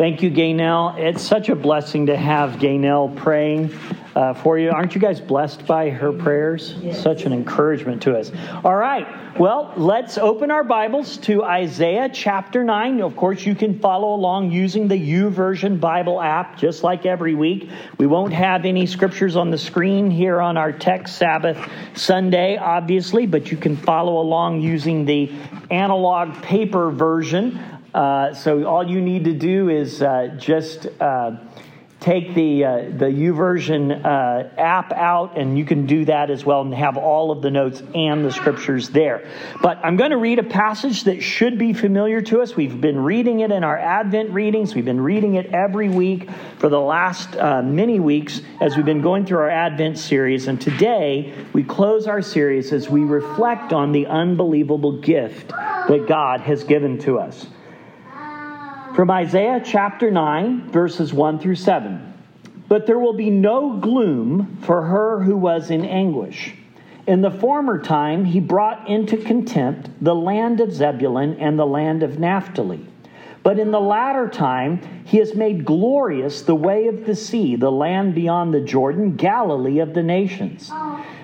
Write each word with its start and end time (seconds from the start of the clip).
Thank 0.00 0.22
you, 0.22 0.30
Gaynell. 0.30 0.98
It's 0.98 1.20
such 1.20 1.50
a 1.50 1.54
blessing 1.54 2.06
to 2.06 2.16
have 2.16 2.52
Gaynell 2.52 3.14
praying 3.16 3.78
uh, 4.16 4.32
for 4.32 4.58
you. 4.58 4.70
Aren't 4.70 4.94
you 4.94 5.00
guys 5.00 5.20
blessed 5.20 5.66
by 5.66 5.90
her 5.90 6.10
prayers? 6.10 6.74
Yes. 6.80 7.02
Such 7.02 7.26
an 7.26 7.34
encouragement 7.34 8.00
to 8.04 8.16
us. 8.16 8.32
All 8.64 8.76
right. 8.76 9.06
Well, 9.38 9.74
let's 9.76 10.16
open 10.16 10.50
our 10.50 10.64
Bibles 10.64 11.18
to 11.18 11.44
Isaiah 11.44 12.08
chapter 12.10 12.64
9. 12.64 13.02
Of 13.02 13.14
course, 13.14 13.44
you 13.44 13.54
can 13.54 13.78
follow 13.78 14.14
along 14.14 14.52
using 14.52 14.88
the 14.88 14.94
YouVersion 14.94 15.78
Bible 15.78 16.18
app, 16.18 16.56
just 16.56 16.82
like 16.82 17.04
every 17.04 17.34
week. 17.34 17.68
We 17.98 18.06
won't 18.06 18.32
have 18.32 18.64
any 18.64 18.86
scriptures 18.86 19.36
on 19.36 19.50
the 19.50 19.58
screen 19.58 20.10
here 20.10 20.40
on 20.40 20.56
our 20.56 20.72
Tech 20.72 21.08
Sabbath 21.08 21.58
Sunday, 21.92 22.56
obviously, 22.56 23.26
but 23.26 23.50
you 23.50 23.58
can 23.58 23.76
follow 23.76 24.18
along 24.18 24.62
using 24.62 25.04
the 25.04 25.30
analog 25.70 26.40
paper 26.42 26.90
version 26.90 27.79
uh, 27.94 28.34
so 28.34 28.64
all 28.64 28.88
you 28.88 29.00
need 29.00 29.24
to 29.24 29.32
do 29.32 29.68
is 29.68 30.00
uh, 30.00 30.36
just 30.38 30.86
uh, 31.00 31.36
take 31.98 32.34
the 32.34 32.64
uh, 32.64 32.76
the 32.96 33.06
YouVersion 33.06 34.04
uh, 34.04 34.48
app 34.56 34.92
out, 34.92 35.36
and 35.36 35.58
you 35.58 35.64
can 35.64 35.86
do 35.86 36.04
that 36.04 36.30
as 36.30 36.44
well, 36.44 36.60
and 36.60 36.72
have 36.72 36.96
all 36.96 37.32
of 37.32 37.42
the 37.42 37.50
notes 37.50 37.82
and 37.92 38.24
the 38.24 38.30
scriptures 38.30 38.90
there. 38.90 39.28
But 39.60 39.78
I'm 39.84 39.96
going 39.96 40.12
to 40.12 40.18
read 40.18 40.38
a 40.38 40.44
passage 40.44 41.04
that 41.04 41.20
should 41.20 41.58
be 41.58 41.72
familiar 41.72 42.20
to 42.22 42.42
us. 42.42 42.54
We've 42.54 42.80
been 42.80 43.00
reading 43.00 43.40
it 43.40 43.50
in 43.50 43.64
our 43.64 43.76
Advent 43.76 44.30
readings. 44.30 44.72
We've 44.72 44.84
been 44.84 45.00
reading 45.00 45.34
it 45.34 45.46
every 45.46 45.88
week 45.88 46.30
for 46.58 46.68
the 46.68 46.80
last 46.80 47.34
many 47.34 47.98
weeks 47.98 48.40
as 48.60 48.76
we've 48.76 48.86
been 48.86 49.02
going 49.02 49.26
through 49.26 49.38
our 49.38 49.50
Advent 49.50 49.98
series. 49.98 50.46
And 50.46 50.60
today 50.60 51.34
we 51.52 51.64
close 51.64 52.06
our 52.06 52.22
series 52.22 52.72
as 52.72 52.88
we 52.88 53.02
reflect 53.02 53.72
on 53.72 53.90
the 53.90 54.06
unbelievable 54.06 55.00
gift 55.00 55.48
that 55.48 56.06
God 56.06 56.40
has 56.42 56.62
given 56.62 56.96
to 57.00 57.18
us. 57.18 57.46
From 58.94 59.08
Isaiah 59.08 59.62
chapter 59.64 60.10
9, 60.10 60.72
verses 60.72 61.14
1 61.14 61.38
through 61.38 61.54
7. 61.54 62.12
But 62.68 62.86
there 62.86 62.98
will 62.98 63.12
be 63.12 63.30
no 63.30 63.78
gloom 63.78 64.58
for 64.62 64.82
her 64.82 65.22
who 65.22 65.36
was 65.36 65.70
in 65.70 65.84
anguish. 65.84 66.54
In 67.06 67.20
the 67.20 67.30
former 67.30 67.80
time, 67.80 68.24
he 68.24 68.40
brought 68.40 68.88
into 68.88 69.16
contempt 69.16 69.90
the 70.00 70.14
land 70.14 70.60
of 70.60 70.72
Zebulun 70.72 71.36
and 71.38 71.56
the 71.56 71.66
land 71.66 72.02
of 72.02 72.18
Naphtali. 72.18 72.84
But 73.44 73.60
in 73.60 73.70
the 73.70 73.80
latter 73.80 74.28
time, 74.28 74.80
he 75.04 75.18
has 75.18 75.36
made 75.36 75.64
glorious 75.64 76.42
the 76.42 76.56
way 76.56 76.88
of 76.88 77.06
the 77.06 77.14
sea, 77.14 77.54
the 77.54 77.70
land 77.70 78.16
beyond 78.16 78.52
the 78.52 78.60
Jordan, 78.60 79.14
Galilee 79.14 79.78
of 79.78 79.94
the 79.94 80.02
nations. 80.02 80.70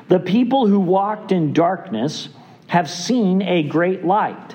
The 0.07 0.21
people 0.21 0.69
who 0.69 0.79
walked 0.79 1.33
in 1.33 1.53
darkness 1.53 2.29
have 2.69 2.89
seen 2.89 3.43
a 3.43 3.65
great 3.65 4.05
light. 4.05 4.55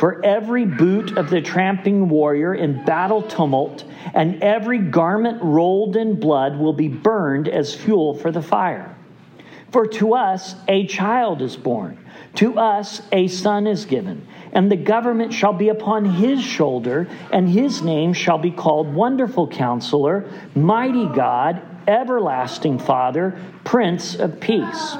For 0.00 0.24
every 0.24 0.64
boot 0.64 1.18
of 1.18 1.28
the 1.28 1.42
tramping 1.42 2.08
warrior 2.08 2.54
in 2.54 2.86
battle 2.86 3.20
tumult, 3.20 3.84
and 4.14 4.42
every 4.42 4.78
garment 4.78 5.42
rolled 5.42 5.94
in 5.94 6.18
blood 6.18 6.58
will 6.58 6.72
be 6.72 6.88
burned 6.88 7.48
as 7.48 7.74
fuel 7.74 8.14
for 8.14 8.32
the 8.32 8.40
fire. 8.40 8.96
For 9.70 9.86
to 9.86 10.14
us 10.14 10.54
a 10.68 10.86
child 10.86 11.42
is 11.42 11.54
born, 11.54 11.98
to 12.36 12.58
us 12.58 13.02
a 13.12 13.28
son 13.28 13.66
is 13.66 13.84
given, 13.84 14.26
and 14.54 14.72
the 14.72 14.76
government 14.76 15.34
shall 15.34 15.52
be 15.52 15.68
upon 15.68 16.06
his 16.06 16.42
shoulder, 16.42 17.06
and 17.30 17.46
his 17.46 17.82
name 17.82 18.14
shall 18.14 18.38
be 18.38 18.52
called 18.52 18.94
Wonderful 18.94 19.48
Counselor, 19.48 20.24
Mighty 20.54 21.08
God, 21.08 21.60
Everlasting 21.86 22.78
Father, 22.78 23.38
Prince 23.64 24.14
of 24.14 24.40
Peace 24.40 24.96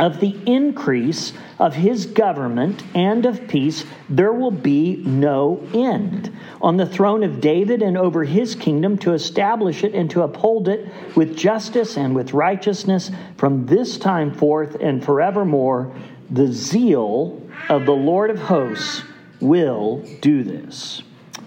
of 0.00 0.18
the 0.18 0.34
increase 0.46 1.34
of 1.58 1.74
his 1.74 2.06
government 2.06 2.82
and 2.94 3.26
of 3.26 3.46
peace, 3.46 3.84
there 4.08 4.32
will 4.32 4.50
be 4.50 4.96
no 5.04 5.62
end. 5.74 6.34
On 6.62 6.78
the 6.78 6.86
throne 6.86 7.22
of 7.22 7.40
David 7.42 7.82
and 7.82 7.98
over 7.98 8.24
his 8.24 8.54
kingdom 8.54 8.96
to 8.98 9.12
establish 9.12 9.84
it 9.84 9.94
and 9.94 10.10
to 10.10 10.22
uphold 10.22 10.68
it 10.68 10.88
with 11.14 11.36
justice 11.36 11.98
and 11.98 12.14
with 12.14 12.32
righteousness 12.32 13.10
from 13.36 13.66
this 13.66 13.98
time 13.98 14.32
forth 14.32 14.74
and 14.80 15.04
forevermore, 15.04 15.94
the 16.30 16.50
zeal 16.50 17.40
of 17.68 17.84
the 17.84 17.92
Lord 17.92 18.30
of 18.30 18.38
hosts 18.38 19.02
will 19.40 19.98
do 20.22 20.42
this. 20.42 21.02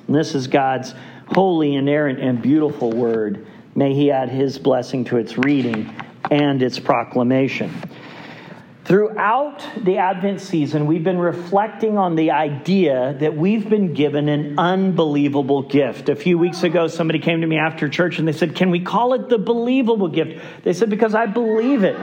And 0.07 0.15
this 0.15 0.35
is 0.35 0.45
God's 0.45 0.93
holy, 1.33 1.73
inerrant, 1.73 2.19
and 2.19 2.39
beautiful 2.39 2.91
word. 2.91 3.47
May 3.73 3.95
he 3.95 4.11
add 4.11 4.29
his 4.29 4.59
blessing 4.59 5.05
to 5.05 5.17
its 5.17 5.39
reading 5.39 5.95
and 6.29 6.61
its 6.61 6.77
proclamation. 6.77 7.71
Throughout 8.85 9.65
the 9.81 9.97
Advent 9.97 10.41
season, 10.41 10.87
we've 10.87 11.05
been 11.05 11.17
reflecting 11.17 11.97
on 11.97 12.15
the 12.15 12.31
idea 12.31 13.15
that 13.21 13.37
we've 13.37 13.69
been 13.69 13.93
given 13.93 14.27
an 14.27 14.59
unbelievable 14.59 15.61
gift. 15.61 16.09
A 16.09 16.17
few 16.17 16.37
weeks 16.37 16.63
ago, 16.63 16.87
somebody 16.87 17.19
came 17.19 17.39
to 17.39 17.47
me 17.47 17.57
after 17.57 17.87
church 17.87 18.19
and 18.19 18.27
they 18.27 18.33
said, 18.33 18.57
Can 18.57 18.71
we 18.71 18.81
call 18.81 19.13
it 19.13 19.29
the 19.29 19.37
believable 19.37 20.09
gift? 20.09 20.43
They 20.65 20.73
said, 20.73 20.89
Because 20.89 21.15
I 21.15 21.27
believe 21.27 21.85
it. 21.85 21.95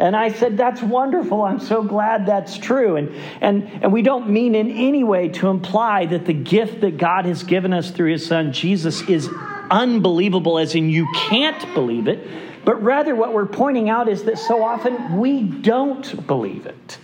And 0.00 0.16
I 0.16 0.32
said, 0.32 0.56
That's 0.56 0.82
wonderful. 0.82 1.42
I'm 1.42 1.60
so 1.60 1.84
glad 1.84 2.26
that's 2.26 2.58
true. 2.58 2.96
And, 2.96 3.14
and, 3.40 3.84
and 3.84 3.92
we 3.92 4.02
don't 4.02 4.28
mean 4.28 4.56
in 4.56 4.68
any 4.72 5.04
way 5.04 5.28
to 5.28 5.46
imply 5.46 6.06
that 6.06 6.26
the 6.26 6.34
gift 6.34 6.80
that 6.80 6.98
God 6.98 7.26
has 7.26 7.44
given 7.44 7.72
us 7.72 7.92
through 7.92 8.10
his 8.10 8.26
son 8.26 8.52
Jesus 8.52 9.08
is 9.08 9.30
unbelievable, 9.70 10.58
as 10.58 10.74
in 10.74 10.90
you 10.90 11.06
can't 11.14 11.72
believe 11.72 12.08
it 12.08 12.26
but 12.66 12.82
rather, 12.82 13.14
what 13.14 13.32
we're 13.32 13.46
pointing 13.46 13.88
out 13.88 14.08
is 14.08 14.24
that 14.24 14.40
so 14.40 14.64
often 14.64 15.20
we 15.20 15.44
don't 15.44 16.26
believe 16.26 16.66
it. 16.66 16.98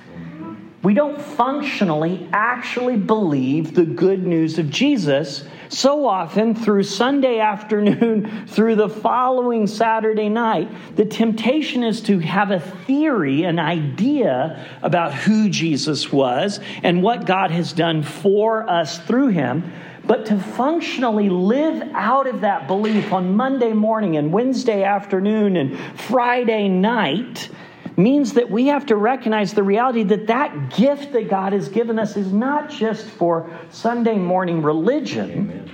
We 0.83 0.93
don't 0.93 1.23
functionally 1.23 2.29
actually 2.33 2.97
believe 2.97 3.73
the 3.73 3.85
good 3.85 4.27
news 4.27 4.59
of 4.59 4.71
Jesus. 4.71 5.45
So 5.69 6.05
often, 6.05 6.57
through 6.57 6.83
Sunday 6.83 7.39
afternoon, 7.39 8.47
through 8.49 8.75
the 8.75 8.89
following 8.89 9.69
Saturday 9.69 10.29
night, 10.29 10.69
the 10.97 11.05
temptation 11.05 11.85
is 11.85 12.01
to 12.03 12.19
have 12.19 12.51
a 12.51 12.59
theory, 12.59 13.45
an 13.45 13.61
idea 13.61 14.67
about 14.83 15.15
who 15.15 15.49
Jesus 15.49 16.11
was 16.11 16.59
and 16.83 17.05
what 17.05 17.25
God 17.25 17.53
has 17.53 17.73
done 17.73 18.03
for 18.03 18.69
us 18.69 18.99
through 18.99 19.29
him. 19.29 19.73
But 20.05 20.27
to 20.27 20.39
functionally 20.39 21.29
live 21.29 21.91
out 21.95 22.27
of 22.27 22.41
that 22.41 22.67
belief 22.67 23.13
on 23.13 23.35
Monday 23.35 23.73
morning 23.73 24.17
and 24.17 24.33
Wednesday 24.33 24.83
afternoon 24.83 25.57
and 25.57 25.79
Friday 26.01 26.69
night 26.69 27.49
means 27.97 28.33
that 28.33 28.51
we 28.51 28.67
have 28.67 28.87
to 28.87 28.97
recognize 28.97 29.53
the 29.53 29.63
reality 29.63 30.03
that 30.03 30.27
that 30.27 30.75
gift 30.75 31.13
that 31.13 31.29
God 31.29 31.53
has 31.53 31.69
given 31.69 31.99
us 31.99 32.17
is 32.17 32.33
not 32.33 32.71
just 32.71 33.07
for 33.07 33.49
Sunday 33.71 34.17
morning 34.17 34.63
religion, 34.63 35.31
Amen. 35.31 35.71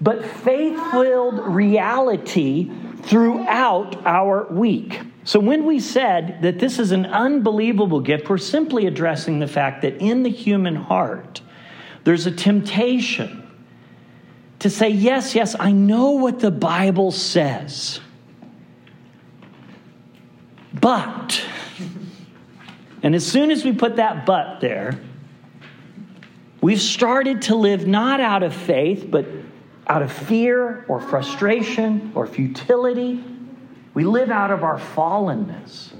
but 0.00 0.24
faith 0.24 0.78
filled 0.90 1.38
reality 1.46 2.70
throughout 3.02 4.04
our 4.06 4.46
week. 4.52 5.00
So, 5.24 5.40
when 5.40 5.66
we 5.66 5.80
said 5.80 6.40
that 6.42 6.58
this 6.58 6.78
is 6.78 6.92
an 6.92 7.06
unbelievable 7.06 8.00
gift, 8.00 8.28
we're 8.28 8.38
simply 8.38 8.86
addressing 8.86 9.40
the 9.40 9.46
fact 9.46 9.82
that 9.82 9.96
in 9.98 10.22
the 10.22 10.30
human 10.30 10.76
heart, 10.76 11.42
there's 12.04 12.26
a 12.26 12.30
temptation 12.30 13.47
to 14.60 14.70
say, 14.70 14.88
yes, 14.88 15.34
yes, 15.34 15.54
I 15.58 15.72
know 15.72 16.12
what 16.12 16.40
the 16.40 16.50
Bible 16.50 17.12
says. 17.12 18.00
But, 20.72 21.44
and 23.02 23.14
as 23.14 23.26
soon 23.26 23.50
as 23.50 23.64
we 23.64 23.72
put 23.72 23.96
that 23.96 24.26
but 24.26 24.60
there, 24.60 25.00
we've 26.60 26.80
started 26.80 27.42
to 27.42 27.54
live 27.54 27.86
not 27.86 28.20
out 28.20 28.42
of 28.42 28.54
faith, 28.54 29.06
but 29.08 29.26
out 29.86 30.02
of 30.02 30.12
fear 30.12 30.84
or 30.88 31.00
frustration 31.00 32.12
or 32.14 32.26
futility. 32.26 33.24
We 33.94 34.04
live 34.04 34.30
out 34.30 34.50
of 34.50 34.62
our 34.64 34.78
fallenness. 34.78 35.92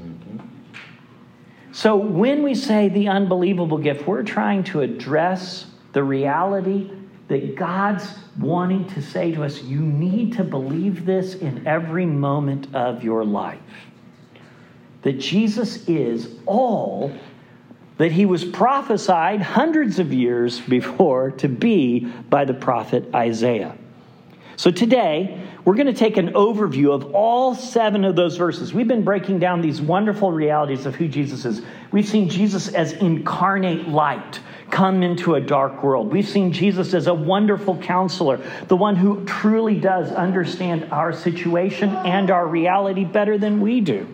So 1.72 1.96
when 1.96 2.42
we 2.42 2.54
say 2.56 2.88
the 2.88 3.08
unbelievable 3.08 3.78
gift, 3.78 4.06
we're 4.06 4.24
trying 4.24 4.64
to 4.64 4.80
address 4.80 5.66
the 5.92 6.02
reality 6.02 6.90
that 7.28 7.56
God's 7.56 8.18
wanting 8.38 8.88
to 8.90 9.02
say 9.02 9.32
to 9.32 9.44
us, 9.44 9.62
you 9.62 9.80
need 9.80 10.32
to 10.34 10.44
believe 10.44 11.04
this 11.04 11.34
in 11.34 11.66
every 11.66 12.06
moment 12.06 12.74
of 12.74 13.04
your 13.04 13.24
life. 13.24 13.60
That 15.02 15.18
Jesus 15.20 15.86
is 15.88 16.34
all 16.46 17.12
that 17.98 18.12
he 18.12 18.24
was 18.24 18.44
prophesied 18.44 19.42
hundreds 19.42 19.98
of 19.98 20.12
years 20.12 20.60
before 20.60 21.32
to 21.32 21.48
be 21.48 22.00
by 22.30 22.44
the 22.44 22.54
prophet 22.54 23.04
Isaiah. 23.14 23.76
So 24.56 24.70
today, 24.70 25.40
we're 25.64 25.74
going 25.74 25.86
to 25.86 25.92
take 25.92 26.16
an 26.16 26.32
overview 26.32 26.92
of 26.92 27.14
all 27.14 27.54
seven 27.54 28.04
of 28.04 28.16
those 28.16 28.36
verses. 28.36 28.72
We've 28.72 28.88
been 28.88 29.04
breaking 29.04 29.38
down 29.38 29.60
these 29.60 29.80
wonderful 29.80 30.32
realities 30.32 30.86
of 30.86 30.94
who 30.94 31.06
Jesus 31.06 31.44
is. 31.44 31.62
We've 31.92 32.08
seen 32.08 32.28
Jesus 32.28 32.68
as 32.68 32.92
incarnate 32.94 33.88
light 33.88 34.40
come 34.70 35.02
into 35.02 35.34
a 35.34 35.40
dark 35.40 35.82
world. 35.82 36.12
We've 36.12 36.28
seen 36.28 36.52
Jesus 36.52 36.94
as 36.94 37.06
a 37.06 37.14
wonderful 37.14 37.76
counselor, 37.78 38.40
the 38.68 38.76
one 38.76 38.96
who 38.96 39.24
truly 39.24 39.78
does 39.78 40.12
understand 40.12 40.88
our 40.90 41.12
situation 41.12 41.90
and 41.90 42.30
our 42.30 42.46
reality 42.46 43.04
better 43.04 43.38
than 43.38 43.60
we 43.60 43.80
do. 43.80 44.06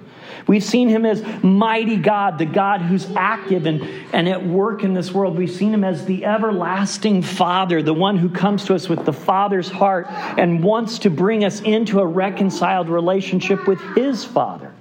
We've 0.46 0.64
seen 0.64 0.88
him 0.88 1.06
as 1.06 1.22
mighty 1.42 1.96
God, 1.96 2.38
the 2.38 2.46
God 2.46 2.82
who's 2.82 3.06
active 3.16 3.66
and, 3.66 3.82
and 4.12 4.28
at 4.28 4.44
work 4.46 4.84
in 4.84 4.92
this 4.92 5.12
world. 5.12 5.36
We've 5.36 5.50
seen 5.50 5.72
him 5.72 5.84
as 5.84 6.04
the 6.04 6.24
everlasting 6.24 7.22
Father, 7.22 7.82
the 7.82 7.94
one 7.94 8.18
who 8.18 8.28
comes 8.28 8.64
to 8.66 8.74
us 8.74 8.88
with 8.88 9.04
the 9.04 9.12
Father's 9.12 9.70
heart 9.70 10.06
and 10.10 10.62
wants 10.62 10.98
to 11.00 11.10
bring 11.10 11.44
us 11.44 11.60
into 11.60 12.00
a 12.00 12.06
reconciled 12.06 12.88
relationship 12.88 13.66
with 13.66 13.80
his 13.96 14.24
Father, 14.24 14.73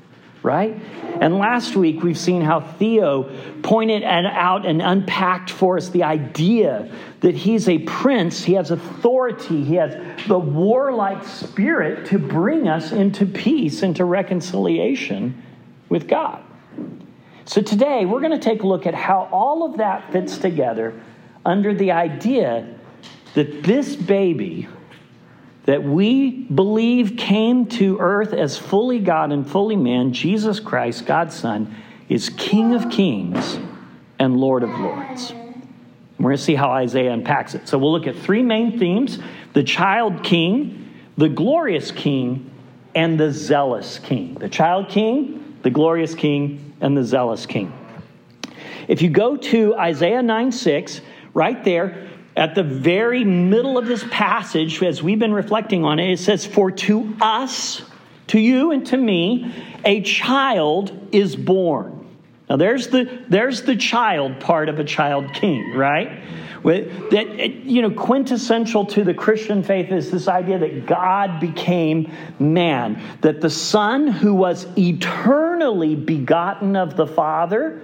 right? 0.43 0.77
And 1.21 1.37
last 1.37 1.75
week 1.75 2.03
we've 2.03 2.17
seen 2.17 2.41
how 2.41 2.59
Theo 2.59 3.23
pointed 3.61 4.03
out 4.03 4.65
and 4.65 4.81
unpacked 4.81 5.49
for 5.49 5.77
us 5.77 5.89
the 5.89 6.03
idea 6.03 6.93
that 7.21 7.33
he's 7.33 7.69
a 7.69 7.79
prince, 7.79 8.43
he 8.43 8.53
has 8.53 8.69
authority, 8.69 9.63
he 9.63 9.75
has 9.75 9.95
the 10.27 10.37
warlike 10.37 11.23
spirit 11.23 12.07
to 12.07 12.19
bring 12.19 12.67
us 12.67 12.91
into 12.91 13.25
peace, 13.25 13.81
into 13.83 14.03
reconciliation 14.03 15.41
with 15.87 16.07
God. 16.07 16.43
So 17.45 17.61
today 17.61 18.05
we're 18.05 18.19
going 18.19 18.31
to 18.31 18.39
take 18.39 18.63
a 18.63 18.67
look 18.67 18.85
at 18.85 18.93
how 18.93 19.29
all 19.31 19.63
of 19.63 19.77
that 19.77 20.11
fits 20.11 20.37
together 20.37 20.93
under 21.45 21.73
the 21.73 21.91
idea 21.91 22.67
that 23.33 23.63
this 23.63 23.95
baby 23.95 24.67
that 25.65 25.83
we 25.83 26.31
believe 26.31 27.15
came 27.17 27.65
to 27.65 27.97
earth 27.99 28.33
as 28.33 28.57
fully 28.57 28.99
God 28.99 29.31
and 29.31 29.49
fully 29.49 29.75
man, 29.75 30.11
Jesus 30.13 30.59
Christ, 30.59 31.05
God's 31.05 31.35
Son, 31.35 31.75
is 32.09 32.29
King 32.29 32.75
of 32.75 32.89
kings 32.89 33.57
and 34.19 34.37
Lord 34.37 34.63
of 34.63 34.69
lords. 34.71 35.33
We're 36.19 36.29
going 36.29 36.37
to 36.37 36.43
see 36.43 36.55
how 36.55 36.71
Isaiah 36.71 37.11
unpacks 37.11 37.55
it. 37.55 37.67
So 37.67 37.77
we'll 37.77 37.91
look 37.91 38.07
at 38.07 38.15
three 38.15 38.43
main 38.43 38.77
themes 38.77 39.19
the 39.53 39.63
child 39.63 40.23
king, 40.23 40.91
the 41.17 41.29
glorious 41.29 41.91
king, 41.91 42.49
and 42.95 43.19
the 43.19 43.31
zealous 43.31 43.99
king. 43.99 44.35
The 44.35 44.49
child 44.49 44.89
king, 44.89 45.57
the 45.63 45.69
glorious 45.69 46.15
king, 46.15 46.73
and 46.81 46.95
the 46.95 47.03
zealous 47.03 47.45
king. 47.45 47.73
If 48.87 49.01
you 49.01 49.09
go 49.09 49.37
to 49.37 49.75
Isaiah 49.75 50.21
9 50.21 50.51
6, 50.51 51.01
right 51.33 51.63
there, 51.63 52.09
at 52.35 52.55
the 52.55 52.63
very 52.63 53.23
middle 53.23 53.77
of 53.77 53.85
this 53.85 54.03
passage, 54.09 54.81
as 54.81 55.03
we've 55.03 55.19
been 55.19 55.33
reflecting 55.33 55.85
on 55.85 55.99
it, 55.99 56.11
it 56.11 56.19
says, 56.19 56.45
For 56.45 56.71
to 56.71 57.15
us, 57.21 57.81
to 58.27 58.39
you 58.39 58.71
and 58.71 58.85
to 58.87 58.97
me, 58.97 59.53
a 59.85 60.01
child 60.01 61.09
is 61.11 61.35
born. 61.35 61.99
Now 62.49 62.57
there's 62.57 62.87
the 62.87 63.23
there's 63.29 63.63
the 63.63 63.75
child 63.75 64.39
part 64.39 64.69
of 64.69 64.79
a 64.79 64.83
child 64.83 65.33
king, 65.33 65.73
right? 65.75 66.21
That 66.63 67.63
you 67.65 67.81
know, 67.81 67.91
quintessential 67.91 68.85
to 68.87 69.03
the 69.03 69.13
Christian 69.13 69.63
faith 69.63 69.91
is 69.91 70.11
this 70.11 70.27
idea 70.27 70.59
that 70.59 70.85
God 70.85 71.39
became 71.39 72.11
man, 72.39 73.01
that 73.21 73.41
the 73.41 73.49
Son 73.49 74.07
who 74.07 74.33
was 74.33 74.65
eternally 74.77 75.95
begotten 75.95 76.75
of 76.75 76.95
the 76.95 77.07
Father 77.07 77.81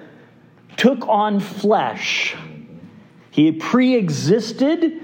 took 0.77 1.07
on 1.07 1.39
flesh. 1.39 2.35
He 3.39 3.53
pre-existed. 3.53 4.99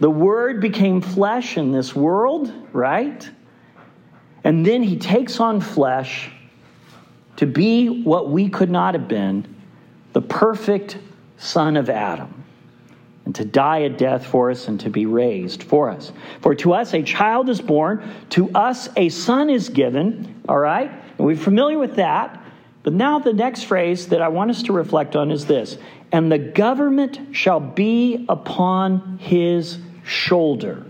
The 0.00 0.10
Word 0.10 0.60
became 0.60 1.00
flesh 1.00 1.56
in 1.56 1.70
this 1.70 1.94
world, 1.94 2.52
right? 2.72 3.30
And 4.42 4.66
then 4.66 4.82
he 4.82 4.96
takes 4.96 5.38
on 5.38 5.60
flesh 5.60 6.28
to 7.36 7.46
be 7.46 8.02
what 8.02 8.30
we 8.30 8.48
could 8.48 8.68
not 8.68 8.94
have 8.94 9.06
been, 9.06 9.54
the 10.12 10.20
perfect 10.20 10.98
son 11.36 11.76
of 11.76 11.88
Adam, 11.88 12.42
and 13.24 13.32
to 13.36 13.44
die 13.44 13.78
a 13.78 13.88
death 13.88 14.26
for 14.26 14.50
us 14.50 14.66
and 14.66 14.80
to 14.80 14.90
be 14.90 15.06
raised 15.06 15.62
for 15.62 15.88
us. 15.88 16.10
For 16.40 16.56
to 16.56 16.72
us 16.72 16.94
a 16.94 17.02
child 17.04 17.48
is 17.48 17.60
born, 17.60 18.02
to 18.30 18.50
us 18.56 18.88
a 18.96 19.08
son 19.08 19.50
is 19.50 19.68
given, 19.68 20.42
all 20.48 20.58
right? 20.58 20.90
And 20.90 21.24
we're 21.24 21.36
familiar 21.36 21.78
with 21.78 21.94
that. 21.94 22.42
But 22.82 22.92
now 22.92 23.18
the 23.18 23.32
next 23.32 23.64
phrase 23.64 24.08
that 24.08 24.22
I 24.22 24.28
want 24.28 24.50
us 24.50 24.62
to 24.64 24.72
reflect 24.72 25.16
on 25.16 25.30
is 25.30 25.46
this 25.46 25.78
and 26.10 26.32
the 26.32 26.38
government 26.38 27.36
shall 27.36 27.60
be 27.60 28.24
upon 28.28 29.18
his 29.18 29.78
shoulder. 30.04 30.84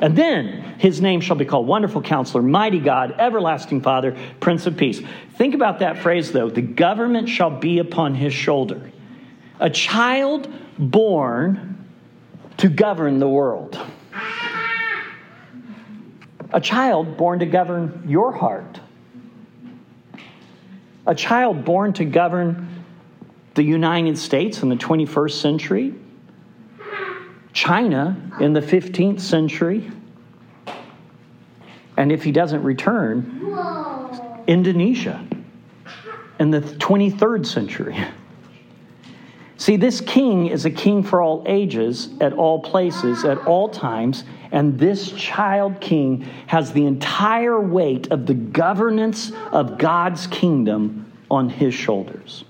And 0.00 0.16
then 0.16 0.74
his 0.78 1.00
name 1.00 1.20
shall 1.20 1.36
be 1.36 1.44
called 1.44 1.66
Wonderful 1.66 2.02
Counselor, 2.02 2.42
Mighty 2.42 2.80
God, 2.80 3.14
Everlasting 3.18 3.80
Father, 3.80 4.16
Prince 4.40 4.66
of 4.66 4.76
Peace. 4.76 5.00
Think 5.36 5.54
about 5.54 5.78
that 5.78 5.98
phrase, 5.98 6.32
though. 6.32 6.50
The 6.50 6.62
government 6.62 7.28
shall 7.28 7.50
be 7.50 7.78
upon 7.78 8.14
his 8.14 8.34
shoulder. 8.34 8.90
A 9.60 9.70
child 9.70 10.52
born 10.78 11.86
to 12.56 12.68
govern 12.68 13.18
the 13.20 13.28
world. 13.28 13.80
A 16.52 16.60
child 16.60 17.16
born 17.16 17.38
to 17.38 17.46
govern 17.46 18.02
your 18.06 18.32
heart. 18.32 18.80
A 21.06 21.14
child 21.14 21.64
born 21.64 21.92
to 21.94 22.04
govern 22.04 22.84
the 23.54 23.62
United 23.62 24.18
States 24.18 24.62
in 24.62 24.68
the 24.68 24.76
21st 24.76 25.40
century. 25.40 25.94
China 27.52 28.16
in 28.40 28.52
the 28.52 28.60
15th 28.60 29.20
century. 29.20 29.90
And 31.96 32.10
if 32.10 32.24
he 32.24 32.32
doesn't 32.32 32.62
return. 32.62 33.40
Indonesia 34.46 35.26
in 36.38 36.50
the 36.50 36.60
23rd 36.60 37.46
century. 37.46 37.96
See, 39.56 39.76
this 39.76 40.00
king 40.00 40.48
is 40.48 40.64
a 40.64 40.70
king 40.70 41.02
for 41.02 41.22
all 41.22 41.44
ages, 41.46 42.08
at 42.20 42.32
all 42.32 42.60
places, 42.60 43.24
at 43.24 43.38
all 43.46 43.68
times, 43.68 44.24
and 44.50 44.78
this 44.78 45.12
child 45.12 45.80
king 45.80 46.22
has 46.46 46.72
the 46.72 46.86
entire 46.86 47.60
weight 47.60 48.10
of 48.10 48.26
the 48.26 48.34
governance 48.34 49.32
of 49.52 49.78
God's 49.78 50.26
kingdom 50.26 51.10
on 51.30 51.48
his 51.48 51.72
shoulders. 51.72 52.44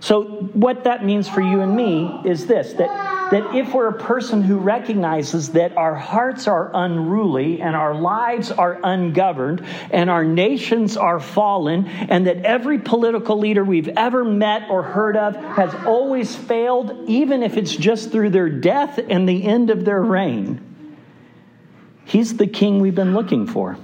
So, 0.00 0.24
what 0.52 0.84
that 0.84 1.04
means 1.04 1.28
for 1.28 1.40
you 1.40 1.60
and 1.60 1.76
me 1.76 2.20
is 2.24 2.46
this 2.46 2.72
that 2.74 3.21
that 3.32 3.54
if 3.54 3.72
we're 3.72 3.88
a 3.88 3.98
person 3.98 4.42
who 4.42 4.58
recognizes 4.58 5.52
that 5.52 5.74
our 5.78 5.94
hearts 5.94 6.46
are 6.46 6.70
unruly 6.74 7.62
and 7.62 7.74
our 7.74 7.94
lives 7.94 8.50
are 8.50 8.78
ungoverned 8.84 9.64
and 9.90 10.10
our 10.10 10.22
nations 10.22 10.98
are 10.98 11.18
fallen 11.18 11.86
and 11.86 12.26
that 12.26 12.44
every 12.44 12.78
political 12.78 13.38
leader 13.38 13.64
we've 13.64 13.88
ever 13.88 14.22
met 14.22 14.68
or 14.68 14.82
heard 14.82 15.16
of 15.16 15.34
has 15.34 15.74
always 15.86 16.36
failed, 16.36 17.08
even 17.08 17.42
if 17.42 17.56
it's 17.56 17.74
just 17.74 18.12
through 18.12 18.28
their 18.28 18.50
death 18.50 19.00
and 19.08 19.26
the 19.26 19.44
end 19.44 19.70
of 19.70 19.86
their 19.86 20.02
reign, 20.02 20.60
he's 22.04 22.36
the 22.36 22.46
king 22.46 22.80
we've 22.80 22.94
been 22.94 23.14
looking 23.14 23.46
for. 23.46 23.78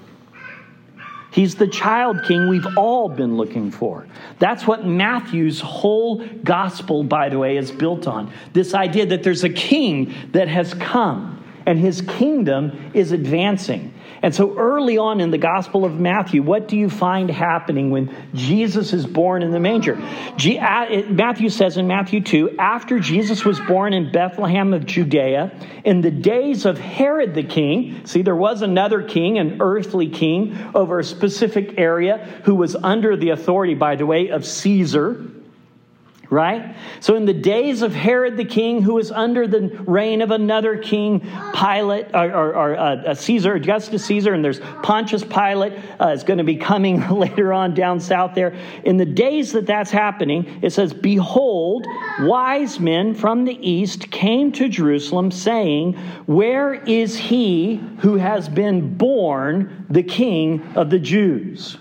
He's 1.38 1.54
the 1.54 1.68
child 1.68 2.24
king 2.24 2.48
we've 2.48 2.66
all 2.76 3.08
been 3.08 3.36
looking 3.36 3.70
for. 3.70 4.08
That's 4.40 4.66
what 4.66 4.84
Matthew's 4.84 5.60
whole 5.60 6.26
gospel, 6.42 7.04
by 7.04 7.28
the 7.28 7.38
way, 7.38 7.56
is 7.56 7.70
built 7.70 8.08
on. 8.08 8.32
This 8.54 8.74
idea 8.74 9.06
that 9.06 9.22
there's 9.22 9.44
a 9.44 9.48
king 9.48 10.12
that 10.32 10.48
has 10.48 10.74
come 10.74 11.37
and 11.68 11.78
his 11.78 12.00
kingdom 12.00 12.92
is 12.94 13.12
advancing. 13.12 13.92
And 14.22 14.34
so 14.34 14.56
early 14.56 14.96
on 14.96 15.20
in 15.20 15.30
the 15.30 15.38
Gospel 15.38 15.84
of 15.84 16.00
Matthew, 16.00 16.42
what 16.42 16.66
do 16.66 16.78
you 16.78 16.88
find 16.88 17.30
happening 17.30 17.90
when 17.90 18.10
Jesus 18.32 18.94
is 18.94 19.06
born 19.06 19.42
in 19.42 19.50
the 19.50 19.60
manger? 19.60 19.96
Matthew 19.96 21.50
says 21.50 21.76
in 21.76 21.86
Matthew 21.86 22.22
2 22.22 22.56
after 22.58 22.98
Jesus 22.98 23.44
was 23.44 23.60
born 23.60 23.92
in 23.92 24.10
Bethlehem 24.10 24.72
of 24.72 24.86
Judea, 24.86 25.52
in 25.84 26.00
the 26.00 26.10
days 26.10 26.64
of 26.64 26.78
Herod 26.78 27.34
the 27.34 27.44
king, 27.44 28.00
see, 28.06 28.22
there 28.22 28.34
was 28.34 28.62
another 28.62 29.02
king, 29.02 29.38
an 29.38 29.58
earthly 29.60 30.08
king 30.08 30.56
over 30.74 30.98
a 30.98 31.04
specific 31.04 31.78
area 31.78 32.40
who 32.44 32.54
was 32.54 32.74
under 32.76 33.14
the 33.14 33.28
authority, 33.28 33.74
by 33.74 33.94
the 33.94 34.06
way, 34.06 34.30
of 34.30 34.46
Caesar 34.46 35.22
right? 36.30 36.76
So, 37.00 37.14
in 37.14 37.24
the 37.24 37.32
days 37.32 37.82
of 37.82 37.94
Herod 37.94 38.36
the 38.36 38.44
king, 38.44 38.82
who 38.82 38.94
was 38.94 39.10
under 39.10 39.46
the 39.46 39.68
reign 39.86 40.20
of 40.20 40.30
another 40.30 40.76
king, 40.76 41.20
Pilate, 41.54 42.06
or, 42.14 42.30
or, 42.30 42.54
or 42.54 42.76
uh, 42.76 43.14
Caesar, 43.14 43.54
Augustus 43.54 44.04
Caesar, 44.04 44.34
and 44.34 44.44
there's 44.44 44.60
Pontius 44.82 45.24
Pilate 45.24 45.72
uh, 46.00 46.08
is 46.08 46.24
going 46.24 46.38
to 46.38 46.44
be 46.44 46.56
coming 46.56 47.08
later 47.18 47.52
on 47.52 47.74
down 47.74 47.98
south 48.00 48.34
there. 48.34 48.54
In 48.84 48.96
the 48.98 49.06
days 49.06 49.52
that 49.52 49.66
that's 49.66 49.90
happening, 49.90 50.60
it 50.62 50.70
says, 50.70 50.92
Behold, 50.92 51.86
wise 52.20 52.78
men 52.78 53.14
from 53.14 53.44
the 53.44 53.58
east 53.66 54.10
came 54.10 54.52
to 54.52 54.68
Jerusalem, 54.68 55.30
saying, 55.30 55.94
Where 56.26 56.74
is 56.74 57.16
he 57.16 57.76
who 58.00 58.16
has 58.16 58.48
been 58.48 58.96
born 58.96 59.86
the 59.88 60.02
king 60.02 60.62
of 60.74 60.90
the 60.90 60.98
Jews? 60.98 61.78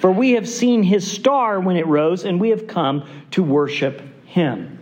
For 0.00 0.10
we 0.10 0.30
have 0.32 0.48
seen 0.48 0.82
his 0.82 1.10
star 1.10 1.60
when 1.60 1.76
it 1.76 1.86
rose, 1.86 2.24
and 2.24 2.40
we 2.40 2.48
have 2.48 2.66
come 2.66 3.06
to 3.32 3.42
worship 3.42 4.00
him. 4.24 4.78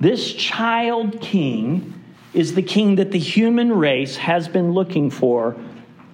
This 0.00 0.32
child 0.32 1.20
king 1.20 2.02
is 2.32 2.54
the 2.54 2.62
king 2.62 2.96
that 2.96 3.12
the 3.12 3.18
human 3.18 3.70
race 3.70 4.16
has 4.16 4.48
been 4.48 4.72
looking 4.72 5.10
for 5.10 5.54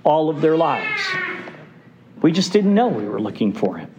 all 0.02 0.30
of 0.30 0.40
their 0.40 0.56
lives. 0.56 1.00
We 2.20 2.32
just 2.32 2.52
didn't 2.52 2.74
know 2.74 2.88
we 2.88 3.08
were 3.08 3.20
looking 3.20 3.52
for 3.52 3.78
him. 3.78 3.94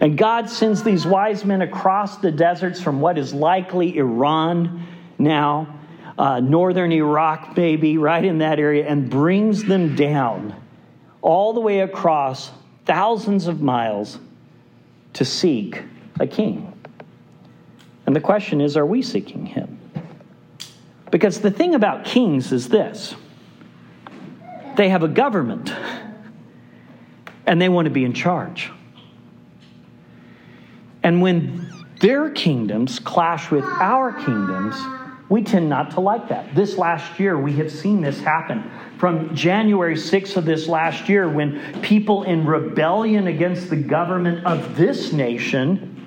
And 0.00 0.16
God 0.16 0.48
sends 0.48 0.84
these 0.84 1.04
wise 1.04 1.44
men 1.44 1.62
across 1.62 2.18
the 2.18 2.30
deserts 2.30 2.80
from 2.80 3.00
what 3.00 3.18
is 3.18 3.34
likely 3.34 3.96
Iran 3.96 4.86
now, 5.18 5.80
uh, 6.16 6.38
northern 6.38 6.92
Iraq, 6.92 7.56
maybe, 7.56 7.98
right 7.98 8.24
in 8.24 8.38
that 8.38 8.60
area, 8.60 8.86
and 8.86 9.10
brings 9.10 9.64
them 9.64 9.96
down 9.96 10.54
all 11.20 11.52
the 11.52 11.60
way 11.60 11.80
across 11.80 12.52
thousands 12.86 13.46
of 13.46 13.60
miles 13.60 14.18
to 15.12 15.24
seek 15.24 15.82
a 16.18 16.26
king. 16.26 16.72
And 18.06 18.14
the 18.14 18.20
question 18.20 18.60
is 18.60 18.76
are 18.76 18.86
we 18.86 19.02
seeking 19.02 19.44
him? 19.44 19.78
Because 21.10 21.40
the 21.40 21.50
thing 21.50 21.74
about 21.74 22.04
kings 22.04 22.52
is 22.52 22.68
this 22.68 23.14
they 24.76 24.88
have 24.88 25.02
a 25.02 25.08
government 25.08 25.72
and 27.46 27.60
they 27.60 27.68
want 27.68 27.86
to 27.86 27.90
be 27.90 28.04
in 28.04 28.12
charge. 28.12 28.70
And 31.02 31.22
when 31.22 31.70
their 32.00 32.30
kingdoms 32.30 32.98
clash 32.98 33.50
with 33.50 33.64
our 33.64 34.12
kingdoms, 34.12 34.74
we 35.28 35.42
tend 35.42 35.68
not 35.68 35.92
to 35.92 36.00
like 36.00 36.28
that. 36.28 36.54
This 36.54 36.78
last 36.78 37.18
year, 37.18 37.38
we 37.38 37.52
have 37.54 37.70
seen 37.70 38.00
this 38.00 38.20
happen. 38.20 38.70
From 38.98 39.34
January 39.34 39.96
6th 39.96 40.36
of 40.36 40.44
this 40.44 40.68
last 40.68 41.08
year, 41.08 41.28
when 41.28 41.80
people 41.82 42.22
in 42.22 42.46
rebellion 42.46 43.26
against 43.26 43.68
the 43.68 43.76
government 43.76 44.46
of 44.46 44.76
this 44.76 45.12
nation 45.12 46.06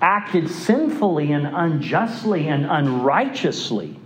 acted 0.00 0.48
sinfully 0.48 1.32
and 1.32 1.46
unjustly 1.46 2.48
and 2.48 2.66
unrighteously, 2.66 3.96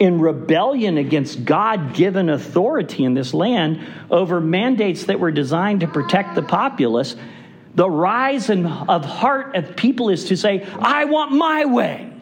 in 0.00 0.20
rebellion 0.20 0.96
against 0.96 1.44
God 1.44 1.94
given 1.94 2.28
authority 2.28 3.04
in 3.04 3.14
this 3.14 3.34
land 3.34 3.80
over 4.10 4.40
mandates 4.40 5.04
that 5.04 5.20
were 5.20 5.30
designed 5.30 5.80
to 5.80 5.88
protect 5.88 6.34
the 6.34 6.42
populace, 6.42 7.16
the 7.74 7.88
rise 7.88 8.48
in, 8.48 8.66
of 8.66 9.04
heart 9.04 9.56
of 9.56 9.76
people 9.76 10.08
is 10.08 10.26
to 10.26 10.36
say, 10.36 10.66
I 10.78 11.04
want 11.04 11.32
my 11.32 11.64
way. 11.64 12.12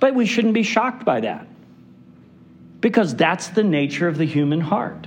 But 0.00 0.14
we 0.14 0.26
shouldn't 0.26 0.54
be 0.54 0.62
shocked 0.62 1.04
by 1.04 1.20
that 1.20 1.46
because 2.80 3.14
that's 3.14 3.48
the 3.48 3.62
nature 3.62 4.08
of 4.08 4.16
the 4.16 4.24
human 4.24 4.60
heart. 4.60 5.06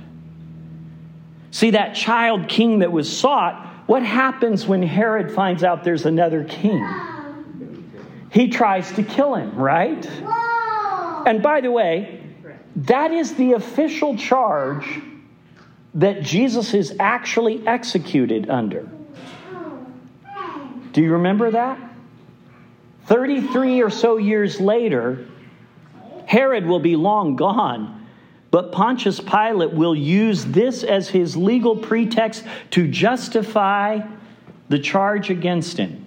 See, 1.50 1.70
that 1.70 1.94
child 1.94 2.48
king 2.48 2.78
that 2.78 2.90
was 2.90 3.14
sought, 3.14 3.66
what 3.86 4.02
happens 4.02 4.66
when 4.66 4.82
Herod 4.82 5.32
finds 5.32 5.62
out 5.62 5.84
there's 5.84 6.06
another 6.06 6.44
king? 6.44 6.84
He 8.30 8.48
tries 8.48 8.90
to 8.92 9.02
kill 9.02 9.34
him, 9.34 9.54
right? 9.56 10.04
And 11.26 11.42
by 11.42 11.60
the 11.60 11.70
way, 11.70 12.24
that 12.76 13.12
is 13.12 13.34
the 13.34 13.52
official 13.52 14.16
charge 14.16 15.00
that 15.94 16.22
Jesus 16.22 16.74
is 16.74 16.96
actually 16.98 17.64
executed 17.66 18.50
under. 18.50 18.88
Oh, 19.52 19.86
Do 20.92 21.02
you 21.02 21.12
remember 21.12 21.52
that? 21.52 21.78
33 23.06 23.82
or 23.82 23.90
so 23.90 24.16
years 24.16 24.60
later, 24.60 25.26
Herod 26.26 26.66
will 26.66 26.80
be 26.80 26.96
long 26.96 27.36
gone, 27.36 28.06
but 28.50 28.72
Pontius 28.72 29.20
Pilate 29.20 29.72
will 29.72 29.94
use 29.94 30.44
this 30.44 30.84
as 30.84 31.08
his 31.08 31.36
legal 31.36 31.76
pretext 31.76 32.44
to 32.70 32.88
justify 32.88 34.00
the 34.68 34.78
charge 34.78 35.30
against 35.30 35.76
him. 35.76 36.03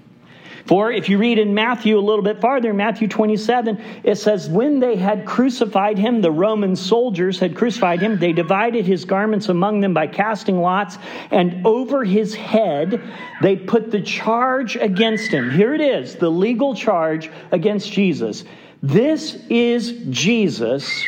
For 0.68 0.92
if 0.92 1.08
you 1.08 1.18
read 1.18 1.40
in 1.40 1.54
Matthew 1.54 1.98
a 1.98 2.02
little 2.02 2.22
bit 2.22 2.42
farther, 2.42 2.74
Matthew 2.74 3.08
27, 3.08 3.82
it 4.04 4.16
says, 4.16 4.50
When 4.50 4.80
they 4.80 4.98
had 4.98 5.26
crucified 5.26 5.98
him, 5.98 6.20
the 6.20 6.32
Roman 6.32 6.76
soldiers 6.76 7.40
had 7.40 7.56
crucified 7.56 8.02
him, 8.02 8.20
they 8.20 8.34
divided 8.34 8.86
his 8.86 9.06
garments 9.06 9.48
among 9.48 9.80
them 9.80 9.94
by 9.94 10.08
casting 10.08 10.60
lots, 10.60 10.98
and 11.32 11.66
over 11.66 12.04
his 12.04 12.36
head 12.36 13.02
they 13.42 13.56
put 13.56 13.92
the 13.92 14.02
charge 14.02 14.76
against 14.76 15.32
him. 15.32 15.50
Here 15.50 15.74
it 15.74 15.82
is, 15.82 16.16
the 16.16 16.30
legal 16.30 16.76
charge 16.76 17.32
against 17.52 17.90
Jesus. 17.90 18.44
This 18.84 19.38
is 19.50 19.94
Jesus, 20.10 21.06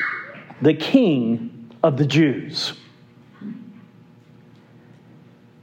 the 0.62 0.74
King 0.74 1.70
of 1.84 1.98
the 1.98 2.06
Jews. 2.06 2.74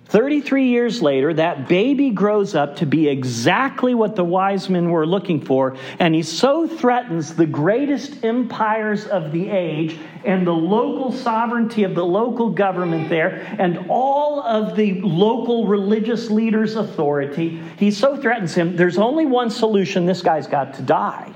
33 0.09 0.69
years 0.69 1.03
later, 1.03 1.35
that 1.35 1.67
baby 1.67 2.11
grows 2.11 2.55
up 2.55 2.77
to 2.77 2.87
be 2.87 3.09
exactly 3.09 3.93
what 3.93 4.15
the 4.15 4.23
wise 4.23 4.71
men 4.71 4.91
were 4.91 5.05
looking 5.05 5.41
for, 5.41 5.77
and 5.99 6.15
he 6.15 6.23
so 6.23 6.69
threatens 6.69 7.35
the 7.35 7.47
greatest 7.47 8.25
empires 8.25 9.07
of 9.07 9.33
the 9.33 9.51
age 9.51 9.99
and 10.25 10.47
the 10.47 10.53
local 10.53 11.11
sovereignty 11.11 11.83
of 11.83 11.97
the 11.97 12.05
local 12.05 12.51
government 12.51 13.09
there 13.09 13.57
and 13.59 13.87
all 13.89 14.41
of 14.43 14.77
the 14.77 15.01
local 15.01 15.67
religious 15.67 16.31
leaders' 16.31 16.77
authority. 16.77 17.61
He 17.77 17.91
so 17.91 18.17
threatens 18.17 18.55
him, 18.55 18.77
there's 18.77 18.99
only 18.99 19.27
one 19.27 19.51
solution 19.51 20.07
this 20.07 20.23
guy's 20.23 20.47
got 20.47 20.75
to 20.75 20.83
die. 20.83 21.33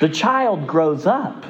The 0.00 0.08
child 0.08 0.66
grows 0.66 1.06
up 1.06 1.46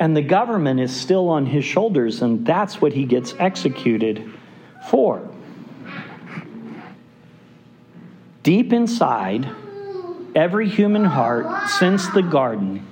and 0.00 0.16
the 0.16 0.22
government 0.22 0.80
is 0.80 0.94
still 0.94 1.28
on 1.28 1.46
his 1.46 1.64
shoulders, 1.64 2.22
and 2.22 2.44
that's 2.46 2.80
what 2.80 2.92
he 2.92 3.04
gets 3.04 3.34
executed 3.38 4.30
for. 4.88 5.28
Deep 8.42 8.72
inside, 8.72 9.48
every 10.34 10.68
human 10.68 11.04
heart 11.04 11.68
since 11.70 12.08
the 12.08 12.22
garden 12.22 12.86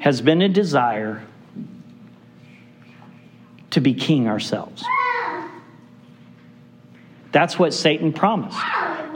has 0.00 0.20
been 0.20 0.42
a 0.42 0.48
desire 0.48 1.24
to 3.70 3.80
be 3.80 3.94
king 3.94 4.28
ourselves. 4.28 4.84
That's 7.32 7.58
what 7.58 7.74
Satan 7.74 8.12
promised. 8.12 8.58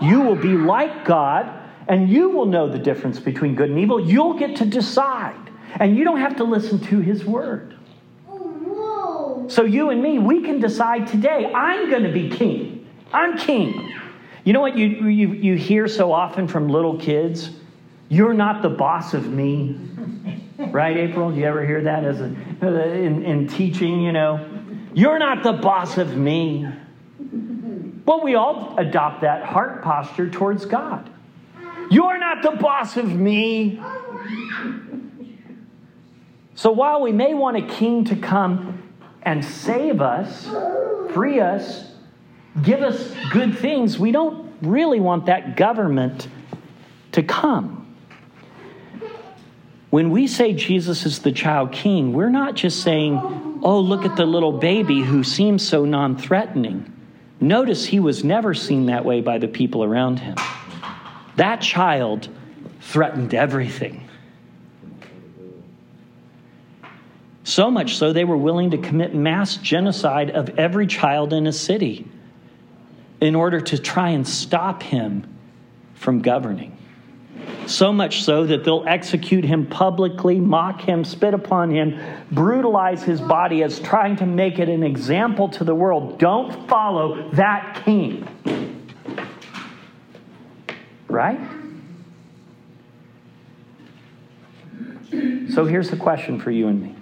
You 0.00 0.20
will 0.22 0.36
be 0.36 0.56
like 0.56 1.04
God, 1.04 1.52
and 1.88 2.08
you 2.08 2.30
will 2.30 2.46
know 2.46 2.68
the 2.68 2.78
difference 2.78 3.20
between 3.20 3.54
good 3.54 3.70
and 3.70 3.78
evil. 3.78 4.00
You'll 4.00 4.38
get 4.38 4.56
to 4.56 4.64
decide. 4.64 5.51
And 5.76 5.96
you 5.96 6.04
don't 6.04 6.20
have 6.20 6.36
to 6.36 6.44
listen 6.44 6.78
to 6.86 7.00
his 7.00 7.24
word. 7.24 7.76
So, 9.48 9.64
you 9.64 9.90
and 9.90 10.02
me, 10.02 10.18
we 10.18 10.42
can 10.42 10.60
decide 10.60 11.06
today 11.06 11.52
I'm 11.52 11.90
going 11.90 12.04
to 12.04 12.12
be 12.12 12.30
king. 12.30 12.88
I'm 13.12 13.36
king. 13.36 13.92
You 14.44 14.52
know 14.52 14.60
what 14.60 14.76
you, 14.76 14.86
you, 14.86 15.32
you 15.32 15.54
hear 15.56 15.88
so 15.88 16.12
often 16.12 16.48
from 16.48 16.68
little 16.68 16.98
kids? 16.98 17.50
You're 18.08 18.34
not 18.34 18.62
the 18.62 18.70
boss 18.70 19.14
of 19.14 19.28
me. 19.28 19.78
Right, 20.70 20.96
April? 20.96 21.32
Do 21.32 21.40
you 21.40 21.46
ever 21.46 21.66
hear 21.66 21.82
that 21.82 22.04
as 22.04 22.20
a, 22.20 22.32
uh, 22.62 22.66
in, 22.66 23.24
in 23.24 23.48
teaching? 23.48 24.00
You 24.00 24.12
know, 24.12 24.48
you're 24.94 25.18
not 25.18 25.42
the 25.42 25.54
boss 25.54 25.98
of 25.98 26.16
me. 26.16 26.68
Well, 28.06 28.22
we 28.22 28.36
all 28.36 28.76
adopt 28.78 29.22
that 29.22 29.44
heart 29.44 29.82
posture 29.82 30.30
towards 30.30 30.64
God. 30.64 31.10
You're 31.90 32.18
not 32.18 32.42
the 32.42 32.52
boss 32.52 32.96
of 32.96 33.12
me. 33.12 33.82
So 36.54 36.70
while 36.70 37.00
we 37.00 37.12
may 37.12 37.34
want 37.34 37.56
a 37.56 37.62
king 37.62 38.04
to 38.06 38.16
come 38.16 38.82
and 39.22 39.44
save 39.44 40.00
us, 40.00 40.48
free 41.12 41.40
us, 41.40 41.90
give 42.62 42.82
us 42.82 43.14
good 43.32 43.58
things, 43.58 43.98
we 43.98 44.12
don't 44.12 44.52
really 44.60 45.00
want 45.00 45.26
that 45.26 45.56
government 45.56 46.28
to 47.12 47.22
come. 47.22 47.78
When 49.90 50.10
we 50.10 50.26
say 50.26 50.54
Jesus 50.54 51.04
is 51.04 51.18
the 51.18 51.32
child 51.32 51.72
king, 51.72 52.12
we're 52.12 52.30
not 52.30 52.54
just 52.54 52.82
saying, 52.82 53.60
oh, 53.62 53.80
look 53.80 54.04
at 54.04 54.16
the 54.16 54.24
little 54.24 54.52
baby 54.52 55.02
who 55.02 55.22
seems 55.22 55.66
so 55.66 55.84
non 55.84 56.16
threatening. 56.16 56.90
Notice 57.40 57.84
he 57.84 58.00
was 58.00 58.24
never 58.24 58.54
seen 58.54 58.86
that 58.86 59.04
way 59.04 59.20
by 59.20 59.38
the 59.38 59.48
people 59.48 59.84
around 59.84 60.20
him. 60.20 60.36
That 61.36 61.60
child 61.60 62.28
threatened 62.80 63.34
everything. 63.34 64.08
So 67.52 67.70
much 67.70 67.98
so, 67.98 68.14
they 68.14 68.24
were 68.24 68.38
willing 68.38 68.70
to 68.70 68.78
commit 68.78 69.14
mass 69.14 69.58
genocide 69.58 70.30
of 70.30 70.58
every 70.58 70.86
child 70.86 71.34
in 71.34 71.46
a 71.46 71.52
city 71.52 72.08
in 73.20 73.34
order 73.34 73.60
to 73.60 73.76
try 73.76 74.08
and 74.08 74.26
stop 74.26 74.82
him 74.82 75.26
from 75.92 76.22
governing. 76.22 76.74
So 77.66 77.92
much 77.92 78.22
so 78.22 78.46
that 78.46 78.64
they'll 78.64 78.86
execute 78.88 79.44
him 79.44 79.66
publicly, 79.66 80.40
mock 80.40 80.80
him, 80.80 81.04
spit 81.04 81.34
upon 81.34 81.70
him, 81.70 82.00
brutalize 82.30 83.02
his 83.02 83.20
body 83.20 83.62
as 83.62 83.78
trying 83.80 84.16
to 84.16 84.24
make 84.24 84.58
it 84.58 84.70
an 84.70 84.82
example 84.82 85.50
to 85.50 85.62
the 85.62 85.74
world. 85.74 86.18
Don't 86.18 86.66
follow 86.70 87.28
that 87.32 87.82
king. 87.84 88.26
Right? 91.06 91.38
So 95.50 95.66
here's 95.66 95.90
the 95.90 95.98
question 95.98 96.40
for 96.40 96.50
you 96.50 96.68
and 96.68 96.80
me 96.82 96.96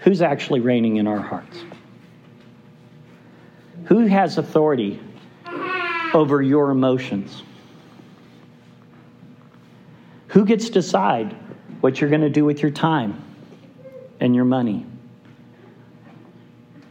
who's 0.00 0.22
actually 0.22 0.60
reigning 0.60 0.96
in 0.96 1.06
our 1.06 1.20
hearts? 1.20 1.58
Who 3.84 4.06
has 4.06 4.38
authority 4.38 5.00
over 6.14 6.42
your 6.42 6.70
emotions? 6.70 7.42
Who 10.28 10.44
gets 10.44 10.66
to 10.66 10.72
decide 10.72 11.34
what 11.80 12.00
you're 12.00 12.10
going 12.10 12.22
to 12.22 12.30
do 12.30 12.44
with 12.44 12.62
your 12.62 12.70
time 12.70 13.22
and 14.20 14.34
your 14.34 14.44
money? 14.44 14.86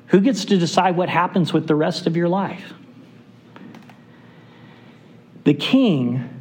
Who 0.08 0.20
gets 0.20 0.46
to 0.46 0.58
decide 0.58 0.98
what 0.98 1.08
happens 1.08 1.54
with 1.54 1.68
the 1.68 1.76
rest 1.76 2.08
of 2.08 2.18
your 2.18 2.28
life? 2.28 2.74
The 5.46 5.54
king 5.54 6.39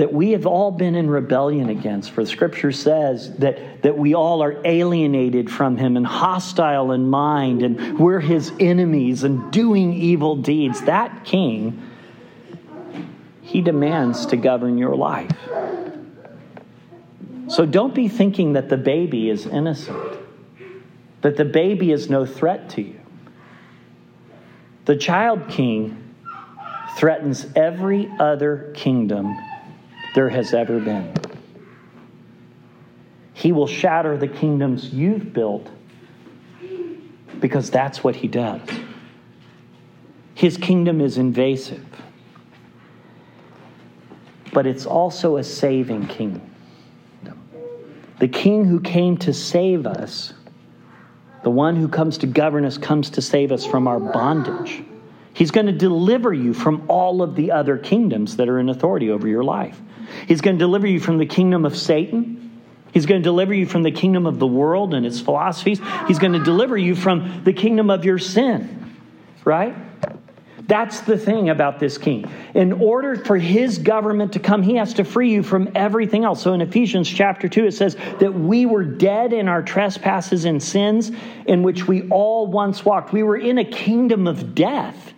that 0.00 0.14
we 0.14 0.30
have 0.30 0.46
all 0.46 0.70
been 0.70 0.94
in 0.94 1.10
rebellion 1.10 1.68
against, 1.68 2.12
for 2.12 2.24
scripture 2.24 2.72
says 2.72 3.36
that, 3.36 3.82
that 3.82 3.98
we 3.98 4.14
all 4.14 4.42
are 4.42 4.58
alienated 4.64 5.50
from 5.50 5.76
him 5.76 5.94
and 5.94 6.06
hostile 6.06 6.92
in 6.92 7.06
mind, 7.06 7.62
and 7.62 7.98
we're 7.98 8.18
his 8.18 8.50
enemies 8.58 9.24
and 9.24 9.52
doing 9.52 9.92
evil 9.92 10.36
deeds. 10.36 10.80
That 10.84 11.26
king, 11.26 11.86
he 13.42 13.60
demands 13.60 14.24
to 14.24 14.38
govern 14.38 14.78
your 14.78 14.96
life. 14.96 15.36
So 17.48 17.66
don't 17.66 17.94
be 17.94 18.08
thinking 18.08 18.54
that 18.54 18.70
the 18.70 18.78
baby 18.78 19.28
is 19.28 19.44
innocent, 19.44 20.18
that 21.20 21.36
the 21.36 21.44
baby 21.44 21.92
is 21.92 22.08
no 22.08 22.24
threat 22.24 22.70
to 22.70 22.80
you. 22.80 22.98
The 24.86 24.96
child 24.96 25.50
king 25.50 26.14
threatens 26.96 27.46
every 27.54 28.10
other 28.18 28.72
kingdom 28.74 29.36
there 30.14 30.28
has 30.28 30.52
ever 30.54 30.80
been. 30.80 31.14
He 33.32 33.52
will 33.52 33.66
shatter 33.66 34.16
the 34.16 34.28
kingdoms 34.28 34.92
you've 34.92 35.32
built 35.32 35.68
because 37.40 37.70
that's 37.70 38.04
what 38.04 38.16
he 38.16 38.28
does. 38.28 38.60
His 40.34 40.56
kingdom 40.56 41.00
is 41.00 41.18
invasive, 41.18 41.84
but 44.52 44.66
it's 44.66 44.86
also 44.86 45.36
a 45.36 45.44
saving 45.44 46.06
kingdom. 46.06 46.46
The 48.18 48.28
king 48.28 48.66
who 48.66 48.80
came 48.80 49.16
to 49.18 49.32
save 49.32 49.86
us, 49.86 50.34
the 51.42 51.50
one 51.50 51.76
who 51.76 51.88
comes 51.88 52.18
to 52.18 52.26
govern 52.26 52.66
us, 52.66 52.76
comes 52.76 53.08
to 53.10 53.22
save 53.22 53.52
us 53.52 53.64
from 53.64 53.88
our 53.88 53.98
bondage. 53.98 54.82
He's 55.32 55.50
going 55.50 55.66
to 55.66 55.72
deliver 55.72 56.32
you 56.32 56.52
from 56.52 56.84
all 56.88 57.22
of 57.22 57.34
the 57.34 57.52
other 57.52 57.78
kingdoms 57.78 58.36
that 58.36 58.48
are 58.48 58.58
in 58.58 58.68
authority 58.68 59.10
over 59.10 59.28
your 59.28 59.44
life. 59.44 59.80
He's 60.26 60.40
going 60.40 60.56
to 60.56 60.64
deliver 60.64 60.86
you 60.86 61.00
from 61.00 61.18
the 61.18 61.26
kingdom 61.26 61.64
of 61.64 61.76
Satan. 61.76 62.60
He's 62.92 63.06
going 63.06 63.20
to 63.20 63.24
deliver 63.24 63.54
you 63.54 63.66
from 63.66 63.82
the 63.82 63.92
kingdom 63.92 64.26
of 64.26 64.38
the 64.38 64.46
world 64.46 64.94
and 64.94 65.06
its 65.06 65.20
philosophies. 65.20 65.80
He's 66.08 66.18
going 66.18 66.32
to 66.32 66.42
deliver 66.42 66.76
you 66.76 66.96
from 66.96 67.44
the 67.44 67.52
kingdom 67.52 67.90
of 67.90 68.04
your 68.04 68.18
sin, 68.18 68.96
right? 69.44 69.74
That's 70.66 71.00
the 71.00 71.18
thing 71.18 71.48
about 71.48 71.80
this 71.80 71.98
king. 71.98 72.30
In 72.54 72.72
order 72.72 73.16
for 73.16 73.36
his 73.36 73.78
government 73.78 74.32
to 74.34 74.38
come, 74.38 74.62
he 74.62 74.76
has 74.76 74.94
to 74.94 75.04
free 75.04 75.32
you 75.32 75.42
from 75.42 75.68
everything 75.74 76.24
else. 76.24 76.42
So 76.42 76.52
in 76.52 76.60
Ephesians 76.60 77.08
chapter 77.08 77.48
2, 77.48 77.66
it 77.66 77.72
says 77.72 77.96
that 78.20 78.32
we 78.32 78.66
were 78.66 78.84
dead 78.84 79.32
in 79.32 79.48
our 79.48 79.62
trespasses 79.62 80.44
and 80.44 80.62
sins 80.62 81.10
in 81.46 81.64
which 81.64 81.88
we 81.88 82.08
all 82.08 82.46
once 82.46 82.84
walked. 82.84 83.12
We 83.12 83.24
were 83.24 83.36
in 83.36 83.58
a 83.58 83.64
kingdom 83.64 84.28
of 84.28 84.54
death. 84.54 85.12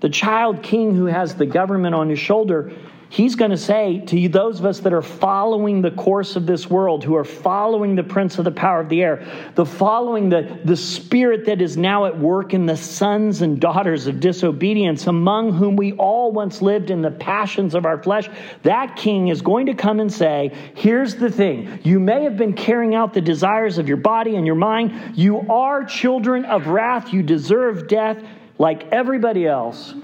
The 0.00 0.08
child 0.08 0.62
king 0.62 0.94
who 0.94 1.06
has 1.06 1.34
the 1.34 1.46
government 1.46 1.94
on 1.94 2.08
his 2.08 2.18
shoulder 2.18 2.72
He's 3.10 3.34
going 3.34 3.50
to 3.50 3.56
say 3.56 4.04
to 4.06 4.28
those 4.28 4.60
of 4.60 4.66
us 4.66 4.78
that 4.80 4.92
are 4.92 5.02
following 5.02 5.82
the 5.82 5.90
course 5.90 6.36
of 6.36 6.46
this 6.46 6.70
world, 6.70 7.02
who 7.02 7.16
are 7.16 7.24
following 7.24 7.96
the 7.96 8.04
prince 8.04 8.38
of 8.38 8.44
the 8.44 8.52
power 8.52 8.78
of 8.78 8.88
the 8.88 9.02
air, 9.02 9.26
the 9.56 9.66
following 9.66 10.28
the, 10.28 10.60
the 10.64 10.76
spirit 10.76 11.44
that 11.46 11.60
is 11.60 11.76
now 11.76 12.06
at 12.06 12.16
work 12.16 12.54
in 12.54 12.66
the 12.66 12.76
sons 12.76 13.42
and 13.42 13.60
daughters 13.60 14.06
of 14.06 14.20
disobedience, 14.20 15.08
among 15.08 15.52
whom 15.52 15.74
we 15.74 15.92
all 15.94 16.30
once 16.30 16.62
lived 16.62 16.88
in 16.88 17.02
the 17.02 17.10
passions 17.10 17.74
of 17.74 17.84
our 17.84 18.00
flesh, 18.00 18.30
that 18.62 18.94
king 18.94 19.26
is 19.26 19.42
going 19.42 19.66
to 19.66 19.74
come 19.74 19.98
and 19.98 20.12
say, 20.12 20.56
Here's 20.76 21.16
the 21.16 21.32
thing. 21.32 21.80
You 21.82 21.98
may 21.98 22.22
have 22.22 22.36
been 22.36 22.52
carrying 22.52 22.94
out 22.94 23.12
the 23.12 23.20
desires 23.20 23.76
of 23.78 23.88
your 23.88 23.96
body 23.96 24.36
and 24.36 24.46
your 24.46 24.54
mind. 24.54 25.18
You 25.18 25.40
are 25.50 25.84
children 25.84 26.44
of 26.44 26.68
wrath. 26.68 27.12
You 27.12 27.24
deserve 27.24 27.88
death 27.88 28.22
like 28.60 28.92
everybody 28.92 29.46
else. 29.46 29.94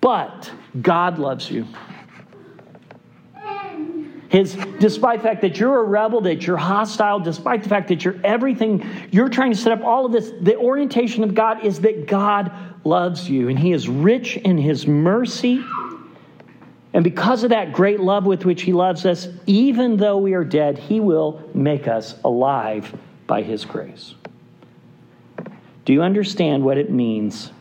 But 0.00 0.50
God 0.80 1.18
loves 1.18 1.50
you. 1.50 1.66
His, 4.30 4.54
despite 4.78 5.20
the 5.20 5.28
fact 5.28 5.42
that 5.42 5.58
you're 5.58 5.80
a 5.80 5.84
rebel, 5.84 6.22
that 6.22 6.46
you're 6.46 6.56
hostile, 6.56 7.20
despite 7.20 7.62
the 7.62 7.68
fact 7.68 7.88
that 7.88 8.04
you're 8.04 8.18
everything, 8.24 8.84
you're 9.10 9.28
trying 9.28 9.52
to 9.52 9.56
set 9.56 9.72
up 9.72 9.82
all 9.82 10.06
of 10.06 10.12
this. 10.12 10.32
The 10.40 10.56
orientation 10.56 11.22
of 11.22 11.34
God 11.34 11.64
is 11.64 11.80
that 11.80 12.06
God 12.06 12.50
loves 12.84 13.28
you 13.28 13.48
and 13.48 13.58
He 13.58 13.72
is 13.72 13.88
rich 13.88 14.38
in 14.38 14.56
His 14.56 14.86
mercy. 14.86 15.62
And 16.94 17.04
because 17.04 17.42
of 17.44 17.50
that 17.50 17.72
great 17.72 18.00
love 18.00 18.24
with 18.24 18.44
which 18.46 18.62
He 18.62 18.72
loves 18.72 19.04
us, 19.04 19.28
even 19.46 19.98
though 19.98 20.16
we 20.16 20.32
are 20.32 20.44
dead, 20.44 20.78
He 20.78 21.00
will 21.00 21.42
make 21.54 21.88
us 21.88 22.14
alive 22.24 22.94
by 23.26 23.42
His 23.42 23.66
grace. 23.66 24.14
Do 25.84 25.92
you 25.92 26.02
understand 26.02 26.62
what 26.62 26.78
it 26.78 26.90
means 26.90 27.52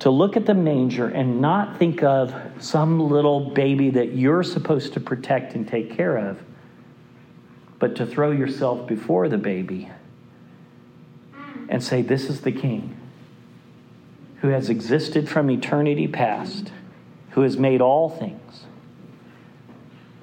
to 0.00 0.10
look 0.10 0.36
at 0.36 0.46
the 0.46 0.54
manger 0.54 1.08
and 1.08 1.40
not 1.40 1.78
think 1.78 2.02
of 2.02 2.34
some 2.58 3.00
little 3.08 3.50
baby 3.50 3.90
that 3.90 4.14
you're 4.14 4.42
supposed 4.42 4.94
to 4.94 5.00
protect 5.00 5.54
and 5.54 5.68
take 5.68 5.96
care 5.96 6.16
of, 6.16 6.42
but 7.78 7.96
to 7.96 8.06
throw 8.06 8.30
yourself 8.30 8.86
before 8.86 9.28
the 9.28 9.38
baby 9.38 9.90
and 11.68 11.82
say, 11.82 12.02
This 12.02 12.28
is 12.28 12.40
the 12.40 12.52
King 12.52 12.96
who 14.44 14.48
has 14.48 14.68
existed 14.68 15.26
from 15.26 15.50
eternity 15.50 16.06
past, 16.06 16.70
who 17.30 17.40
has 17.40 17.56
made 17.56 17.80
all 17.80 18.10
things. 18.10 18.63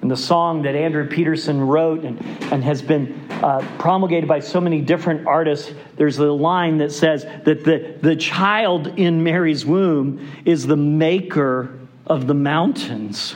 And 0.01 0.09
the 0.09 0.17
song 0.17 0.63
that 0.63 0.75
Andrew 0.75 1.07
Peterson 1.07 1.61
wrote 1.61 2.03
and, 2.03 2.19
and 2.51 2.63
has 2.63 2.81
been 2.81 3.29
uh, 3.29 3.65
promulgated 3.77 4.27
by 4.27 4.39
so 4.39 4.59
many 4.59 4.81
different 4.81 5.27
artists, 5.27 5.71
there's 5.95 6.17
a 6.17 6.31
line 6.31 6.77
that 6.77 6.91
says 6.91 7.23
that 7.23 7.63
the, 7.63 7.97
the 8.01 8.15
child 8.15 8.87
in 8.99 9.23
Mary's 9.23 9.63
womb 9.63 10.27
is 10.43 10.65
the 10.65 10.75
maker 10.75 11.79
of 12.07 12.25
the 12.25 12.33
mountains 12.33 13.35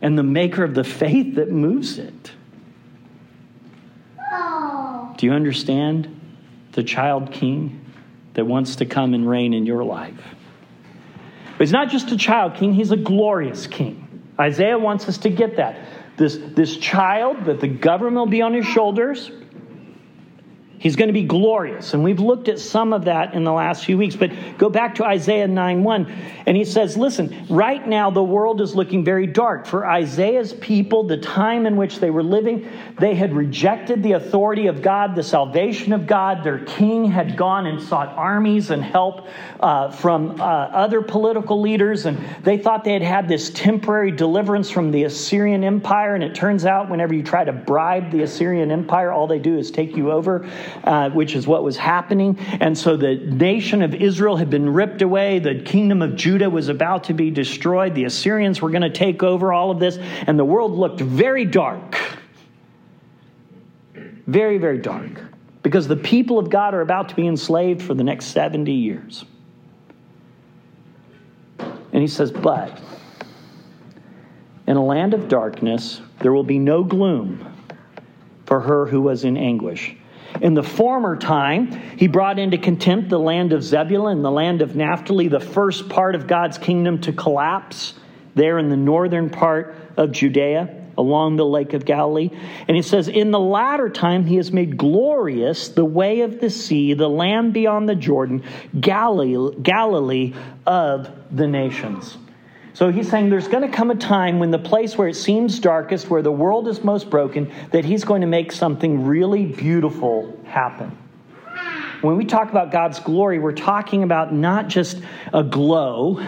and 0.00 0.16
the 0.16 0.22
maker 0.22 0.62
of 0.62 0.74
the 0.74 0.84
faith 0.84 1.34
that 1.34 1.50
moves 1.50 1.98
it. 1.98 2.32
Do 5.16 5.26
you 5.26 5.32
understand 5.32 6.18
the 6.72 6.82
child 6.82 7.32
king 7.32 7.84
that 8.34 8.46
wants 8.46 8.76
to 8.76 8.86
come 8.86 9.12
and 9.12 9.28
reign 9.28 9.52
in 9.52 9.66
your 9.66 9.84
life? 9.84 10.18
But 11.58 11.66
he's 11.66 11.72
not 11.72 11.90
just 11.90 12.10
a 12.10 12.16
child 12.16 12.54
king, 12.54 12.72
he's 12.72 12.90
a 12.90 12.96
glorious 12.96 13.66
king. 13.66 14.09
Isaiah 14.40 14.78
wants 14.78 15.08
us 15.08 15.18
to 15.18 15.30
get 15.30 15.56
that. 15.56 15.78
This, 16.16 16.38
this 16.54 16.76
child, 16.76 17.44
that 17.44 17.60
the 17.60 17.68
government 17.68 18.16
will 18.16 18.26
be 18.26 18.42
on 18.42 18.54
his 18.54 18.66
shoulders, 18.66 19.30
He's 20.80 20.96
going 20.96 21.08
to 21.08 21.12
be 21.12 21.24
glorious. 21.24 21.92
And 21.92 22.02
we've 22.02 22.20
looked 22.20 22.48
at 22.48 22.58
some 22.58 22.94
of 22.94 23.04
that 23.04 23.34
in 23.34 23.44
the 23.44 23.52
last 23.52 23.84
few 23.84 23.98
weeks. 23.98 24.16
But 24.16 24.30
go 24.56 24.70
back 24.70 24.94
to 24.94 25.04
Isaiah 25.04 25.46
9 25.46 25.84
1. 25.84 26.12
And 26.46 26.56
he 26.56 26.64
says, 26.64 26.96
Listen, 26.96 27.46
right 27.50 27.86
now 27.86 28.10
the 28.10 28.22
world 28.22 28.62
is 28.62 28.74
looking 28.74 29.04
very 29.04 29.26
dark. 29.26 29.66
For 29.66 29.86
Isaiah's 29.86 30.54
people, 30.54 31.04
the 31.04 31.18
time 31.18 31.66
in 31.66 31.76
which 31.76 31.98
they 31.98 32.08
were 32.08 32.22
living, 32.22 32.66
they 32.98 33.14
had 33.14 33.34
rejected 33.34 34.02
the 34.02 34.12
authority 34.12 34.68
of 34.68 34.80
God, 34.80 35.14
the 35.14 35.22
salvation 35.22 35.92
of 35.92 36.06
God. 36.06 36.42
Their 36.42 36.64
king 36.64 37.04
had 37.04 37.36
gone 37.36 37.66
and 37.66 37.82
sought 37.82 38.08
armies 38.16 38.70
and 38.70 38.82
help 38.82 39.28
uh, 39.60 39.90
from 39.90 40.40
uh, 40.40 40.44
other 40.44 41.02
political 41.02 41.60
leaders. 41.60 42.06
And 42.06 42.18
they 42.42 42.56
thought 42.56 42.84
they 42.84 42.94
had 42.94 43.02
had 43.02 43.28
this 43.28 43.50
temporary 43.50 44.12
deliverance 44.12 44.70
from 44.70 44.92
the 44.92 45.04
Assyrian 45.04 45.62
Empire. 45.62 46.14
And 46.14 46.24
it 46.24 46.34
turns 46.34 46.64
out, 46.64 46.88
whenever 46.88 47.12
you 47.12 47.22
try 47.22 47.44
to 47.44 47.52
bribe 47.52 48.10
the 48.10 48.22
Assyrian 48.22 48.70
Empire, 48.70 49.12
all 49.12 49.26
they 49.26 49.38
do 49.38 49.58
is 49.58 49.70
take 49.70 49.94
you 49.94 50.10
over 50.10 50.48
uh, 50.84 51.10
which 51.10 51.34
is 51.34 51.46
what 51.46 51.62
was 51.62 51.76
happening. 51.76 52.38
And 52.60 52.76
so 52.76 52.96
the 52.96 53.16
nation 53.16 53.82
of 53.82 53.94
Israel 53.94 54.36
had 54.36 54.50
been 54.50 54.68
ripped 54.68 55.02
away. 55.02 55.38
The 55.38 55.60
kingdom 55.60 56.02
of 56.02 56.16
Judah 56.16 56.50
was 56.50 56.68
about 56.68 57.04
to 57.04 57.14
be 57.14 57.30
destroyed. 57.30 57.94
The 57.94 58.04
Assyrians 58.04 58.60
were 58.60 58.70
going 58.70 58.82
to 58.82 58.90
take 58.90 59.22
over 59.22 59.52
all 59.52 59.70
of 59.70 59.78
this. 59.78 59.98
And 60.26 60.38
the 60.38 60.44
world 60.44 60.72
looked 60.72 61.00
very 61.00 61.44
dark. 61.44 61.96
Very, 64.26 64.58
very 64.58 64.78
dark. 64.78 65.22
Because 65.62 65.88
the 65.88 65.96
people 65.96 66.38
of 66.38 66.50
God 66.50 66.74
are 66.74 66.80
about 66.80 67.08
to 67.10 67.16
be 67.16 67.26
enslaved 67.26 67.82
for 67.82 67.94
the 67.94 68.04
next 68.04 68.26
70 68.26 68.72
years. 68.72 69.24
And 71.92 72.00
he 72.00 72.06
says, 72.06 72.30
But 72.30 72.80
in 74.66 74.76
a 74.76 74.84
land 74.84 75.14
of 75.14 75.28
darkness, 75.28 76.00
there 76.20 76.32
will 76.32 76.44
be 76.44 76.58
no 76.58 76.84
gloom 76.84 77.44
for 78.46 78.60
her 78.60 78.86
who 78.86 79.00
was 79.00 79.24
in 79.24 79.36
anguish. 79.36 79.96
In 80.40 80.54
the 80.54 80.62
former 80.62 81.16
time, 81.16 81.72
he 81.96 82.06
brought 82.06 82.38
into 82.38 82.58
contempt 82.58 83.08
the 83.08 83.18
land 83.18 83.52
of 83.52 83.62
Zebulun, 83.62 84.22
the 84.22 84.30
land 84.30 84.62
of 84.62 84.76
Naphtali, 84.76 85.28
the 85.28 85.40
first 85.40 85.88
part 85.88 86.14
of 86.14 86.26
God's 86.26 86.58
kingdom 86.58 87.00
to 87.02 87.12
collapse 87.12 87.94
there 88.34 88.58
in 88.58 88.68
the 88.68 88.76
northern 88.76 89.28
part 89.28 89.74
of 89.96 90.12
Judea, 90.12 90.76
along 90.96 91.36
the 91.36 91.44
lake 91.44 91.72
of 91.72 91.84
Galilee. 91.84 92.30
And 92.68 92.76
he 92.76 92.82
says, 92.82 93.08
In 93.08 93.30
the 93.30 93.40
latter 93.40 93.88
time, 93.88 94.24
he 94.24 94.36
has 94.36 94.52
made 94.52 94.76
glorious 94.76 95.68
the 95.68 95.84
way 95.84 96.20
of 96.20 96.40
the 96.40 96.50
sea, 96.50 96.94
the 96.94 97.08
land 97.08 97.52
beyond 97.52 97.88
the 97.88 97.94
Jordan, 97.94 98.44
Galilee, 98.78 99.54
Galilee 99.62 100.34
of 100.66 101.10
the 101.30 101.46
nations. 101.46 102.16
So 102.80 102.90
he's 102.90 103.10
saying 103.10 103.28
there's 103.28 103.46
going 103.46 103.70
to 103.70 103.76
come 103.76 103.90
a 103.90 103.94
time 103.94 104.38
when 104.38 104.50
the 104.50 104.58
place 104.58 104.96
where 104.96 105.06
it 105.06 105.14
seems 105.14 105.58
darkest, 105.58 106.08
where 106.08 106.22
the 106.22 106.32
world 106.32 106.66
is 106.66 106.82
most 106.82 107.10
broken, 107.10 107.52
that 107.72 107.84
he's 107.84 108.04
going 108.04 108.22
to 108.22 108.26
make 108.26 108.52
something 108.52 109.04
really 109.04 109.44
beautiful 109.44 110.40
happen. 110.46 110.96
When 112.00 112.16
we 112.16 112.24
talk 112.24 112.48
about 112.48 112.72
God's 112.72 112.98
glory, 112.98 113.38
we're 113.38 113.52
talking 113.52 114.02
about 114.02 114.32
not 114.32 114.68
just 114.68 114.98
a 115.30 115.42
glow, 115.42 116.26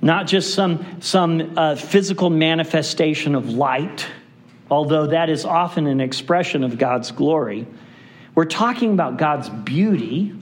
not 0.00 0.26
just 0.26 0.54
some, 0.54 1.02
some 1.02 1.52
uh, 1.54 1.76
physical 1.76 2.30
manifestation 2.30 3.34
of 3.34 3.50
light, 3.50 4.06
although 4.70 5.08
that 5.08 5.28
is 5.28 5.44
often 5.44 5.86
an 5.86 6.00
expression 6.00 6.64
of 6.64 6.78
God's 6.78 7.10
glory. 7.10 7.66
We're 8.34 8.46
talking 8.46 8.94
about 8.94 9.18
God's 9.18 9.50
beauty, 9.50 10.34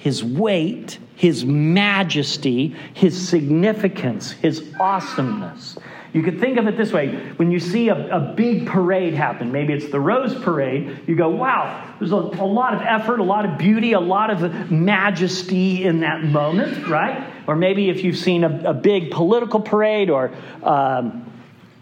His 0.00 0.24
weight, 0.24 0.98
His 1.14 1.44
majesty, 1.44 2.74
His 2.94 3.28
significance, 3.28 4.30
His 4.32 4.64
awesomeness. 4.80 5.76
You 6.14 6.22
could 6.22 6.40
think 6.40 6.58
of 6.58 6.66
it 6.66 6.76
this 6.76 6.90
way 6.90 7.14
when 7.36 7.50
you 7.50 7.60
see 7.60 7.88
a, 7.88 8.16
a 8.16 8.34
big 8.34 8.66
parade 8.66 9.14
happen, 9.14 9.52
maybe 9.52 9.74
it's 9.74 9.90
the 9.90 10.00
Rose 10.00 10.34
Parade, 10.34 11.00
you 11.06 11.14
go, 11.14 11.28
wow, 11.28 11.94
there's 11.98 12.12
a, 12.12 12.16
a 12.16 12.48
lot 12.48 12.74
of 12.74 12.80
effort, 12.80 13.20
a 13.20 13.24
lot 13.24 13.44
of 13.44 13.58
beauty, 13.58 13.92
a 13.92 14.00
lot 14.00 14.30
of 14.30 14.70
majesty 14.70 15.84
in 15.84 16.00
that 16.00 16.24
moment, 16.24 16.88
right? 16.88 17.32
Or 17.46 17.54
maybe 17.54 17.90
if 17.90 18.02
you've 18.02 18.16
seen 18.16 18.42
a, 18.42 18.70
a 18.70 18.74
big 18.74 19.10
political 19.10 19.60
parade 19.60 20.10
or 20.10 20.34
um, 20.62 21.29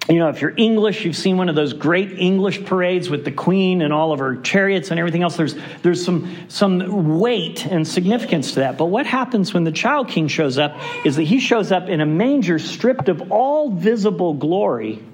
you 0.08 0.18
know, 0.18 0.30
if 0.30 0.40
you're 0.40 0.54
English, 0.56 1.04
you've 1.04 1.16
seen 1.16 1.36
one 1.36 1.50
of 1.50 1.54
those 1.54 1.74
great 1.74 2.18
English 2.18 2.64
parades 2.64 3.10
with 3.10 3.26
the 3.26 3.30
Queen 3.30 3.82
and 3.82 3.92
all 3.92 4.12
of 4.12 4.20
her 4.20 4.36
chariots 4.36 4.90
and 4.90 4.98
everything 4.98 5.22
else. 5.22 5.36
There's, 5.36 5.54
there's 5.82 6.02
some, 6.02 6.34
some 6.48 7.18
weight 7.18 7.66
and 7.66 7.86
significance 7.86 8.52
to 8.52 8.60
that. 8.60 8.78
But 8.78 8.86
what 8.86 9.04
happens 9.04 9.52
when 9.52 9.64
the 9.64 9.72
child 9.72 10.08
king 10.08 10.26
shows 10.26 10.56
up 10.56 10.78
is 11.04 11.16
that 11.16 11.24
he 11.24 11.38
shows 11.40 11.72
up 11.72 11.90
in 11.90 12.00
a 12.00 12.06
manger 12.06 12.58
stripped 12.58 13.10
of 13.10 13.30
all 13.30 13.70
visible 13.70 14.32
glory. 14.32 15.04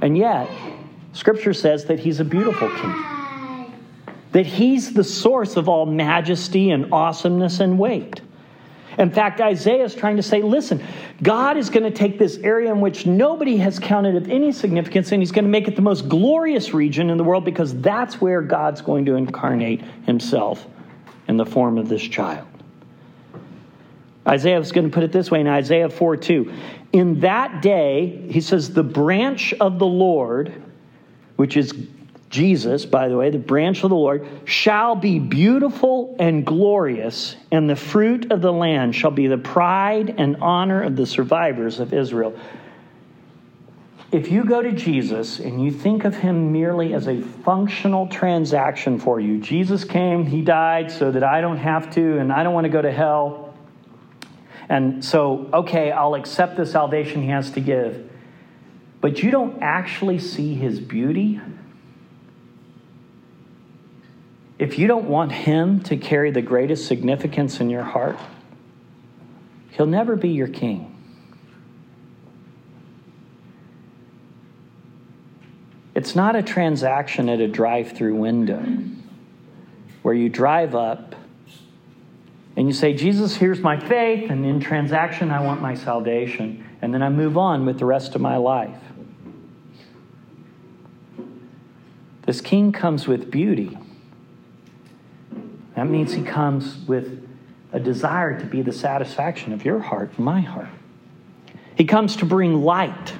And 0.00 0.16
yet, 0.16 0.48
Scripture 1.12 1.52
says 1.52 1.86
that 1.86 1.98
he's 1.98 2.20
a 2.20 2.24
beautiful 2.24 2.68
king, 2.68 3.72
that 4.32 4.46
he's 4.46 4.92
the 4.92 5.02
source 5.02 5.56
of 5.56 5.68
all 5.68 5.84
majesty 5.84 6.70
and 6.70 6.92
awesomeness 6.92 7.58
and 7.58 7.76
weight. 7.76 8.20
In 8.98 9.10
fact, 9.10 9.40
Isaiah 9.40 9.84
is 9.84 9.94
trying 9.94 10.16
to 10.16 10.22
say 10.22 10.42
listen, 10.42 10.82
God 11.22 11.56
is 11.56 11.68
going 11.68 11.84
to 11.84 11.90
take 11.90 12.18
this 12.18 12.38
area 12.38 12.70
in 12.70 12.80
which 12.80 13.06
nobody 13.06 13.58
has 13.58 13.78
counted 13.78 14.16
of 14.16 14.30
any 14.30 14.52
significance, 14.52 15.12
and 15.12 15.20
He's 15.20 15.32
going 15.32 15.44
to 15.44 15.50
make 15.50 15.68
it 15.68 15.76
the 15.76 15.82
most 15.82 16.08
glorious 16.08 16.72
region 16.72 17.10
in 17.10 17.18
the 17.18 17.24
world 17.24 17.44
because 17.44 17.78
that's 17.80 18.20
where 18.20 18.40
God's 18.40 18.80
going 18.80 19.04
to 19.06 19.14
incarnate 19.14 19.82
Himself 20.04 20.66
in 21.28 21.36
the 21.36 21.46
form 21.46 21.78
of 21.78 21.88
this 21.88 22.02
child. 22.02 22.46
Isaiah 24.26 24.58
is 24.58 24.72
going 24.72 24.88
to 24.88 24.92
put 24.92 25.04
it 25.04 25.12
this 25.12 25.30
way 25.30 25.40
in 25.40 25.46
Isaiah 25.46 25.88
4 25.88 26.16
2. 26.16 26.52
In 26.92 27.20
that 27.20 27.62
day, 27.62 28.26
he 28.30 28.40
says, 28.40 28.72
the 28.72 28.82
branch 28.82 29.52
of 29.60 29.78
the 29.78 29.86
Lord, 29.86 30.62
which 31.36 31.56
is 31.56 31.72
Jesus, 32.36 32.84
by 32.84 33.08
the 33.08 33.16
way, 33.16 33.30
the 33.30 33.38
branch 33.38 33.82
of 33.82 33.88
the 33.88 33.96
Lord, 33.96 34.28
shall 34.44 34.94
be 34.94 35.18
beautiful 35.18 36.16
and 36.18 36.44
glorious, 36.44 37.34
and 37.50 37.68
the 37.68 37.76
fruit 37.76 38.30
of 38.30 38.42
the 38.42 38.52
land 38.52 38.94
shall 38.94 39.10
be 39.10 39.26
the 39.26 39.38
pride 39.38 40.16
and 40.18 40.36
honor 40.42 40.82
of 40.82 40.96
the 40.96 41.06
survivors 41.06 41.80
of 41.80 41.94
Israel. 41.94 42.38
If 44.12 44.30
you 44.30 44.44
go 44.44 44.60
to 44.60 44.72
Jesus 44.72 45.38
and 45.38 45.64
you 45.64 45.70
think 45.70 46.04
of 46.04 46.14
him 46.14 46.52
merely 46.52 46.92
as 46.92 47.08
a 47.08 47.22
functional 47.22 48.06
transaction 48.08 49.00
for 49.00 49.18
you, 49.18 49.40
Jesus 49.40 49.84
came, 49.84 50.26
he 50.26 50.42
died 50.42 50.90
so 50.92 51.10
that 51.10 51.24
I 51.24 51.40
don't 51.40 51.56
have 51.56 51.90
to, 51.94 52.18
and 52.18 52.30
I 52.30 52.42
don't 52.42 52.52
want 52.52 52.66
to 52.66 52.70
go 52.70 52.82
to 52.82 52.92
hell. 52.92 53.54
And 54.68 55.02
so, 55.02 55.48
okay, 55.54 55.90
I'll 55.90 56.14
accept 56.14 56.58
the 56.58 56.66
salvation 56.66 57.22
he 57.22 57.28
has 57.28 57.50
to 57.52 57.60
give. 57.60 58.10
But 59.00 59.22
you 59.22 59.30
don't 59.30 59.62
actually 59.62 60.18
see 60.18 60.52
his 60.52 60.80
beauty 60.80 61.40
if 64.58 64.78
you 64.78 64.86
don't 64.86 65.06
want 65.06 65.32
Him 65.32 65.80
to 65.84 65.96
carry 65.96 66.30
the 66.30 66.42
greatest 66.42 66.86
significance 66.86 67.60
in 67.60 67.70
your 67.70 67.82
heart, 67.82 68.18
He'll 69.70 69.86
never 69.86 70.16
be 70.16 70.30
your 70.30 70.48
king. 70.48 70.92
It's 75.94 76.14
not 76.14 76.36
a 76.36 76.42
transaction 76.42 77.28
at 77.28 77.40
a 77.40 77.48
drive 77.48 77.92
through 77.92 78.16
window 78.16 78.62
where 80.02 80.14
you 80.14 80.28
drive 80.28 80.74
up 80.74 81.14
and 82.56 82.66
you 82.66 82.72
say, 82.72 82.94
Jesus, 82.94 83.36
here's 83.36 83.60
my 83.60 83.78
faith, 83.78 84.30
and 84.30 84.44
in 84.46 84.60
transaction, 84.60 85.30
I 85.30 85.40
want 85.40 85.60
my 85.60 85.74
salvation. 85.74 86.66
And 86.80 86.92
then 86.92 87.02
I 87.02 87.10
move 87.10 87.36
on 87.36 87.66
with 87.66 87.78
the 87.78 87.84
rest 87.84 88.14
of 88.14 88.20
my 88.20 88.36
life. 88.36 88.78
This 92.22 92.40
king 92.40 92.72
comes 92.72 93.06
with 93.06 93.30
beauty. 93.30 93.78
That 95.76 95.88
means 95.88 96.14
he 96.14 96.22
comes 96.22 96.78
with 96.88 97.28
a 97.72 97.78
desire 97.78 98.38
to 98.40 98.46
be 98.46 98.62
the 98.62 98.72
satisfaction 98.72 99.52
of 99.52 99.64
your 99.64 99.78
heart, 99.78 100.18
my 100.18 100.40
heart. 100.40 100.68
He 101.76 101.84
comes 101.84 102.16
to 102.16 102.24
bring 102.24 102.62
light 102.62 103.12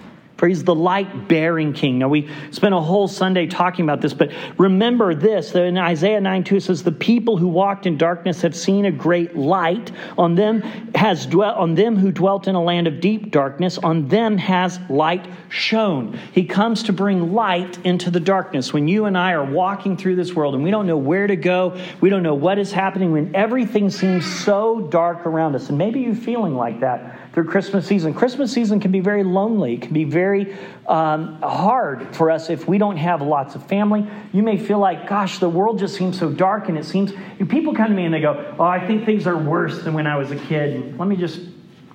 he's 0.44 0.64
the 0.64 0.74
light 0.74 1.28
bearing 1.28 1.72
king. 1.72 1.98
Now, 1.98 2.08
we 2.08 2.28
spent 2.50 2.74
a 2.74 2.80
whole 2.80 3.08
Sunday 3.08 3.46
talking 3.46 3.84
about 3.84 4.02
this, 4.02 4.12
but 4.12 4.30
remember 4.58 5.14
this 5.14 5.52
that 5.52 5.64
in 5.64 5.78
Isaiah 5.78 6.20
9 6.20 6.44
2 6.44 6.60
says, 6.60 6.82
The 6.82 6.92
people 6.92 7.38
who 7.38 7.48
walked 7.48 7.86
in 7.86 7.96
darkness 7.96 8.42
have 8.42 8.54
seen 8.54 8.84
a 8.84 8.90
great 8.90 9.34
light. 9.34 9.92
On 10.18 10.34
them 10.34 10.60
has 10.94 11.24
dwelt 11.24 11.56
on 11.56 11.74
them 11.74 11.96
who 11.96 12.12
dwelt 12.12 12.48
in 12.48 12.54
a 12.54 12.62
land 12.62 12.86
of 12.86 13.00
deep 13.00 13.30
darkness, 13.30 13.78
on 13.78 14.08
them 14.08 14.36
has 14.36 14.78
light 14.90 15.26
shone. 15.48 16.18
He 16.32 16.44
comes 16.44 16.82
to 16.84 16.92
bring 16.92 17.32
light 17.32 17.78
into 17.84 18.10
the 18.10 18.20
darkness. 18.20 18.74
When 18.74 18.88
you 18.88 19.06
and 19.06 19.16
I 19.16 19.32
are 19.32 19.44
walking 19.44 19.96
through 19.96 20.16
this 20.16 20.34
world 20.34 20.54
and 20.54 20.62
we 20.62 20.70
don't 20.70 20.86
know 20.86 20.98
where 20.98 21.26
to 21.26 21.36
go, 21.36 21.80
we 22.02 22.10
don't 22.10 22.22
know 22.22 22.34
what 22.34 22.58
is 22.58 22.72
happening, 22.72 23.12
when 23.12 23.34
everything 23.34 23.88
seems 23.88 24.26
so 24.26 24.80
dark 24.80 25.24
around 25.24 25.54
us, 25.54 25.70
and 25.70 25.78
maybe 25.78 26.00
you're 26.00 26.14
feeling 26.14 26.54
like 26.54 26.80
that 26.80 27.25
through 27.36 27.44
Christmas 27.44 27.86
season. 27.86 28.14
Christmas 28.14 28.50
season 28.50 28.80
can 28.80 28.90
be 28.90 29.00
very 29.00 29.22
lonely, 29.22 29.74
it 29.74 29.82
can 29.82 29.92
be 29.92 30.04
very 30.04 30.56
um, 30.88 31.38
hard 31.42 32.16
for 32.16 32.30
us 32.30 32.48
if 32.48 32.66
we 32.66 32.78
don't 32.78 32.96
have 32.96 33.20
lots 33.20 33.54
of 33.54 33.66
family. 33.66 34.06
You 34.32 34.42
may 34.42 34.56
feel 34.56 34.78
like, 34.78 35.06
gosh, 35.06 35.38
the 35.38 35.48
world 35.50 35.78
just 35.78 35.96
seems 35.96 36.18
so 36.18 36.30
dark, 36.30 36.70
and 36.70 36.78
it 36.78 36.86
seems 36.86 37.12
people 37.46 37.74
come 37.74 37.88
to 37.88 37.94
me 37.94 38.06
and 38.06 38.14
they 38.14 38.22
go, 38.22 38.54
Oh, 38.58 38.64
I 38.64 38.86
think 38.86 39.04
things 39.04 39.26
are 39.26 39.36
worse 39.36 39.82
than 39.82 39.92
when 39.92 40.06
I 40.06 40.16
was 40.16 40.30
a 40.30 40.36
kid. 40.36 40.98
let 40.98 41.08
me 41.08 41.14
just 41.14 41.40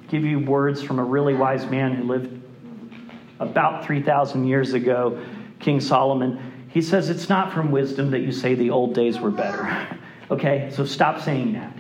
give 0.09 0.23
you 0.23 0.41
words 0.41 0.83
from 0.83 0.99
a 0.99 1.03
really 1.03 1.33
wise 1.33 1.65
man 1.65 1.95
who 1.95 2.03
lived 2.03 2.39
about 3.39 3.83
3,000 3.83 4.45
years 4.45 4.73
ago, 4.73 5.25
King 5.59 5.81
Solomon. 5.81 6.67
He 6.69 6.83
says, 6.83 7.09
It's 7.09 7.29
not 7.29 7.51
from 7.51 7.71
wisdom 7.71 8.11
that 8.11 8.19
you 8.19 8.31
say 8.31 8.53
the 8.53 8.69
old 8.69 8.93
days 8.93 9.19
were 9.19 9.31
better. 9.31 9.87
okay, 10.29 10.69
so 10.71 10.85
stop 10.85 11.19
saying 11.19 11.53
that. 11.53 11.75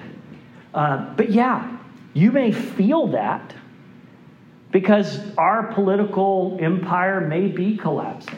Uh, 0.73 1.13
but 1.13 1.29
yeah, 1.29 1.77
you 2.13 2.31
may 2.31 2.51
feel 2.51 3.07
that 3.07 3.53
because 4.71 5.19
our 5.37 5.73
political 5.73 6.57
empire 6.61 7.21
may 7.21 7.47
be 7.47 7.77
collapsing. 7.77 8.37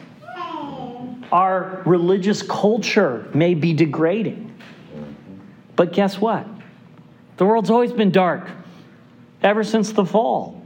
Our 1.32 1.82
religious 1.86 2.42
culture 2.42 3.28
may 3.34 3.54
be 3.54 3.72
degrading. 3.72 4.56
But 5.76 5.92
guess 5.92 6.20
what? 6.20 6.46
The 7.36 7.44
world's 7.44 7.70
always 7.70 7.92
been 7.92 8.10
dark, 8.10 8.48
ever 9.42 9.64
since 9.64 9.92
the 9.92 10.04
fall. 10.04 10.62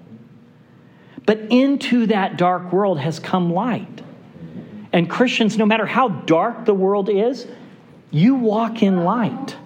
But 1.24 1.38
into 1.50 2.06
that 2.06 2.36
dark 2.36 2.72
world 2.72 2.98
has 2.98 3.18
come 3.18 3.52
light. 3.52 4.02
And 4.92 5.08
Christians, 5.08 5.56
no 5.56 5.66
matter 5.66 5.86
how 5.86 6.08
dark 6.08 6.64
the 6.64 6.74
world 6.74 7.08
is, 7.08 7.46
you 8.10 8.34
walk 8.34 8.82
in 8.82 9.04
light, 9.04 9.56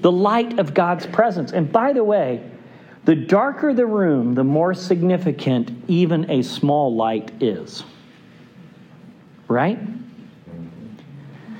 the 0.00 0.12
light 0.12 0.58
of 0.58 0.74
God's 0.74 1.06
presence. 1.06 1.52
And 1.52 1.70
by 1.70 1.92
the 1.92 2.04
way, 2.04 2.42
the 3.06 3.14
darker 3.14 3.72
the 3.72 3.86
room, 3.86 4.34
the 4.34 4.44
more 4.44 4.74
significant 4.74 5.70
even 5.88 6.28
a 6.30 6.42
small 6.42 6.94
light 6.94 7.30
is. 7.40 7.84
Right? 9.48 9.78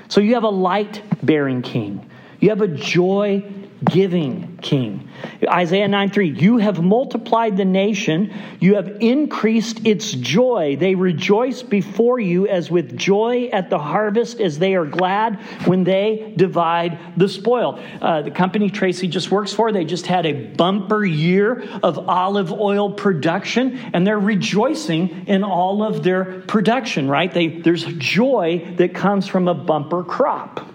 So 0.09 0.21
you 0.21 0.35
have 0.35 0.43
a 0.43 0.49
light 0.49 1.01
bearing 1.23 1.61
king, 1.61 2.07
you 2.39 2.49
have 2.49 2.61
a 2.61 2.67
joy 2.67 3.43
giving 3.85 4.57
king. 4.57 5.07
Isaiah 5.47 5.87
9 5.87 6.09
3, 6.09 6.29
you 6.29 6.57
have 6.57 6.81
multiplied 6.81 7.57
the 7.57 7.65
nation, 7.65 8.33
you 8.59 8.75
have 8.75 8.97
increased 9.01 9.85
its 9.85 10.11
joy. 10.11 10.77
They 10.79 10.95
rejoice 10.95 11.61
before 11.61 12.19
you 12.19 12.47
as 12.47 12.71
with 12.71 12.97
joy 12.97 13.49
at 13.53 13.69
the 13.69 13.77
harvest, 13.77 14.39
as 14.39 14.57
they 14.57 14.75
are 14.75 14.85
glad 14.85 15.35
when 15.65 15.83
they 15.83 16.33
divide 16.35 16.99
the 17.17 17.29
spoil. 17.29 17.79
Uh, 18.01 18.23
the 18.23 18.31
company 18.31 18.69
Tracy 18.69 19.07
just 19.07 19.31
works 19.31 19.53
for, 19.53 19.71
they 19.71 19.85
just 19.85 20.07
had 20.07 20.25
a 20.25 20.33
bumper 20.33 21.05
year 21.05 21.63
of 21.83 22.09
olive 22.09 22.51
oil 22.51 22.91
production, 22.91 23.77
and 23.93 24.07
they're 24.07 24.19
rejoicing 24.19 25.27
in 25.27 25.43
all 25.43 25.83
of 25.83 26.03
their 26.03 26.41
production, 26.41 27.07
right? 27.07 27.31
They, 27.31 27.47
there's 27.47 27.85
joy 27.85 28.75
that 28.77 28.95
comes 28.95 29.27
from 29.27 29.47
a 29.47 29.53
bumper 29.53 30.03
crop, 30.03 30.67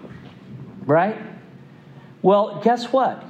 right? 0.85 1.32
Well, 2.23 2.59
guess 2.63 2.91
what? 2.91 3.23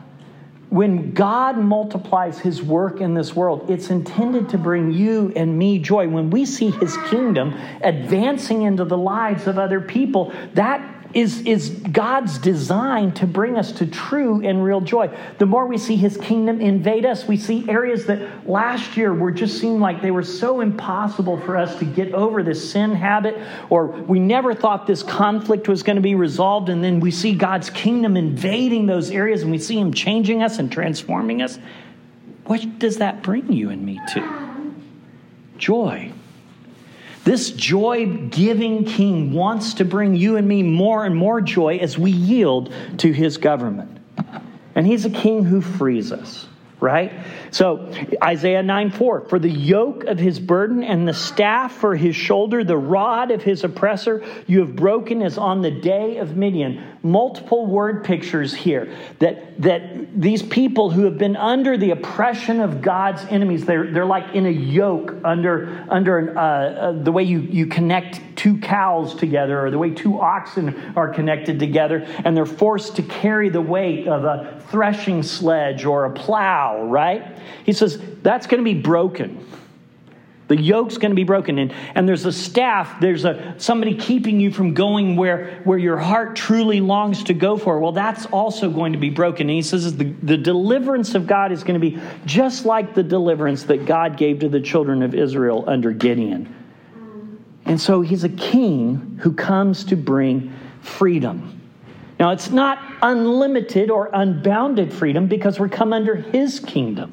when 0.74 1.14
God 1.14 1.60
multiplies 1.60 2.40
his 2.40 2.64
work 2.64 3.00
in 3.00 3.14
this 3.14 3.36
world, 3.36 3.70
it's 3.70 3.92
intended 3.92 4.50
to 4.50 4.58
bring 4.58 4.92
you 4.92 5.32
and 5.36 5.56
me 5.56 5.78
joy. 5.78 6.08
When 6.08 6.32
we 6.32 6.48
see 6.48 6.72
his 6.72 6.98
kingdom 7.12 7.54
advancing 7.84 8.64
into 8.64 8.84
the 8.84 8.98
lives 8.98 9.46
of 9.46 9.60
other 9.60 9.80
people, 9.80 10.34
that 10.56 11.03
is, 11.14 11.42
is 11.42 11.70
God's 11.70 12.38
design 12.38 13.12
to 13.14 13.28
bring 13.28 13.58
us 13.58 13.72
to 13.74 13.86
true 13.86 14.42
and 14.42 14.64
real 14.64 14.82
joy. 14.82 15.16
The 15.38 15.46
more 15.46 15.68
we 15.68 15.78
see 15.78 15.96
His 15.96 16.18
kingdom 16.18 16.62
invade 16.62 17.06
us, 17.06 17.28
we 17.28 17.38
see 17.38 17.70
areas 17.70 18.06
that 18.06 18.48
last 18.50 18.96
year 18.96 19.14
were 19.14 19.32
just 19.32 19.60
seemed 19.60 19.82
like 19.82 20.02
they 20.02 20.12
were 20.12 20.24
so 20.24 20.62
impossible 20.62 21.40
for 21.42 21.58
us 21.58 21.78
to 21.80 21.86
get 21.86 22.14
over 22.14 22.42
this 22.44 22.72
sin 22.72 22.96
habit, 22.96 23.38
or 23.70 23.88
we 23.88 24.20
never 24.20 24.54
thought 24.54 24.88
this 24.88 25.04
conflict 25.04 25.68
was 25.68 25.84
going 25.84 25.98
to 25.98 26.02
be 26.02 26.16
resolved, 26.16 26.70
and 26.70 26.84
then 26.84 27.00
we 27.00 27.12
see 27.12 27.36
God's 27.36 27.70
kingdom 27.70 28.16
invading 28.16 28.86
those 28.86 29.12
areas 29.12 29.42
and 29.42 29.52
we 29.52 29.60
see 29.60 29.78
Him 29.78 29.94
changing 29.94 30.42
us 30.42 30.60
and 30.60 30.72
transforming 30.72 31.42
us. 31.42 31.60
What 32.46 32.80
does 32.80 32.98
that 32.98 33.24
bring 33.24 33.52
you 33.52 33.70
and 33.70 33.86
me 33.86 34.00
to? 34.14 34.74
Joy. 35.58 36.13
This 37.24 37.52
joy 37.52 38.06
giving 38.30 38.84
king 38.84 39.32
wants 39.32 39.76
to 39.76 39.86
bring 39.86 40.16
you 40.16 40.36
and 40.36 40.48
me 40.48 40.62
more 40.62 41.06
and 41.06 41.16
more 41.16 41.40
joy 41.40 41.78
as 41.78 41.98
we 41.98 42.12
yield 42.12 42.74
to 42.98 43.12
his 43.12 43.38
government. 43.38 43.98
And 44.76 44.86
he's 44.86 45.06
a 45.06 45.10
king 45.10 45.46
who 45.46 45.62
frees 45.62 46.12
us 46.12 46.48
right? 46.84 47.14
So, 47.52 47.90
Isaiah 48.22 48.62
9 48.62 48.92
4, 48.92 49.22
for 49.30 49.40
the 49.40 49.50
yoke 49.50 50.04
of 50.04 50.20
his 50.20 50.38
burden 50.38 50.84
and 50.84 51.08
the 51.08 51.14
staff 51.14 51.74
for 51.74 51.96
his 51.96 52.14
shoulder, 52.14 52.62
the 52.66 52.78
rod 52.78 53.32
of 53.32 53.42
his 53.42 53.64
oppressor, 53.64 54.22
you 54.48 54.60
have 54.60 54.76
broken 54.76 55.22
as 55.22 55.38
on 55.38 55.62
the 55.62 55.72
day 55.72 56.18
of 56.18 56.36
Midian. 56.36 57.00
Multiple 57.02 57.66
word 57.68 58.04
pictures 58.04 58.54
here 58.54 58.94
that, 59.20 59.62
that 59.62 60.22
these 60.22 60.44
people 60.44 60.90
who 60.90 61.06
have 61.06 61.18
been 61.18 61.38
under 61.38 61.78
the 61.78 61.92
oppression 61.92 62.60
of 62.60 62.82
God's 62.82 63.24
enemies, 63.30 63.66
they're, 63.66 63.90
they're 63.92 64.06
like 64.06 64.36
in 64.36 64.46
a 64.46 64.50
yoke 64.50 65.16
under, 65.24 65.86
under 65.90 66.38
uh, 66.38 66.42
uh, 66.42 66.92
the 67.04 67.12
way 67.14 67.24
you, 67.24 67.40
you 67.40 67.66
connect 67.66 68.33
two 68.44 68.58
cows 68.58 69.16
together 69.16 69.66
or 69.66 69.72
the 69.72 69.78
way 69.78 69.90
two 69.90 70.20
oxen 70.20 70.94
are 70.98 71.08
connected 71.08 71.60
together, 71.60 72.06
and 72.26 72.36
they're 72.36 72.46
forced 72.46 72.98
to 72.98 73.02
carry 73.02 73.48
the 73.48 73.62
weight 73.62 74.06
of 74.06 74.26
a 74.26 74.62
threshing 74.70 75.24
sledge 75.24 75.86
or 75.86 76.06
a 76.06 76.12
plow 76.12 76.84
right? 76.84 77.38
He 77.66 77.74
says 77.74 78.02
that's 78.22 78.48
going 78.48 78.60
to 78.60 78.66
be 78.66 78.80
broken. 78.80 79.46
The 80.50 80.62
yoke's 80.62 80.98
going 80.98 81.12
to 81.12 81.16
be 81.16 81.24
broken. 81.24 81.58
And, 81.58 81.74
and 81.96 82.08
there's 82.08 82.26
a 82.26 82.32
staff, 82.32 83.00
there's 83.00 83.24
a 83.24 83.56
somebody 83.58 83.96
keeping 83.96 84.42
you 84.42 84.52
from 84.52 84.74
going 84.74 85.16
where, 85.16 85.62
where 85.64 85.78
your 85.78 85.98
heart 85.98 86.36
truly 86.36 86.82
longs 86.82 87.24
to 87.24 87.34
go 87.34 87.58
for. 87.58 87.80
Well, 87.80 87.94
that's 87.94 88.26
also 88.26 88.70
going 88.70 88.92
to 88.92 89.00
be 89.00 89.10
broken. 89.10 89.50
And 89.50 89.56
he 89.56 89.62
says 89.62 89.96
the, 89.96 90.04
the 90.22 90.38
deliverance 90.38 91.16
of 91.16 91.28
God 91.28 91.54
is 91.54 91.64
going 91.64 91.80
to 91.80 91.92
be 91.92 92.00
just 92.26 92.66
like 92.66 92.94
the 92.94 93.04
deliverance 93.04 93.64
that 93.64 93.86
God 93.86 94.18
gave 94.18 94.40
to 94.40 94.50
the 94.50 94.60
children 94.60 95.02
of 95.02 95.16
Israel 95.16 95.64
under 95.66 95.92
Gideon. 95.92 96.54
And 97.66 97.80
so 97.80 98.02
he's 98.02 98.24
a 98.24 98.30
king 98.30 99.20
who 99.22 99.34
comes 99.34 99.84
to 99.86 99.96
bring 99.96 100.54
freedom. 100.82 101.62
Now, 102.20 102.32
it's 102.32 102.52
not 102.52 102.80
unlimited 103.02 103.90
or 103.90 104.10
unbounded 104.14 104.94
freedom 104.94 105.28
because 105.28 105.60
we're 105.60 105.70
come 105.70 105.94
under 105.94 106.16
his 106.16 106.60
kingdom, 106.60 107.12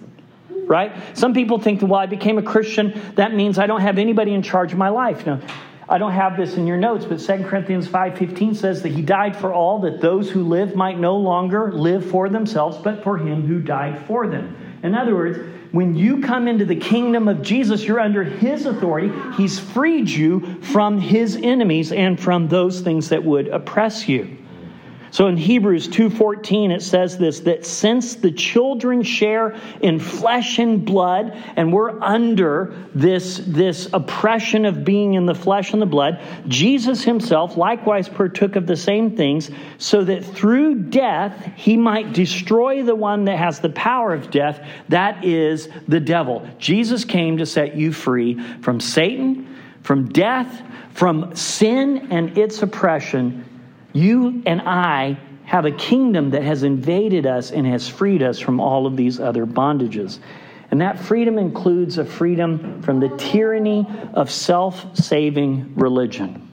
right? 0.66 0.92
Some 1.14 1.32
people 1.34 1.58
think, 1.58 1.82
well, 1.82 1.94
I 1.94 2.06
became 2.06 2.38
a 2.38 2.42
Christian. 2.42 3.00
That 3.16 3.34
means 3.34 3.58
I 3.58 3.66
don't 3.66 3.80
have 3.80 3.98
anybody 3.98 4.34
in 4.34 4.42
charge 4.42 4.72
of 4.72 4.78
my 4.78 4.88
life. 4.88 5.26
Now, 5.26 5.40
I 5.88 5.98
don't 5.98 6.12
have 6.12 6.36
this 6.36 6.54
in 6.54 6.68
your 6.68 6.76
notes, 6.76 7.04
but 7.04 7.18
2 7.18 7.44
Corinthians 7.48 7.88
5:15 7.88 8.54
says 8.54 8.82
that 8.82 8.92
he 8.92 9.02
died 9.02 9.36
for 9.36 9.52
all 9.52 9.80
that 9.80 10.00
those 10.00 10.30
who 10.30 10.44
live 10.44 10.76
might 10.76 11.00
no 11.00 11.16
longer 11.16 11.72
live 11.72 12.08
for 12.08 12.28
themselves, 12.28 12.76
but 12.78 13.02
for 13.02 13.18
him 13.18 13.44
who 13.44 13.60
died 13.60 13.98
for 14.06 14.28
them. 14.28 14.54
In 14.84 14.94
other 14.94 15.16
words, 15.16 15.40
when 15.72 15.94
you 15.94 16.20
come 16.20 16.48
into 16.48 16.64
the 16.64 16.76
kingdom 16.76 17.28
of 17.28 17.42
Jesus, 17.42 17.84
you're 17.84 18.00
under 18.00 18.24
his 18.24 18.66
authority. 18.66 19.12
He's 19.36 19.58
freed 19.58 20.08
you 20.08 20.60
from 20.62 21.00
his 21.00 21.36
enemies 21.36 21.92
and 21.92 22.18
from 22.18 22.48
those 22.48 22.80
things 22.80 23.10
that 23.10 23.24
would 23.24 23.48
oppress 23.48 24.08
you. 24.08 24.36
So 25.12 25.26
in 25.26 25.36
Hebrews 25.36 25.88
2:14 25.88 26.70
it 26.70 26.82
says 26.82 27.18
this 27.18 27.40
that 27.40 27.66
since 27.66 28.14
the 28.14 28.30
children 28.30 29.02
share 29.02 29.56
in 29.80 29.98
flesh 29.98 30.58
and 30.58 30.84
blood 30.84 31.36
and 31.56 31.72
we're 31.72 32.00
under 32.00 32.74
this 32.94 33.38
this 33.38 33.88
oppression 33.92 34.64
of 34.64 34.84
being 34.84 35.14
in 35.14 35.26
the 35.26 35.34
flesh 35.34 35.72
and 35.72 35.82
the 35.82 35.86
blood, 35.86 36.20
Jesus 36.46 37.02
himself 37.02 37.56
likewise 37.56 38.08
partook 38.08 38.54
of 38.54 38.66
the 38.66 38.76
same 38.76 39.16
things 39.16 39.50
so 39.78 40.04
that 40.04 40.24
through 40.24 40.76
death 40.76 41.52
he 41.56 41.76
might 41.76 42.12
destroy 42.12 42.82
the 42.84 42.94
one 42.94 43.24
that 43.24 43.36
has 43.36 43.58
the 43.58 43.70
power 43.70 44.14
of 44.14 44.30
death, 44.30 44.64
that 44.88 45.24
is 45.24 45.68
the 45.88 46.00
devil. 46.00 46.46
Jesus 46.58 47.04
came 47.04 47.38
to 47.38 47.46
set 47.46 47.74
you 47.74 47.92
free 47.92 48.38
from 48.60 48.78
Satan, 48.78 49.56
from 49.82 50.08
death, 50.10 50.62
from 50.92 51.34
sin 51.34 52.08
and 52.10 52.36
its 52.38 52.62
oppression 52.62 53.44
you 53.92 54.42
and 54.46 54.60
I 54.62 55.18
have 55.44 55.64
a 55.64 55.72
kingdom 55.72 56.30
that 56.30 56.42
has 56.42 56.62
invaded 56.62 57.26
us 57.26 57.50
and 57.50 57.66
has 57.66 57.88
freed 57.88 58.22
us 58.22 58.38
from 58.38 58.60
all 58.60 58.86
of 58.86 58.96
these 58.96 59.18
other 59.18 59.46
bondages. 59.46 60.20
And 60.70 60.80
that 60.80 60.98
freedom 60.98 61.38
includes 61.38 61.98
a 61.98 62.04
freedom 62.04 62.82
from 62.82 63.00
the 63.00 63.08
tyranny 63.16 63.86
of 64.14 64.30
self 64.30 64.96
saving 64.96 65.74
religion. 65.74 66.46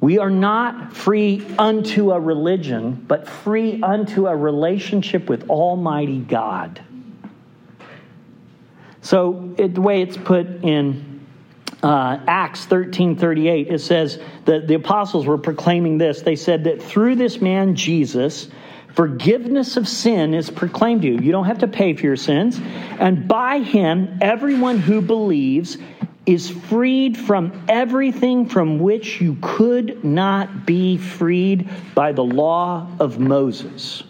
We 0.00 0.18
are 0.18 0.30
not 0.30 0.94
free 0.94 1.46
unto 1.58 2.12
a 2.12 2.20
religion, 2.20 3.04
but 3.08 3.26
free 3.26 3.82
unto 3.82 4.26
a 4.26 4.36
relationship 4.36 5.28
with 5.28 5.48
Almighty 5.48 6.18
God. 6.18 6.82
So, 9.00 9.54
it, 9.56 9.74
the 9.74 9.80
way 9.80 10.02
it's 10.02 10.16
put 10.16 10.46
in 10.62 11.05
uh, 11.86 12.18
Acts 12.26 12.64
13 12.64 13.14
38, 13.16 13.68
it 13.68 13.78
says 13.78 14.18
that 14.44 14.66
the 14.66 14.74
apostles 14.74 15.24
were 15.24 15.38
proclaiming 15.38 15.98
this. 15.98 16.20
They 16.20 16.34
said 16.34 16.64
that 16.64 16.82
through 16.82 17.14
this 17.14 17.40
man, 17.40 17.76
Jesus, 17.76 18.48
forgiveness 18.94 19.76
of 19.76 19.86
sin 19.86 20.34
is 20.34 20.50
proclaimed 20.50 21.02
to 21.02 21.08
you. 21.08 21.18
You 21.20 21.30
don't 21.30 21.44
have 21.44 21.58
to 21.58 21.68
pay 21.68 21.94
for 21.94 22.02
your 22.02 22.16
sins. 22.16 22.60
And 22.98 23.28
by 23.28 23.60
him, 23.60 24.18
everyone 24.20 24.78
who 24.78 25.00
believes 25.00 25.78
is 26.26 26.50
freed 26.50 27.16
from 27.16 27.64
everything 27.68 28.48
from 28.48 28.80
which 28.80 29.20
you 29.20 29.36
could 29.40 30.02
not 30.04 30.66
be 30.66 30.96
freed 30.96 31.70
by 31.94 32.10
the 32.10 32.24
law 32.24 32.88
of 32.98 33.20
Moses. 33.20 34.02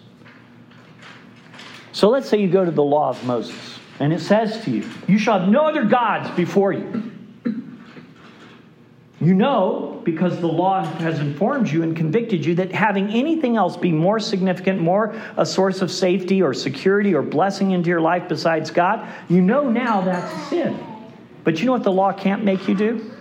So 1.91 2.09
let's 2.09 2.27
say 2.27 2.41
you 2.41 2.49
go 2.49 2.65
to 2.65 2.71
the 2.71 2.83
law 2.83 3.09
of 3.09 3.23
Moses, 3.23 3.77
and 3.99 4.11
it 4.11 4.21
says 4.21 4.63
to 4.63 4.71
you, 4.71 4.89
You 5.07 5.19
shall 5.19 5.41
have 5.41 5.49
no 5.49 5.67
other 5.67 5.85
gods 5.85 6.31
before 6.31 6.71
you. 6.71 7.11
You 9.19 9.33
know, 9.33 9.99
because 10.03 10.39
the 10.39 10.47
law 10.47 10.83
has 10.83 11.19
informed 11.19 11.69
you 11.69 11.81
and 11.81 11.97
convicted 11.97 12.45
you, 12.45 12.53
that 12.55 12.71
having 12.71 13.09
anything 13.09 13.57
else 13.57 13.75
be 13.75 13.91
more 13.91 14.19
significant, 14.19 14.79
more 14.79 15.19
a 15.37 15.45
source 15.45 15.81
of 15.81 15.89
safety 15.89 16.41
or 16.41 16.53
security 16.53 17.15
or 17.15 17.23
blessing 17.23 17.71
into 17.71 17.89
your 17.89 18.01
life 18.01 18.29
besides 18.29 18.69
God, 18.69 19.07
you 19.27 19.41
know 19.41 19.69
now 19.69 20.01
that's 20.01 20.31
a 20.31 20.49
sin. 20.49 20.79
But 21.43 21.59
you 21.59 21.65
know 21.65 21.71
what 21.71 21.83
the 21.83 21.91
law 21.91 22.13
can't 22.13 22.43
make 22.43 22.67
you 22.67 22.75
do? 22.75 23.11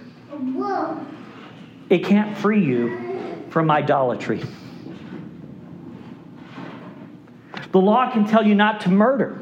It 1.89 2.05
can't 2.05 2.37
free 2.37 2.63
you 2.63 3.47
from 3.49 3.71
idolatry. 3.71 4.43
The 7.73 7.81
law 7.81 8.11
can 8.13 8.27
tell 8.27 8.47
you 8.47 8.55
not 8.55 8.83
to 8.83 8.91
murder, 8.91 9.41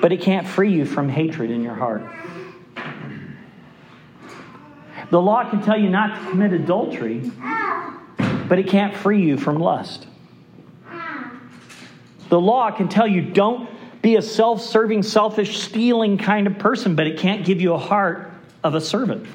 but 0.00 0.12
it 0.12 0.20
can't 0.20 0.46
free 0.46 0.72
you 0.72 0.84
from 0.84 1.08
hatred 1.08 1.50
in 1.50 1.62
your 1.62 1.74
heart. 1.74 2.02
The 5.10 5.20
law 5.20 5.48
can 5.48 5.62
tell 5.62 5.78
you 5.78 5.88
not 5.88 6.18
to 6.18 6.30
commit 6.30 6.52
adultery, 6.52 7.30
but 8.48 8.58
it 8.58 8.68
can't 8.68 8.94
free 8.94 9.22
you 9.22 9.36
from 9.36 9.58
lust. 9.58 10.06
The 12.28 12.40
law 12.40 12.70
can 12.72 12.88
tell 12.88 13.06
you 13.06 13.22
don't 13.22 13.70
be 14.02 14.16
a 14.16 14.22
self 14.22 14.60
serving, 14.60 15.02
selfish, 15.04 15.60
stealing 15.60 16.18
kind 16.18 16.46
of 16.46 16.58
person, 16.58 16.96
but 16.96 17.06
it 17.06 17.18
can't 17.18 17.44
give 17.44 17.60
you 17.60 17.74
a 17.74 17.78
heart 17.78 18.32
of 18.64 18.74
a 18.74 18.80
servant. 18.80 19.26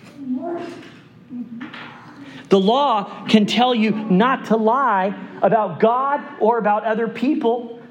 The 2.49 2.59
law 2.59 3.25
can 3.27 3.45
tell 3.45 3.73
you 3.73 3.91
not 3.91 4.45
to 4.45 4.57
lie 4.57 5.17
about 5.41 5.79
God 5.79 6.21
or 6.41 6.57
about 6.57 6.83
other 6.83 7.07
people, 7.07 7.81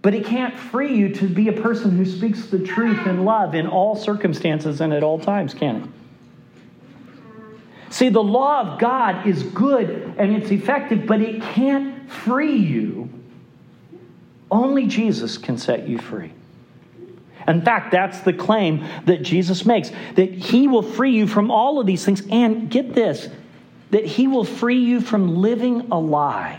but 0.00 0.14
it 0.14 0.24
can't 0.24 0.56
free 0.56 0.94
you 0.94 1.08
to 1.14 1.26
be 1.26 1.48
a 1.48 1.52
person 1.52 1.90
who 1.90 2.04
speaks 2.04 2.46
the 2.46 2.60
truth 2.60 3.04
in 3.08 3.24
love 3.24 3.56
in 3.56 3.66
all 3.66 3.96
circumstances 3.96 4.80
and 4.80 4.92
at 4.92 5.02
all 5.02 5.18
times, 5.18 5.54
can 5.54 5.76
it? 5.76 5.88
See, 7.94 8.08
the 8.08 8.24
law 8.24 8.60
of 8.60 8.80
God 8.80 9.24
is 9.24 9.44
good 9.44 10.14
and 10.18 10.34
it's 10.34 10.50
effective, 10.50 11.06
but 11.06 11.20
it 11.20 11.40
can't 11.40 12.10
free 12.10 12.56
you. 12.56 13.08
Only 14.50 14.88
Jesus 14.88 15.38
can 15.38 15.56
set 15.56 15.86
you 15.86 15.98
free. 15.98 16.32
In 17.46 17.62
fact, 17.62 17.92
that's 17.92 18.18
the 18.22 18.32
claim 18.32 18.84
that 19.04 19.22
Jesus 19.22 19.64
makes 19.64 19.92
that 20.16 20.32
he 20.32 20.66
will 20.66 20.82
free 20.82 21.12
you 21.12 21.28
from 21.28 21.52
all 21.52 21.78
of 21.78 21.86
these 21.86 22.04
things. 22.04 22.24
And 22.32 22.68
get 22.68 22.94
this 22.94 23.28
that 23.92 24.04
he 24.04 24.26
will 24.26 24.42
free 24.42 24.80
you 24.80 25.00
from 25.00 25.36
living 25.36 25.92
a 25.92 26.00
lie. 26.00 26.58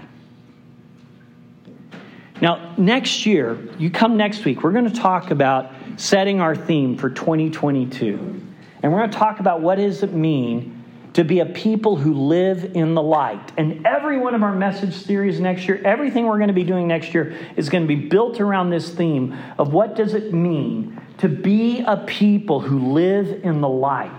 Now, 2.41 2.73
next 2.77 3.25
year, 3.25 3.59
you 3.77 3.89
come 3.89 4.15
next 4.15 4.45
week, 4.45 4.63
we're 4.63 4.71
going 4.71 4.89
to 4.89 5.01
talk 5.01 5.31
about 5.31 5.73
setting 5.97 6.39
our 6.39 6.55
theme 6.55 6.95
for 6.95 7.09
2022. 7.09 8.41
And 8.81 8.93
we're 8.93 8.99
going 8.99 9.11
to 9.11 9.17
talk 9.17 9.41
about 9.41 9.59
what 9.59 9.75
does 9.75 10.01
it 10.01 10.13
mean 10.13 10.74
to 11.15 11.23
be 11.23 11.39
a 11.39 11.45
people 11.45 11.95
who 11.95 12.13
live 12.13 12.75
in 12.75 12.93
the 12.93 13.01
light. 13.01 13.53
And 13.57 13.87
every 13.87 14.17
one 14.17 14.35
of 14.35 14.43
our 14.43 14.53
message 14.53 14.93
series 14.93 15.39
next 15.39 15.65
year, 15.65 15.81
everything 15.85 16.25
we're 16.25 16.37
going 16.37 16.49
to 16.49 16.53
be 16.53 16.65
doing 16.65 16.89
next 16.89 17.13
year 17.13 17.37
is 17.55 17.69
going 17.69 17.83
to 17.83 17.87
be 17.87 17.95
built 17.95 18.41
around 18.41 18.69
this 18.69 18.89
theme 18.89 19.33
of 19.57 19.71
what 19.71 19.95
does 19.95 20.13
it 20.13 20.33
mean 20.33 21.01
to 21.19 21.29
be 21.29 21.79
a 21.87 22.03
people 22.05 22.59
who 22.59 22.91
live 22.91 23.45
in 23.45 23.61
the 23.61 23.69
light. 23.69 24.11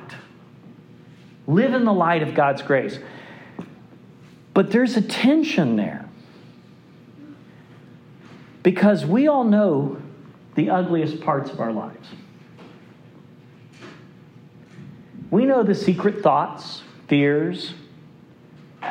Live 1.47 1.75
in 1.75 1.85
the 1.85 1.93
light 1.93 2.23
of 2.23 2.33
God's 2.33 2.63
grace. 2.63 2.99
But 4.55 4.71
there's 4.71 4.97
a 4.97 5.03
tension 5.03 5.77
there. 5.77 6.09
Because 8.63 9.05
we 9.05 9.29
all 9.29 9.45
know 9.45 10.01
the 10.55 10.71
ugliest 10.71 11.21
parts 11.21 11.51
of 11.51 11.61
our 11.61 11.73
lives. 11.73 12.09
We 15.31 15.45
know 15.45 15.63
the 15.63 15.75
secret 15.75 16.23
thoughts, 16.23 16.83
fears, 17.07 17.75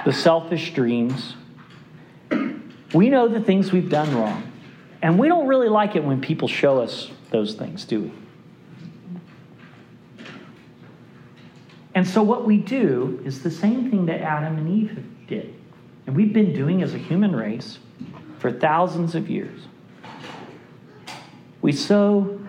the 0.06 0.14
selfish 0.14 0.74
dreams. 0.74 1.36
We 2.94 3.10
know 3.10 3.28
the 3.28 3.42
things 3.42 3.72
we've 3.72 3.90
done 3.90 4.16
wrong. 4.16 4.52
And 5.02 5.20
we 5.20 5.28
don't 5.28 5.48
really 5.48 5.70
like 5.70 5.96
it 5.96 6.04
when 6.04 6.22
people 6.22 6.48
show 6.48 6.82
us 6.82 7.12
those 7.30 7.54
things, 7.54 7.86
do 7.86 8.04
we? 8.04 8.12
And 11.94 12.08
so, 12.08 12.22
what 12.24 12.46
we 12.46 12.58
do 12.58 13.22
is 13.24 13.42
the 13.42 13.52
same 13.52 13.90
thing 13.90 14.06
that 14.08 14.22
Adam 14.22 14.58
and 14.58 14.68
Eve 14.68 15.06
did. 15.28 15.54
And 16.06 16.16
we've 16.16 16.34
been 16.34 16.54
doing 16.54 16.84
as 16.84 16.94
a 16.94 16.98
human 16.98 17.36
race 17.36 17.80
for 18.40 18.52
thousands 18.52 19.16
of 19.16 19.30
years. 19.30 19.62
We 21.62 21.72
sew 21.72 22.40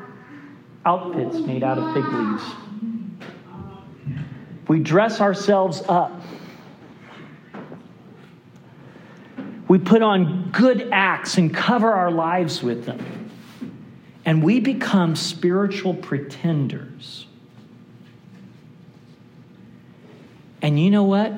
outfits 0.85 1.39
made 1.39 1.63
out 1.63 1.79
of 1.79 1.95
fig 1.95 2.05
leaves 2.05 2.43
we 4.69 4.81
dress 4.81 5.21
ourselves 5.21 5.83
up. 5.89 6.21
We 9.69 9.79
put 9.79 10.03
on 10.03 10.51
good 10.53 10.91
acts 10.93 11.39
and 11.39 11.53
cover 11.55 11.93
our 11.93 12.11
lives 12.11 12.63
with 12.63 12.85
them. 12.85 13.31
And 14.25 14.43
we 14.43 14.61
become 14.61 15.15
spiritual 15.17 15.95
pretenders. 15.95 17.27
And 20.63 20.81
you 20.83 20.91
know 20.91 21.05
what? 21.05 21.33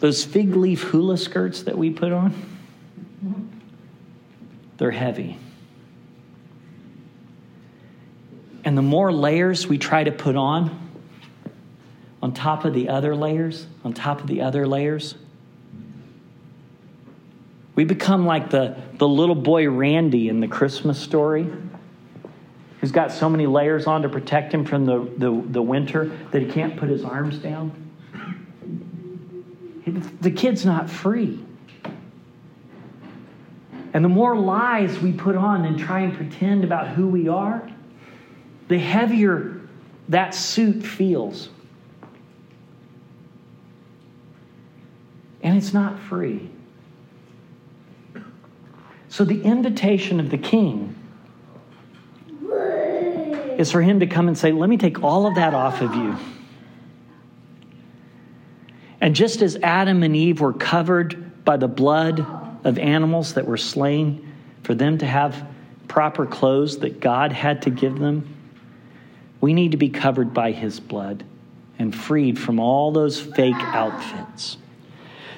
Those 0.00 0.24
fig 0.24 0.56
leaf 0.56 0.82
hula 0.82 1.18
skirts 1.18 1.62
that 1.64 1.76
we 1.76 1.90
put 1.90 2.12
on, 2.12 2.34
they're 4.78 4.90
heavy. 4.90 5.38
And 8.72 8.78
the 8.78 8.80
more 8.80 9.12
layers 9.12 9.66
we 9.66 9.76
try 9.76 10.02
to 10.02 10.10
put 10.10 10.34
on, 10.34 10.90
on 12.22 12.32
top 12.32 12.64
of 12.64 12.72
the 12.72 12.88
other 12.88 13.14
layers, 13.14 13.66
on 13.84 13.92
top 13.92 14.22
of 14.22 14.26
the 14.26 14.40
other 14.40 14.66
layers, 14.66 15.14
we 17.74 17.84
become 17.84 18.24
like 18.24 18.48
the, 18.48 18.74
the 18.94 19.06
little 19.06 19.34
boy 19.34 19.68
Randy 19.68 20.30
in 20.30 20.40
the 20.40 20.48
Christmas 20.48 20.98
story, 20.98 21.46
who's 22.80 22.92
got 22.92 23.12
so 23.12 23.28
many 23.28 23.46
layers 23.46 23.86
on 23.86 24.00
to 24.00 24.08
protect 24.08 24.54
him 24.54 24.64
from 24.64 24.86
the, 24.86 25.00
the, 25.18 25.42
the 25.48 25.60
winter 25.60 26.06
that 26.30 26.40
he 26.40 26.50
can't 26.50 26.74
put 26.78 26.88
his 26.88 27.04
arms 27.04 27.36
down. 27.36 27.72
The 30.22 30.30
kid's 30.30 30.64
not 30.64 30.88
free. 30.88 31.44
And 33.92 34.02
the 34.02 34.08
more 34.08 34.34
lies 34.34 34.98
we 34.98 35.12
put 35.12 35.36
on 35.36 35.66
and 35.66 35.78
try 35.78 36.00
and 36.00 36.14
pretend 36.14 36.64
about 36.64 36.88
who 36.88 37.06
we 37.06 37.28
are, 37.28 37.68
the 38.72 38.78
heavier 38.78 39.60
that 40.08 40.34
suit 40.34 40.82
feels. 40.82 41.50
And 45.42 45.58
it's 45.58 45.74
not 45.74 45.98
free. 45.98 46.48
So 49.10 49.26
the 49.26 49.42
invitation 49.42 50.20
of 50.20 50.30
the 50.30 50.38
king 50.38 50.94
is 53.58 53.70
for 53.70 53.82
him 53.82 54.00
to 54.00 54.06
come 54.06 54.28
and 54.28 54.38
say, 54.38 54.52
Let 54.52 54.70
me 54.70 54.78
take 54.78 55.02
all 55.02 55.26
of 55.26 55.34
that 55.34 55.52
off 55.52 55.82
of 55.82 55.94
you. 55.94 56.16
And 59.02 59.14
just 59.14 59.42
as 59.42 59.56
Adam 59.56 60.02
and 60.02 60.16
Eve 60.16 60.40
were 60.40 60.54
covered 60.54 61.44
by 61.44 61.58
the 61.58 61.68
blood 61.68 62.20
of 62.64 62.78
animals 62.78 63.34
that 63.34 63.44
were 63.44 63.58
slain 63.58 64.32
for 64.62 64.72
them 64.72 64.96
to 64.96 65.06
have 65.06 65.46
proper 65.88 66.24
clothes 66.24 66.78
that 66.78 67.00
God 67.00 67.32
had 67.32 67.60
to 67.62 67.70
give 67.70 67.98
them, 67.98 68.31
we 69.42 69.52
need 69.52 69.72
to 69.72 69.76
be 69.76 69.90
covered 69.90 70.32
by 70.32 70.52
his 70.52 70.80
blood 70.80 71.24
and 71.78 71.94
freed 71.94 72.38
from 72.38 72.58
all 72.58 72.92
those 72.92 73.20
fake 73.20 73.56
outfits. 73.58 74.56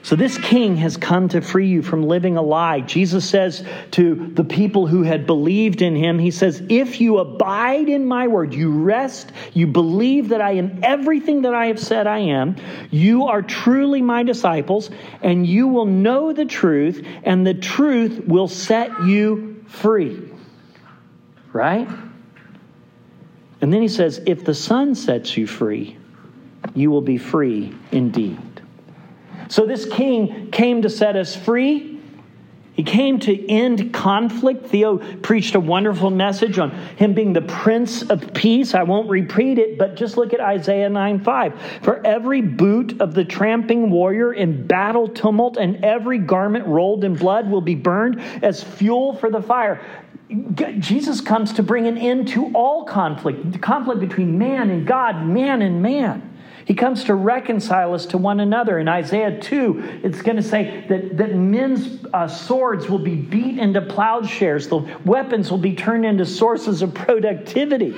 So, 0.02 0.16
this 0.16 0.36
king 0.36 0.76
has 0.76 0.98
come 0.98 1.30
to 1.30 1.40
free 1.40 1.68
you 1.68 1.80
from 1.80 2.02
living 2.02 2.36
a 2.36 2.42
lie. 2.42 2.80
Jesus 2.80 3.26
says 3.26 3.64
to 3.92 4.30
the 4.34 4.44
people 4.44 4.86
who 4.86 5.02
had 5.02 5.26
believed 5.26 5.80
in 5.80 5.96
him, 5.96 6.18
He 6.18 6.30
says, 6.30 6.62
If 6.68 7.00
you 7.00 7.16
abide 7.16 7.88
in 7.88 8.04
my 8.04 8.28
word, 8.28 8.52
you 8.52 8.70
rest, 8.70 9.32
you 9.54 9.66
believe 9.66 10.28
that 10.28 10.42
I 10.42 10.52
am 10.52 10.80
everything 10.82 11.40
that 11.42 11.54
I 11.54 11.66
have 11.68 11.80
said 11.80 12.06
I 12.06 12.18
am, 12.18 12.56
you 12.90 13.24
are 13.24 13.40
truly 13.40 14.02
my 14.02 14.22
disciples, 14.22 14.90
and 15.22 15.46
you 15.46 15.68
will 15.68 15.86
know 15.86 16.34
the 16.34 16.44
truth, 16.44 17.02
and 17.22 17.46
the 17.46 17.54
truth 17.54 18.20
will 18.26 18.48
set 18.48 18.90
you 19.04 19.64
free. 19.68 20.30
Right? 21.54 21.88
And 23.64 23.72
then 23.72 23.80
he 23.80 23.88
says, 23.88 24.20
If 24.26 24.44
the 24.44 24.52
Son 24.52 24.94
sets 24.94 25.38
you 25.38 25.46
free, 25.46 25.96
you 26.74 26.90
will 26.90 27.00
be 27.00 27.16
free 27.16 27.74
indeed. 27.92 28.60
So 29.48 29.64
this 29.64 29.86
king 29.86 30.50
came 30.50 30.82
to 30.82 30.90
set 30.90 31.16
us 31.16 31.34
free. 31.34 31.98
He 32.74 32.82
came 32.82 33.20
to 33.20 33.50
end 33.50 33.94
conflict. 33.94 34.66
Theo 34.66 34.98
preached 35.22 35.54
a 35.54 35.60
wonderful 35.60 36.10
message 36.10 36.58
on 36.58 36.72
him 36.72 37.14
being 37.14 37.32
the 37.32 37.40
Prince 37.40 38.02
of 38.02 38.34
Peace. 38.34 38.74
I 38.74 38.82
won't 38.82 39.08
repeat 39.08 39.58
it, 39.58 39.78
but 39.78 39.94
just 39.94 40.18
look 40.18 40.34
at 40.34 40.40
Isaiah 40.40 40.90
9 40.90 41.24
5. 41.24 41.80
For 41.80 42.06
every 42.06 42.42
boot 42.42 43.00
of 43.00 43.14
the 43.14 43.24
tramping 43.24 43.88
warrior 43.88 44.34
in 44.34 44.66
battle 44.66 45.08
tumult 45.08 45.56
and 45.56 45.82
every 45.82 46.18
garment 46.18 46.66
rolled 46.66 47.02
in 47.02 47.14
blood 47.14 47.48
will 47.48 47.62
be 47.62 47.76
burned 47.76 48.20
as 48.42 48.62
fuel 48.62 49.16
for 49.16 49.30
the 49.30 49.40
fire. 49.40 49.80
Jesus 50.28 51.20
comes 51.20 51.52
to 51.54 51.62
bring 51.62 51.86
an 51.86 51.98
end 51.98 52.28
to 52.28 52.50
all 52.54 52.84
conflict, 52.84 53.60
conflict 53.60 54.00
between 54.00 54.38
man 54.38 54.70
and 54.70 54.86
God, 54.86 55.26
man 55.26 55.60
and 55.62 55.82
man. 55.82 56.30
He 56.64 56.74
comes 56.74 57.04
to 57.04 57.14
reconcile 57.14 57.92
us 57.92 58.06
to 58.06 58.18
one 58.18 58.40
another. 58.40 58.78
In 58.78 58.88
Isaiah 58.88 59.38
2, 59.38 60.00
it's 60.02 60.22
going 60.22 60.36
to 60.36 60.42
say 60.42 60.86
that, 60.88 61.18
that 61.18 61.34
men's 61.34 62.04
uh, 62.14 62.26
swords 62.26 62.88
will 62.88 62.98
be 62.98 63.16
beat 63.16 63.58
into 63.58 63.82
plowshares, 63.82 64.68
the 64.68 64.78
weapons 65.04 65.50
will 65.50 65.58
be 65.58 65.74
turned 65.74 66.06
into 66.06 66.24
sources 66.24 66.80
of 66.80 66.94
productivity. 66.94 67.94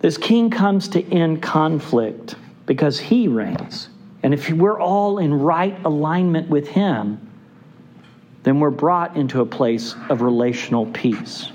This 0.00 0.18
king 0.18 0.50
comes 0.50 0.88
to 0.88 1.04
end 1.12 1.42
conflict 1.42 2.34
because 2.66 2.98
he 2.98 3.28
reigns. 3.28 3.88
And 4.22 4.34
if 4.34 4.50
we're 4.50 4.80
all 4.80 5.18
in 5.18 5.32
right 5.32 5.78
alignment 5.84 6.48
with 6.48 6.66
him, 6.66 7.29
then 8.42 8.60
we're 8.60 8.70
brought 8.70 9.16
into 9.16 9.40
a 9.40 9.46
place 9.46 9.94
of 10.08 10.22
relational 10.22 10.86
peace. 10.86 11.50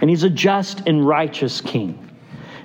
And 0.00 0.10
he's 0.10 0.24
a 0.24 0.30
just 0.30 0.86
and 0.86 1.06
righteous 1.06 1.60
king. 1.60 2.10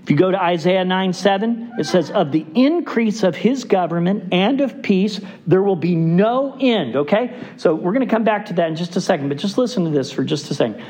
If 0.02 0.12
you 0.12 0.18
go 0.18 0.32
to 0.32 0.42
Isaiah 0.42 0.86
9 0.86 1.12
7, 1.12 1.74
it 1.80 1.86
says, 1.86 2.12
Of 2.12 2.32
the 2.32 2.46
increase 2.56 3.24
of 3.24 3.36
his 3.36 3.66
government 3.66 4.30
and 4.32 4.62
of 4.62 4.82
peace, 4.82 5.20
there 5.46 5.62
will 5.62 5.76
be 5.76 5.96
no 5.96 6.58
end. 6.62 6.96
Okay? 6.96 7.38
So 7.58 7.76
we're 7.76 7.92
going 7.92 8.08
to 8.08 8.12
come 8.12 8.24
back 8.24 8.46
to 8.46 8.54
that 8.54 8.70
in 8.70 8.76
just 8.78 8.96
a 8.96 9.02
second, 9.02 9.28
but 9.28 9.38
just 9.38 9.58
listen 9.58 9.84
to 9.84 9.90
this 9.90 10.10
for 10.10 10.24
just 10.24 10.50
a 10.50 10.54
second. 10.54 10.82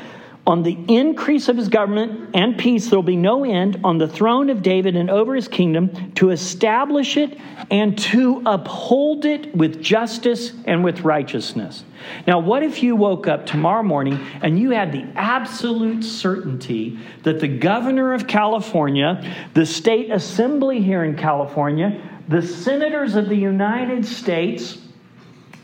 On 0.48 0.62
the 0.62 0.78
increase 0.88 1.50
of 1.50 1.58
his 1.58 1.68
government 1.68 2.30
and 2.32 2.56
peace, 2.56 2.88
there 2.88 2.98
will 2.98 3.02
be 3.02 3.16
no 3.16 3.44
end 3.44 3.78
on 3.84 3.98
the 3.98 4.08
throne 4.08 4.48
of 4.48 4.62
David 4.62 4.96
and 4.96 5.10
over 5.10 5.34
his 5.34 5.46
kingdom 5.46 6.12
to 6.14 6.30
establish 6.30 7.18
it 7.18 7.38
and 7.70 7.98
to 7.98 8.42
uphold 8.46 9.26
it 9.26 9.54
with 9.54 9.82
justice 9.82 10.54
and 10.64 10.82
with 10.82 11.02
righteousness. 11.02 11.84
Now, 12.26 12.38
what 12.38 12.62
if 12.62 12.82
you 12.82 12.96
woke 12.96 13.26
up 13.26 13.44
tomorrow 13.44 13.82
morning 13.82 14.26
and 14.40 14.58
you 14.58 14.70
had 14.70 14.90
the 14.90 15.04
absolute 15.16 16.02
certainty 16.02 16.98
that 17.24 17.40
the 17.40 17.48
governor 17.48 18.14
of 18.14 18.26
California, 18.26 19.22
the 19.52 19.66
state 19.66 20.10
assembly 20.10 20.80
here 20.80 21.04
in 21.04 21.14
California, 21.14 22.00
the 22.28 22.40
senators 22.40 23.16
of 23.16 23.28
the 23.28 23.36
United 23.36 24.06
States, 24.06 24.78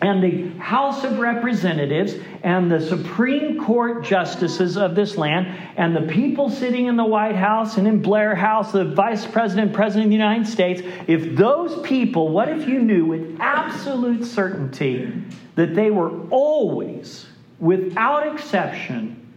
and 0.05 0.23
the 0.23 0.49
House 0.59 1.03
of 1.03 1.19
Representatives 1.19 2.17
and 2.43 2.71
the 2.71 2.79
Supreme 2.79 3.59
Court 3.65 4.05
justices 4.05 4.77
of 4.77 4.95
this 4.95 5.17
land 5.17 5.47
and 5.79 5.97
the 5.97 6.03
people 6.03 6.51
sitting 6.51 6.89
in 6.89 6.97
the 6.97 7.05
White 7.07 7.37
House 7.37 7.79
and 7.79 7.89
in 7.89 8.03
Blair 8.03 8.35
House, 8.35 8.71
the 8.71 8.85
Vice 8.85 9.25
President, 9.25 9.73
President 9.73 10.05
of 10.05 10.11
the 10.11 10.17
United 10.17 10.47
States, 10.47 10.83
if 11.07 11.35
those 11.35 11.81
people, 11.81 12.29
what 12.29 12.51
if 12.51 12.69
you 12.69 12.81
knew 12.81 13.07
with 13.07 13.39
absolute 13.41 14.27
certainty 14.27 15.11
that 15.55 15.75
they 15.75 15.91
were 15.91 16.29
always, 16.29 17.25
without 17.59 18.31
exception, 18.31 19.33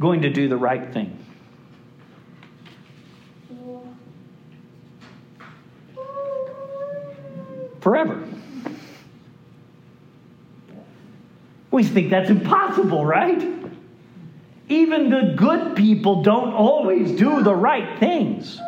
going 0.00 0.20
to 0.20 0.28
do 0.28 0.50
the 0.50 0.56
right 0.58 0.92
thing? 0.92 1.18
Forever. 7.80 8.33
We 11.74 11.82
think 11.82 12.10
that's 12.10 12.30
impossible, 12.30 13.04
right? 13.04 13.52
Even 14.68 15.10
the 15.10 15.34
good 15.36 15.74
people 15.74 16.22
don't 16.22 16.52
always 16.52 17.10
do 17.18 17.42
the 17.42 17.52
right 17.52 17.98
things. 17.98 18.60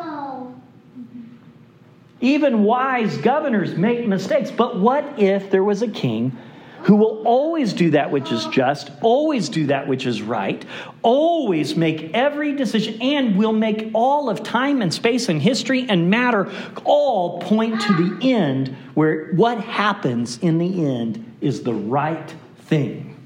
Even 2.20 2.64
wise 2.64 3.16
governors 3.18 3.76
make 3.76 4.08
mistakes. 4.08 4.50
But 4.50 4.80
what 4.80 5.20
if 5.20 5.52
there 5.52 5.62
was 5.62 5.82
a 5.82 5.88
king 5.88 6.36
who 6.82 6.96
will 6.96 7.22
always 7.24 7.72
do 7.72 7.90
that 7.90 8.10
which 8.10 8.32
is 8.32 8.44
just, 8.46 8.90
always 9.02 9.48
do 9.50 9.68
that 9.68 9.86
which 9.86 10.04
is 10.04 10.20
right, 10.20 10.64
always 11.02 11.76
make 11.76 12.10
every 12.12 12.56
decision, 12.56 13.00
and 13.00 13.36
will 13.36 13.52
make 13.52 13.88
all 13.94 14.28
of 14.28 14.42
time 14.42 14.82
and 14.82 14.92
space 14.92 15.28
and 15.28 15.40
history 15.40 15.86
and 15.88 16.10
matter 16.10 16.50
all 16.82 17.40
point 17.40 17.80
to 17.82 17.92
the 17.92 18.32
end, 18.32 18.76
where 18.94 19.32
what 19.34 19.60
happens 19.60 20.38
in 20.38 20.58
the 20.58 20.84
end 20.84 21.24
is 21.40 21.62
the 21.62 21.72
right 21.72 22.34
thing. 22.68 23.16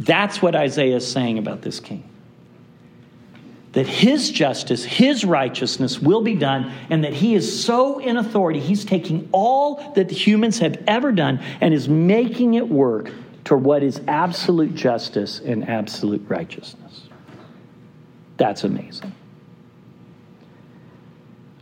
That's 0.00 0.42
what 0.42 0.54
Isaiah 0.54 0.96
is 0.96 1.10
saying 1.10 1.38
about 1.38 1.62
this 1.62 1.80
king. 1.80 2.04
That 3.72 3.86
his 3.86 4.30
justice, 4.30 4.84
his 4.84 5.24
righteousness 5.24 5.98
will 5.98 6.22
be 6.22 6.34
done, 6.34 6.72
and 6.90 7.02
that 7.04 7.12
he 7.12 7.34
is 7.34 7.64
so 7.64 7.98
in 7.98 8.16
authority, 8.16 8.60
he's 8.60 8.84
taking 8.84 9.28
all 9.32 9.92
that 9.94 10.08
the 10.08 10.14
humans 10.14 10.58
have 10.60 10.82
ever 10.86 11.10
done 11.10 11.40
and 11.60 11.74
is 11.74 11.88
making 11.88 12.54
it 12.54 12.68
work 12.68 13.10
to 13.44 13.56
what 13.56 13.82
is 13.82 14.00
absolute 14.08 14.74
justice 14.74 15.40
and 15.40 15.68
absolute 15.68 16.24
righteousness. 16.28 17.08
That's 18.36 18.64
amazing. 18.64 19.12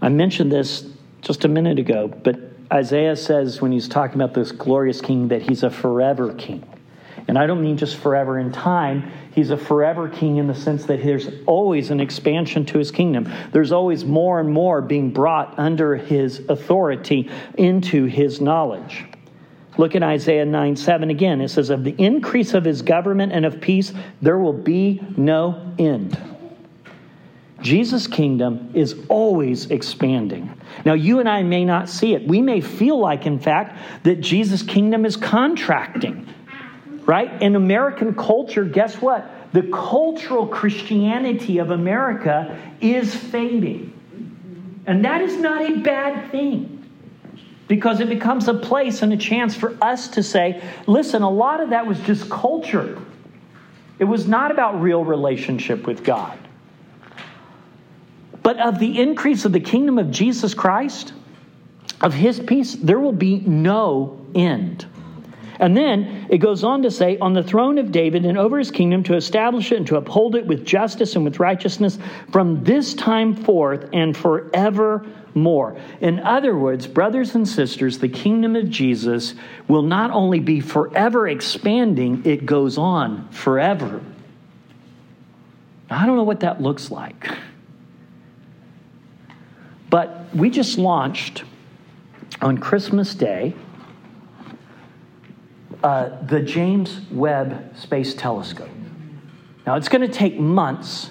I 0.00 0.08
mentioned 0.08 0.50
this 0.50 0.86
just 1.22 1.44
a 1.44 1.48
minute 1.48 1.78
ago, 1.78 2.08
but 2.08 2.51
Isaiah 2.72 3.16
says 3.16 3.60
when 3.60 3.70
he's 3.70 3.86
talking 3.88 4.14
about 4.14 4.32
this 4.32 4.50
glorious 4.50 5.00
king 5.00 5.28
that 5.28 5.42
he's 5.42 5.62
a 5.62 5.70
forever 5.70 6.32
king. 6.34 6.66
And 7.28 7.38
I 7.38 7.46
don't 7.46 7.62
mean 7.62 7.76
just 7.76 7.96
forever 7.96 8.38
in 8.38 8.50
time. 8.50 9.12
He's 9.32 9.50
a 9.50 9.56
forever 9.56 10.08
king 10.08 10.38
in 10.38 10.46
the 10.46 10.54
sense 10.54 10.86
that 10.86 11.02
there's 11.02 11.28
always 11.46 11.90
an 11.90 12.00
expansion 12.00 12.64
to 12.66 12.78
his 12.78 12.90
kingdom. 12.90 13.30
There's 13.52 13.72
always 13.72 14.04
more 14.04 14.40
and 14.40 14.50
more 14.50 14.80
being 14.80 15.10
brought 15.10 15.58
under 15.58 15.96
his 15.96 16.40
authority 16.48 17.30
into 17.58 18.06
his 18.06 18.40
knowledge. 18.40 19.04
Look 19.78 19.94
at 19.94 20.02
Isaiah 20.02 20.44
9 20.44 20.76
7 20.76 21.10
again. 21.10 21.40
It 21.40 21.48
says, 21.48 21.70
Of 21.70 21.84
the 21.84 21.94
increase 21.98 22.54
of 22.54 22.64
his 22.64 22.82
government 22.82 23.32
and 23.32 23.46
of 23.46 23.60
peace, 23.60 23.92
there 24.20 24.38
will 24.38 24.52
be 24.52 25.00
no 25.16 25.74
end. 25.78 26.18
Jesus' 27.62 28.06
kingdom 28.06 28.70
is 28.74 28.96
always 29.08 29.70
expanding. 29.70 30.52
Now, 30.84 30.94
you 30.94 31.20
and 31.20 31.28
I 31.28 31.42
may 31.42 31.64
not 31.64 31.88
see 31.88 32.14
it. 32.14 32.26
We 32.26 32.42
may 32.42 32.60
feel 32.60 32.98
like, 32.98 33.26
in 33.26 33.38
fact, 33.38 33.78
that 34.04 34.20
Jesus' 34.20 34.62
kingdom 34.62 35.06
is 35.06 35.16
contracting 35.16 36.28
right? 37.06 37.42
In 37.42 37.56
American 37.56 38.14
culture, 38.14 38.64
guess 38.64 38.96
what? 38.96 39.28
The 39.52 39.62
cultural 39.62 40.46
Christianity 40.46 41.58
of 41.58 41.70
America 41.70 42.58
is 42.80 43.14
fading. 43.14 43.88
And 44.86 45.04
that 45.04 45.20
is 45.20 45.36
not 45.36 45.62
a 45.62 45.76
bad 45.78 46.30
thing 46.30 46.78
because 47.68 48.00
it 48.00 48.08
becomes 48.08 48.48
a 48.48 48.54
place 48.54 49.02
and 49.02 49.12
a 49.12 49.16
chance 49.16 49.54
for 49.54 49.76
us 49.82 50.08
to 50.08 50.22
say, 50.22 50.62
listen, 50.86 51.22
a 51.22 51.30
lot 51.30 51.60
of 51.60 51.70
that 51.70 51.86
was 51.86 51.98
just 52.00 52.28
culture. 52.28 53.00
It 53.98 54.04
was 54.04 54.26
not 54.26 54.50
about 54.50 54.80
real 54.80 55.04
relationship 55.04 55.86
with 55.86 56.02
God. 56.02 56.38
But 58.42 58.58
of 58.58 58.78
the 58.78 59.00
increase 59.00 59.44
of 59.44 59.52
the 59.52 59.60
kingdom 59.60 59.98
of 59.98 60.10
Jesus 60.10 60.54
Christ, 60.54 61.12
of 62.00 62.12
his 62.12 62.40
peace, 62.40 62.74
there 62.74 62.98
will 62.98 63.12
be 63.12 63.40
no 63.40 64.20
end. 64.34 64.86
And 65.60 65.76
then 65.76 66.26
it 66.28 66.38
goes 66.38 66.64
on 66.64 66.82
to 66.82 66.90
say, 66.90 67.18
on 67.18 67.34
the 67.34 67.42
throne 67.42 67.78
of 67.78 67.92
David 67.92 68.24
and 68.24 68.36
over 68.36 68.58
his 68.58 68.72
kingdom 68.72 69.04
to 69.04 69.14
establish 69.14 69.70
it 69.70 69.76
and 69.76 69.86
to 69.86 69.96
uphold 69.96 70.34
it 70.34 70.44
with 70.44 70.66
justice 70.66 71.14
and 71.14 71.24
with 71.24 71.38
righteousness 71.38 72.00
from 72.32 72.64
this 72.64 72.94
time 72.94 73.36
forth 73.36 73.88
and 73.92 74.16
forevermore. 74.16 75.76
In 76.00 76.18
other 76.18 76.56
words, 76.56 76.88
brothers 76.88 77.36
and 77.36 77.46
sisters, 77.46 77.98
the 77.98 78.08
kingdom 78.08 78.56
of 78.56 78.70
Jesus 78.70 79.34
will 79.68 79.82
not 79.82 80.10
only 80.10 80.40
be 80.40 80.58
forever 80.58 81.28
expanding, 81.28 82.22
it 82.24 82.44
goes 82.44 82.76
on 82.76 83.28
forever. 83.28 84.00
I 85.88 86.06
don't 86.06 86.16
know 86.16 86.24
what 86.24 86.40
that 86.40 86.60
looks 86.60 86.90
like. 86.90 87.30
But 89.92 90.34
we 90.34 90.48
just 90.48 90.78
launched 90.78 91.44
on 92.40 92.56
Christmas 92.56 93.14
Day 93.14 93.54
uh, 95.84 96.24
the 96.24 96.40
James 96.40 97.02
Webb 97.10 97.76
Space 97.76 98.14
Telescope. 98.14 98.70
Now, 99.66 99.74
it's 99.74 99.90
going 99.90 100.00
to 100.00 100.08
take 100.08 100.38
months 100.38 101.10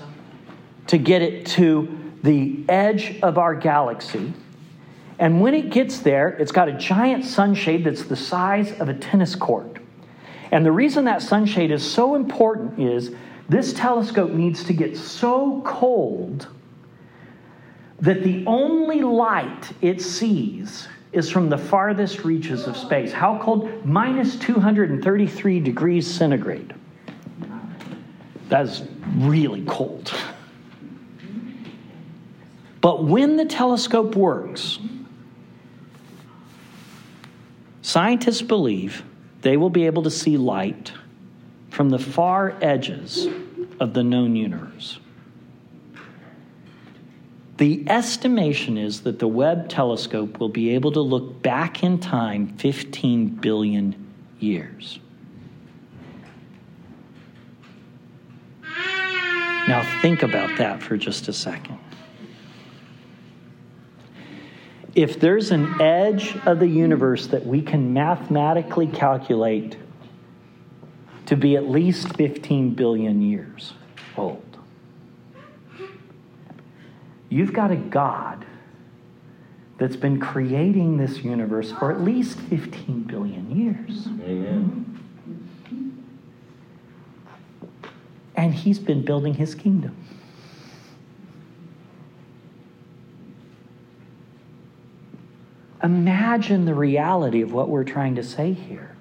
to 0.88 0.98
get 0.98 1.22
it 1.22 1.46
to 1.58 1.96
the 2.24 2.66
edge 2.70 3.20
of 3.22 3.38
our 3.38 3.54
galaxy. 3.54 4.34
And 5.20 5.42
when 5.42 5.54
it 5.54 5.70
gets 5.70 6.00
there, 6.00 6.30
it's 6.30 6.52
got 6.52 6.68
a 6.68 6.74
giant 6.74 7.24
sunshade 7.24 7.84
that's 7.84 8.06
the 8.06 8.16
size 8.16 8.72
of 8.80 8.90
a 8.90 8.96
tennis 8.96 9.36
court. 9.36 9.78
And 10.50 10.66
the 10.66 10.72
reason 10.72 11.06
that 11.06 11.22
sunshade 11.22 11.70
is 11.70 11.88
so 11.88 12.16
important 12.16 12.80
is 12.80 13.14
this 13.48 13.74
telescope 13.74 14.32
needs 14.32 14.64
to 14.64 14.74
get 14.74 14.98
so 14.98 15.62
cold 15.64 16.48
that 18.02 18.24
the 18.24 18.44
only 18.48 19.02
light 19.02 19.72
it 19.82 20.02
sees 20.02 20.88
is 21.12 21.30
from 21.30 21.50
the 21.50 21.58
farthest 21.58 22.24
reaches 22.24 22.66
of 22.68 22.76
space. 22.76 23.12
How 23.12 23.40
cold? 23.40 23.86
Minus 23.86 24.38
233 24.38 25.60
degrees 25.60 26.12
centigrade. 26.12 26.74
That's 28.50 28.84
really 29.18 29.64
cold. 29.66 30.12
But 32.82 33.04
when 33.04 33.38
the 33.38 33.46
telescope 33.46 34.16
works, 34.16 34.80
scientists 37.82 38.42
believe 38.42 39.04
they 39.42 39.58
will 39.58 39.70
be 39.70 39.86
able 39.86 40.04
to 40.04 40.12
see 40.12 40.38
light 40.38 40.92
from 41.70 41.90
the 41.90 42.00
far 42.00 42.56
edges 42.62 43.28
of 43.80 43.94
the 43.94 44.04
known 44.04 44.36
universe. 44.36 45.00
The 47.62 47.88
estimation 47.88 48.76
is 48.76 49.02
that 49.02 49.20
the 49.20 49.28
Webb 49.28 49.70
telescope 49.70 50.40
will 50.40 50.50
be 50.50 50.74
able 50.74 50.92
to 50.94 51.00
look 51.00 51.44
back 51.44 51.84
in 51.84 52.00
time 52.00 52.58
15 52.58 53.36
billion 53.36 54.12
years. 54.40 54.98
Now, 58.64 59.84
think 60.02 60.24
about 60.24 60.58
that 60.58 60.82
for 60.82 60.98
just 60.98 61.28
a 61.28 61.34
second. 61.34 61.78
If 64.96 65.20
there's 65.20 65.52
an 65.52 65.80
edge 65.80 66.36
of 66.48 66.58
the 66.58 66.68
universe 66.68 67.28
that 67.28 67.46
we 67.46 67.62
can 67.62 67.94
mathematically 67.94 68.88
calculate 68.88 69.78
to 71.28 71.36
be 71.36 71.58
at 71.58 71.70
least 71.70 72.16
15 72.16 72.74
billion 72.74 73.22
years 73.22 73.74
old, 74.18 74.51
You've 77.32 77.54
got 77.54 77.72
a 77.72 77.78
God 77.78 78.46
that's 79.80 79.96
been 79.96 80.20
creating 80.20 80.98
this 80.98 81.24
universe 81.24 81.72
for 81.72 81.92
at 81.92 82.02
least 82.02 82.38
15 82.38 83.04
billion 83.04 83.50
years. 83.50 84.08
Amen. 84.24 84.92
and 88.36 88.56
he's 88.56 88.80
been 88.80 89.06
building 89.06 89.36
his 89.36 89.54
kingdom. 89.54 89.96
Imagine 95.84 96.66
the 96.66 96.74
reality 96.74 97.42
of 97.42 97.54
what 97.54 97.70
we're 97.70 97.84
trying 97.84 98.16
to 98.16 98.24
say 98.24 98.54
here 98.54 98.96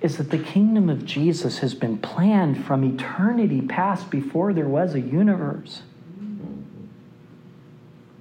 is 0.00 0.16
that 0.16 0.30
the 0.30 0.38
kingdom 0.38 0.88
of 0.88 1.04
Jesus 1.04 1.58
has 1.58 1.74
been 1.74 1.98
planned 1.98 2.64
from 2.64 2.84
eternity 2.84 3.62
past 3.62 4.10
before 4.10 4.52
there 4.52 4.68
was 4.68 4.94
a 4.94 5.00
universe. 5.00 5.82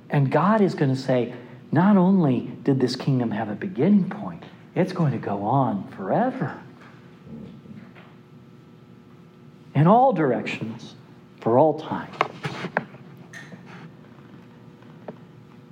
And 0.10 0.32
God 0.32 0.62
is 0.62 0.74
going 0.74 0.94
to 0.94 1.00
say, 1.00 1.34
not 1.72 1.98
only 1.98 2.52
did 2.64 2.80
this 2.80 2.96
kingdom 2.96 3.32
have 3.32 3.50
a 3.50 3.56
beginning 3.56 4.10
point, 4.10 4.44
it's 4.76 4.94
going 4.94 5.12
to 5.12 5.18
go 5.18 5.44
on 5.44 5.88
forever. 5.90 6.60
In 9.76 9.86
all 9.86 10.14
directions, 10.14 10.96
for 11.42 11.58
all 11.58 11.80
time. 11.80 12.12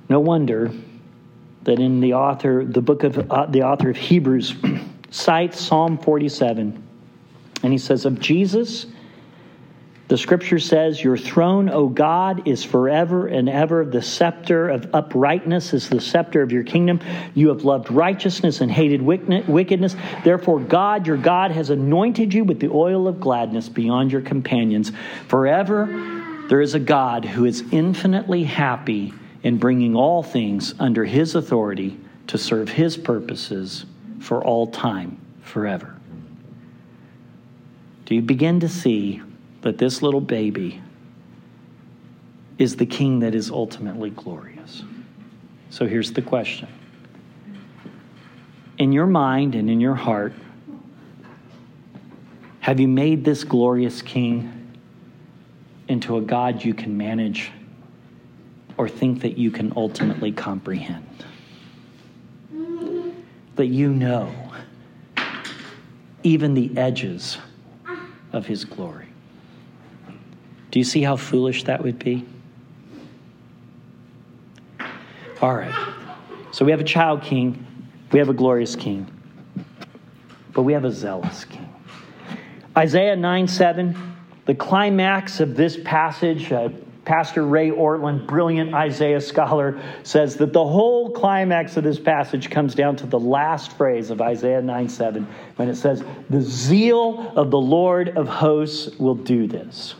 No 0.07 0.19
wonder 0.19 0.71
that 1.63 1.79
in 1.79 1.99
the 1.99 2.13
author, 2.13 2.63
the 2.63 2.81
book 2.81 3.03
of 3.03 3.29
uh, 3.31 3.47
the 3.47 3.63
author 3.63 3.89
of 3.89 3.97
Hebrews 3.97 4.55
cites 5.09 5.59
Psalm 5.59 5.97
47. 5.97 6.81
And 7.63 7.71
he 7.71 7.79
says, 7.79 8.05
Of 8.05 8.19
Jesus, 8.19 8.85
the 10.07 10.17
scripture 10.17 10.59
says, 10.59 11.03
Your 11.03 11.17
throne, 11.17 11.67
O 11.67 11.87
God, 11.87 12.47
is 12.47 12.63
forever 12.63 13.27
and 13.27 13.49
ever. 13.49 13.83
The 13.85 14.03
scepter 14.03 14.69
of 14.69 14.93
uprightness 14.93 15.73
is 15.73 15.89
the 15.89 15.99
scepter 15.99 16.43
of 16.43 16.51
your 16.51 16.63
kingdom. 16.63 16.99
You 17.33 17.49
have 17.49 17.63
loved 17.63 17.89
righteousness 17.89 18.61
and 18.61 18.71
hated 18.71 19.01
wickedness. 19.01 19.95
Therefore, 20.23 20.59
God, 20.59 21.07
your 21.07 21.17
God, 21.17 21.49
has 21.51 21.71
anointed 21.71 22.35
you 22.35 22.43
with 22.43 22.59
the 22.59 22.69
oil 22.69 23.07
of 23.07 23.19
gladness 23.19 23.67
beyond 23.67 24.11
your 24.11 24.21
companions. 24.21 24.91
Forever, 25.27 25.87
there 26.49 26.61
is 26.61 26.75
a 26.75 26.79
God 26.79 27.25
who 27.25 27.45
is 27.45 27.63
infinitely 27.71 28.43
happy 28.43 29.11
in 29.41 29.57
bringing 29.57 29.95
all 29.95 30.21
things 30.21 30.75
under 30.79 31.03
his 31.05 31.33
authority 31.33 31.99
to 32.27 32.37
serve 32.37 32.69
his 32.69 32.95
purposes 32.95 33.85
for 34.19 34.43
all 34.43 34.67
time, 34.67 35.19
forever. 35.41 35.95
Do 38.05 38.13
you 38.13 38.21
begin 38.21 38.59
to 38.59 38.69
see 38.69 39.23
that 39.65 39.79
this 39.79 40.03
little 40.03 40.21
baby 40.21 40.79
is 42.59 42.75
the 42.75 42.85
king 42.85 43.19
that 43.21 43.33
is 43.33 43.49
ultimately 43.49 44.11
glorious? 44.11 44.83
So 45.71 45.87
here's 45.87 46.13
the 46.13 46.21
question 46.21 46.67
In 48.77 48.91
your 48.91 49.07
mind 49.07 49.55
and 49.55 49.67
in 49.67 49.81
your 49.81 49.95
heart, 49.95 50.33
have 52.59 52.79
you 52.79 52.87
made 52.87 53.25
this 53.25 53.43
glorious 53.43 54.03
king 54.03 54.77
into 55.87 56.17
a 56.17 56.21
God 56.21 56.63
you 56.63 56.75
can 56.75 56.95
manage 56.95 57.51
or 58.77 58.87
think 58.87 59.21
that 59.21 59.39
you 59.39 59.49
can 59.49 59.73
ultimately 59.75 60.31
comprehend? 60.31 61.25
that 63.55 63.67
you 63.67 63.89
know 63.89 64.33
even 66.23 66.53
the 66.53 66.77
edges 66.77 67.37
of 68.33 68.45
his 68.45 68.65
glory. 68.65 69.04
Do 70.75 70.79
you 70.79 70.83
see 70.83 71.03
how 71.03 71.15
foolish 71.15 71.63
that 71.63 71.81
would 71.81 71.99
be? 71.99 72.25
All 75.41 75.55
right. 75.55 75.73
So 76.51 76.65
we 76.65 76.71
have 76.71 76.81
a 76.81 76.83
child 76.83 77.21
king, 77.21 77.65
we 78.11 78.19
have 78.19 78.27
a 78.27 78.33
glorious 78.33 78.75
king, 78.75 79.09
but 80.51 80.63
we 80.63 80.73
have 80.73 80.83
a 80.83 80.91
zealous 80.91 81.45
king. 81.45 81.73
Isaiah 82.77 83.15
9 83.15 83.47
7, 83.47 84.17
the 84.47 84.53
climax 84.53 85.39
of 85.39 85.55
this 85.55 85.79
passage, 85.85 86.51
uh, 86.51 86.67
Pastor 87.05 87.45
Ray 87.45 87.69
Ortlund, 87.69 88.27
brilliant 88.27 88.73
Isaiah 88.73 89.21
scholar, 89.21 89.81
says 90.03 90.35
that 90.35 90.51
the 90.51 90.65
whole 90.65 91.09
climax 91.09 91.77
of 91.77 91.85
this 91.85 92.01
passage 92.01 92.49
comes 92.49 92.75
down 92.75 92.97
to 92.97 93.07
the 93.07 93.19
last 93.19 93.77
phrase 93.77 94.09
of 94.09 94.19
Isaiah 94.19 94.61
9 94.61 94.89
7, 94.89 95.25
when 95.55 95.69
it 95.69 95.75
says, 95.75 96.03
The 96.29 96.41
zeal 96.41 97.31
of 97.37 97.49
the 97.49 97.61
Lord 97.61 98.17
of 98.17 98.27
hosts 98.27 98.93
will 98.97 99.15
do 99.15 99.47
this. 99.47 99.95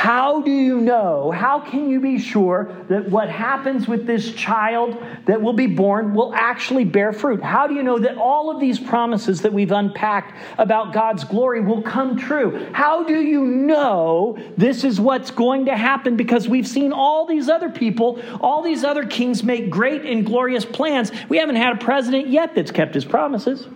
How 0.00 0.40
do 0.40 0.50
you 0.50 0.80
know? 0.80 1.30
How 1.30 1.60
can 1.60 1.90
you 1.90 2.00
be 2.00 2.18
sure 2.18 2.74
that 2.88 3.10
what 3.10 3.28
happens 3.28 3.86
with 3.86 4.06
this 4.06 4.32
child 4.32 4.96
that 5.26 5.42
will 5.42 5.52
be 5.52 5.66
born 5.66 6.14
will 6.14 6.34
actually 6.34 6.86
bear 6.86 7.12
fruit? 7.12 7.42
How 7.42 7.66
do 7.66 7.74
you 7.74 7.82
know 7.82 7.98
that 7.98 8.16
all 8.16 8.50
of 8.50 8.58
these 8.60 8.80
promises 8.80 9.42
that 9.42 9.52
we've 9.52 9.72
unpacked 9.72 10.34
about 10.56 10.94
God's 10.94 11.24
glory 11.24 11.60
will 11.60 11.82
come 11.82 12.16
true? 12.16 12.66
How 12.72 13.04
do 13.04 13.20
you 13.20 13.44
know 13.44 14.38
this 14.56 14.84
is 14.84 14.98
what's 14.98 15.30
going 15.30 15.66
to 15.66 15.76
happen? 15.76 16.16
Because 16.16 16.48
we've 16.48 16.66
seen 16.66 16.94
all 16.94 17.26
these 17.26 17.50
other 17.50 17.68
people, 17.68 18.22
all 18.40 18.62
these 18.62 18.84
other 18.84 19.04
kings 19.04 19.42
make 19.42 19.68
great 19.68 20.06
and 20.06 20.24
glorious 20.24 20.64
plans. 20.64 21.12
We 21.28 21.36
haven't 21.36 21.56
had 21.56 21.74
a 21.74 21.78
president 21.78 22.28
yet 22.28 22.54
that's 22.54 22.70
kept 22.70 22.94
his 22.94 23.04
promises. 23.04 23.66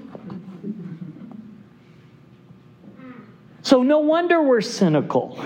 So, 3.60 3.82
no 3.82 3.98
wonder 3.98 4.40
we're 4.40 4.62
cynical. 4.62 5.38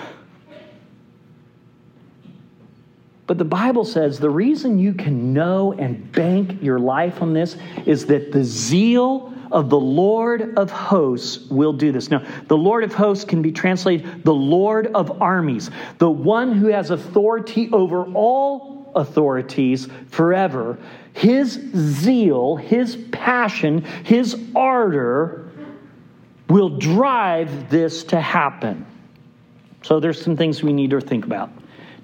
But 3.29 3.37
the 3.37 3.45
Bible 3.45 3.85
says 3.85 4.19
the 4.19 4.31
reason 4.31 4.79
you 4.79 4.95
can 4.95 5.35
know 5.35 5.75
and 5.75 6.11
bank 6.13 6.63
your 6.63 6.79
life 6.79 7.21
on 7.21 7.35
this 7.35 7.59
is 7.85 8.07
that 8.07 8.33
the 8.33 8.43
zeal 8.43 9.35
of 9.53 9.69
the 9.69 9.79
Lord 9.79 10.57
of 10.57 10.71
hosts 10.71 11.47
will 11.51 11.75
do 11.75 11.93
this. 11.93 12.11
Now, 12.11 12.25
the 12.47 12.57
Lord 12.57 12.85
of 12.85 12.95
hosts 12.95 13.27
can 13.27 13.43
be 13.43 13.53
translated 13.53 14.25
the 14.25 14.35
Lord 14.35 14.87
of 14.89 15.21
armies, 15.21 15.71
the 15.99 16.11
one 16.11 16.55
who 16.55 16.69
has 16.69 16.91
authority 16.91 17.69
over 17.71 18.05
all 18.15 18.91
authorities 18.95 19.89
forever. 20.09 20.79
His 21.13 21.53
zeal, 21.77 22.57
his 22.57 22.97
passion, 23.13 23.85
his 24.05 24.41
ardor 24.57 25.51
will 26.49 26.79
drive 26.79 27.69
this 27.69 28.05
to 28.05 28.23
happen. 28.23 28.87
So, 29.83 30.01
there's 30.01 30.21
some 30.21 30.35
things 30.35 30.63
we 30.63 30.73
need 30.73 30.91
to 30.91 31.01
think 31.03 31.27
about. 31.27 31.51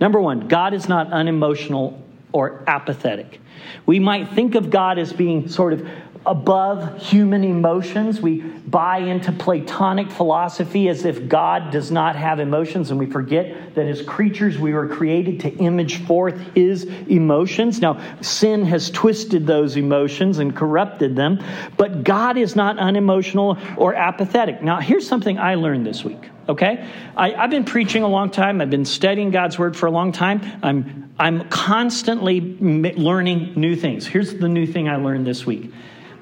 Number 0.01 0.21
one, 0.21 0.49
God 0.49 0.75
is 0.75 0.89
not 0.89 1.13
unemotional 1.13 2.03
or 2.33 2.65
apathetic. 2.67 3.41
We 3.87 3.99
might 3.99 4.31
think 4.31 4.55
of 4.55 4.71
God 4.71 4.99
as 4.99 5.13
being 5.13 5.49
sort 5.49 5.73
of 5.73 5.89
above 6.27 7.03
human 7.03 7.45
emotions. 7.45 8.21
We 8.21 8.41
buy 8.41 8.99
into 8.99 9.31
Platonic 9.33 10.11
philosophy 10.11 10.89
as 10.89 11.05
if 11.05 11.29
God 11.29 11.71
does 11.71 11.91
not 11.91 12.17
have 12.17 12.41
emotions, 12.41 12.91
and 12.91 12.99
we 12.99 13.07
forget 13.07 13.75
that 13.75 13.87
as 13.87 14.03
creatures 14.03 14.59
we 14.59 14.73
were 14.73 14.89
created 14.89 15.41
to 15.41 15.55
image 15.57 16.05
forth 16.07 16.39
his 16.55 16.85
emotions. 16.85 17.81
Now, 17.81 18.01
sin 18.21 18.65
has 18.67 18.91
twisted 18.91 19.47
those 19.47 19.77
emotions 19.77 20.39
and 20.39 20.57
corrupted 20.57 21.15
them, 21.15 21.43
but 21.77 22.05
God 22.05 22.39
is 22.39 22.57
not 22.57 22.79
unemotional 22.79 23.59
or 23.77 23.95
apathetic. 23.95 24.63
Now, 24.63 24.81
here's 24.81 25.07
something 25.07 25.39
I 25.39 25.57
learned 25.57 25.87
this 25.87 26.05
week. 26.05 26.31
Okay? 26.49 26.89
I, 27.17 27.31
have 27.31 27.51
been 27.51 27.65
preaching 27.65 28.03
a 28.03 28.09
long 28.09 28.31
time. 28.31 28.61
I've 28.61 28.71
been 28.71 28.85
studying 28.85 29.31
God's 29.31 29.59
Word 29.59 29.77
for 29.77 29.87
a 29.87 29.91
long 29.91 30.13
time. 30.13 30.43
I'm, 30.63 31.15
I'm 31.19 31.49
constantly 31.49 32.41
learning 32.41 33.55
new 33.57 33.77
things. 33.77 34.07
Here's 34.07 34.35
the 34.35 34.49
new 34.49 34.67
thing 34.67 34.89
I 34.89 34.97
learned 34.97 35.27
this 35.27 35.47
week 35.47 35.73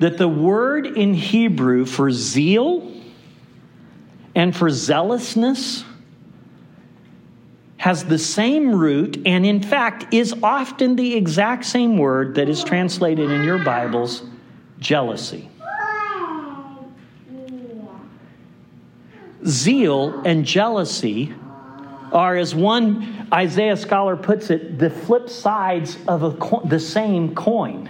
that 0.03 0.19
the 0.19 0.27
word 0.27 0.85
in 0.85 1.15
Hebrew 1.15 1.87
for 1.87 2.11
zeal 2.11 2.93
and 4.35 4.55
for 4.55 4.69
zealousness 4.69 5.85
has 7.77 8.05
the 8.05 8.19
same 8.19 8.75
root 8.75 9.23
and, 9.27 9.47
in 9.47 9.63
fact, 9.63 10.13
is 10.13 10.35
often 10.43 10.97
the 10.97 11.15
exact 11.15 11.65
same 11.65 11.99
word 11.99 12.35
that 12.35 12.49
is 12.49 12.65
translated 12.65 13.31
in 13.31 13.45
your 13.45 13.61
Bibles 13.61 14.25
jealousy. 14.81 15.49
Zeal 19.47 20.21
and 20.25 20.45
jealousy 20.45 21.33
are, 22.13 22.37
as 22.37 22.57
one 22.57 23.29
Isaiah 23.33 23.77
scholar 23.77 24.17
puts 24.17 24.51
it, 24.51 24.81
the 24.81 24.91
flip 24.91 25.29
sides 25.29 25.97
of 26.09 26.25
a, 26.25 26.69
the 26.69 26.81
same 26.81 27.37
coin 27.37 27.89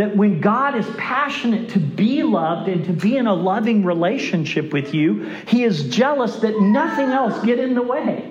that 0.00 0.16
when 0.16 0.40
God 0.40 0.74
is 0.74 0.86
passionate 0.96 1.68
to 1.70 1.78
be 1.78 2.22
loved 2.22 2.70
and 2.70 2.86
to 2.86 2.92
be 2.94 3.18
in 3.18 3.26
a 3.26 3.34
loving 3.34 3.84
relationship 3.84 4.72
with 4.72 4.94
you, 4.94 5.28
He 5.46 5.62
is 5.62 5.90
jealous 5.90 6.36
that 6.36 6.58
nothing 6.58 7.10
else 7.10 7.44
get 7.44 7.58
in 7.58 7.74
the 7.74 7.82
way. 7.82 8.29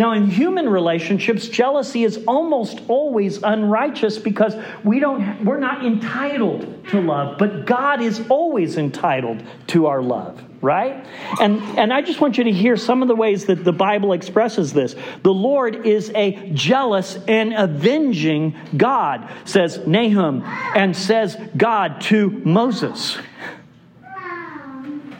Now, 0.00 0.12
in 0.12 0.30
human 0.30 0.66
relationships, 0.66 1.46
jealousy 1.46 2.04
is 2.04 2.24
almost 2.26 2.80
always 2.88 3.42
unrighteous 3.42 4.16
because 4.16 4.56
we 4.82 4.98
don't, 4.98 5.44
we're 5.44 5.60
not 5.60 5.84
entitled 5.84 6.86
to 6.88 7.02
love, 7.02 7.36
but 7.36 7.66
God 7.66 8.00
is 8.00 8.24
always 8.30 8.78
entitled 8.78 9.42
to 9.68 9.88
our 9.88 10.02
love 10.02 10.42
right? 10.62 11.06
And, 11.40 11.62
and 11.78 11.90
I 11.90 12.02
just 12.02 12.20
want 12.20 12.36
you 12.36 12.44
to 12.44 12.52
hear 12.52 12.76
some 12.76 13.00
of 13.00 13.08
the 13.08 13.14
ways 13.14 13.46
that 13.46 13.64
the 13.64 13.72
Bible 13.72 14.12
expresses 14.12 14.74
this. 14.74 14.94
The 15.22 15.32
Lord 15.32 15.86
is 15.86 16.12
a 16.14 16.50
jealous 16.52 17.16
and 17.26 17.54
avenging 17.54 18.54
God, 18.76 19.26
says 19.46 19.86
Nahum, 19.86 20.42
and 20.44 20.94
says 20.94 21.38
God 21.56 22.02
to 22.02 22.28
Moses. 22.44 23.16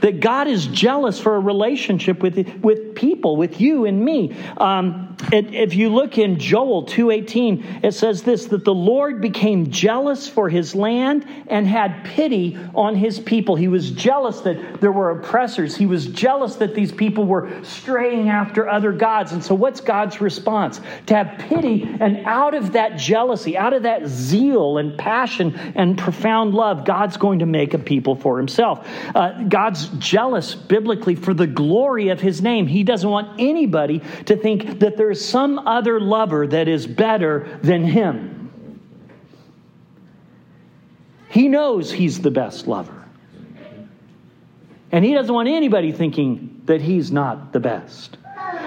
That 0.01 0.21
God 0.21 0.49
is 0.49 0.67
jealous 0.67 1.21
for 1.21 1.37
a 1.37 1.41
relationship 1.41 2.23
with, 2.23 2.37
with 2.63 2.95
people, 2.95 3.37
with 3.37 3.61
you 3.61 3.87
and 3.87 4.05
me. 4.05 4.37
Um, 4.57 5.10
it, 5.33 5.55
if 5.55 5.75
you 5.75 5.91
look 5.91 6.19
in 6.19 6.39
Joel 6.39 6.85
2.18, 6.87 7.85
it 7.85 7.93
says 7.93 8.23
this, 8.23 8.47
that 8.47 8.65
the 8.65 8.75
Lord 8.75 9.21
became 9.21 9.71
jealous 9.71 10.29
for 10.29 10.49
his 10.49 10.75
land 10.75 11.27
and 11.49 11.67
had 11.67 12.05
pity 12.05 12.59
on 12.75 12.95
his 12.95 13.19
people. 13.19 13.57
He 13.57 13.69
was 13.69 13.91
jealous 13.91 14.41
that 14.41 14.81
there 14.81 14.93
were 14.93 15.11
oppressors. 15.11 15.77
He 15.77 15.87
was 15.87 16.07
jealous 16.07 16.57
that 16.57 16.75
these 16.75 16.93
people 16.93 17.25
were 17.25 17.63
straying 17.65 18.29
after 18.29 18.69
other 18.69 18.93
gods. 18.93 19.33
And 19.33 19.43
so 19.43 19.55
what's 19.55 19.81
God's 19.81 20.21
response? 20.21 20.81
To 21.07 21.15
have 21.15 21.39
pity 21.39 21.83
and 22.01 22.27
out 22.27 22.55
of 22.55 22.73
that 22.73 22.99
jealousy, 22.99 23.57
out 23.57 23.73
of 23.73 23.85
that 23.85 24.07
zeal 24.07 24.79
and 24.79 24.97
passion 24.99 25.57
and 25.75 25.99
profound 25.99 26.55
love, 26.55 26.85
God's 26.85 27.17
going 27.17 27.41
to 27.41 27.47
make 27.47 27.75
a 27.75 27.79
people 27.79 28.15
for 28.15 28.39
himself. 28.39 28.87
Uh, 29.15 29.43
God's 29.45 29.89
jealous 29.99 30.55
biblically 30.55 31.15
for 31.15 31.35
the 31.35 31.47
glory 31.47 32.09
of 32.09 32.21
his 32.21 32.43
name. 32.43 32.67
He 32.67 32.85
doesn't 32.85 33.09
want 33.09 33.41
anybody 33.41 34.03
to 34.27 34.37
think 34.37 34.81
that 34.81 34.97
there's 34.97 35.10
some 35.15 35.59
other 35.59 36.01
lover 36.01 36.47
that 36.47 36.69
is 36.69 36.87
better 36.87 37.59
than 37.63 37.85
him. 37.85 38.41
He 41.29 41.49
knows 41.49 41.93
he's 41.93 42.21
the 42.21 42.31
best 42.31 42.67
lover. 42.67 43.05
And 44.93 45.05
he 45.05 45.15
doesn't 45.15 45.33
want 45.33 45.49
anybody 45.49 45.93
thinking 45.93 46.63
that 46.65 46.81
he's 46.81 47.13
not 47.13 47.53
the 47.53 47.61
best. 47.61 48.17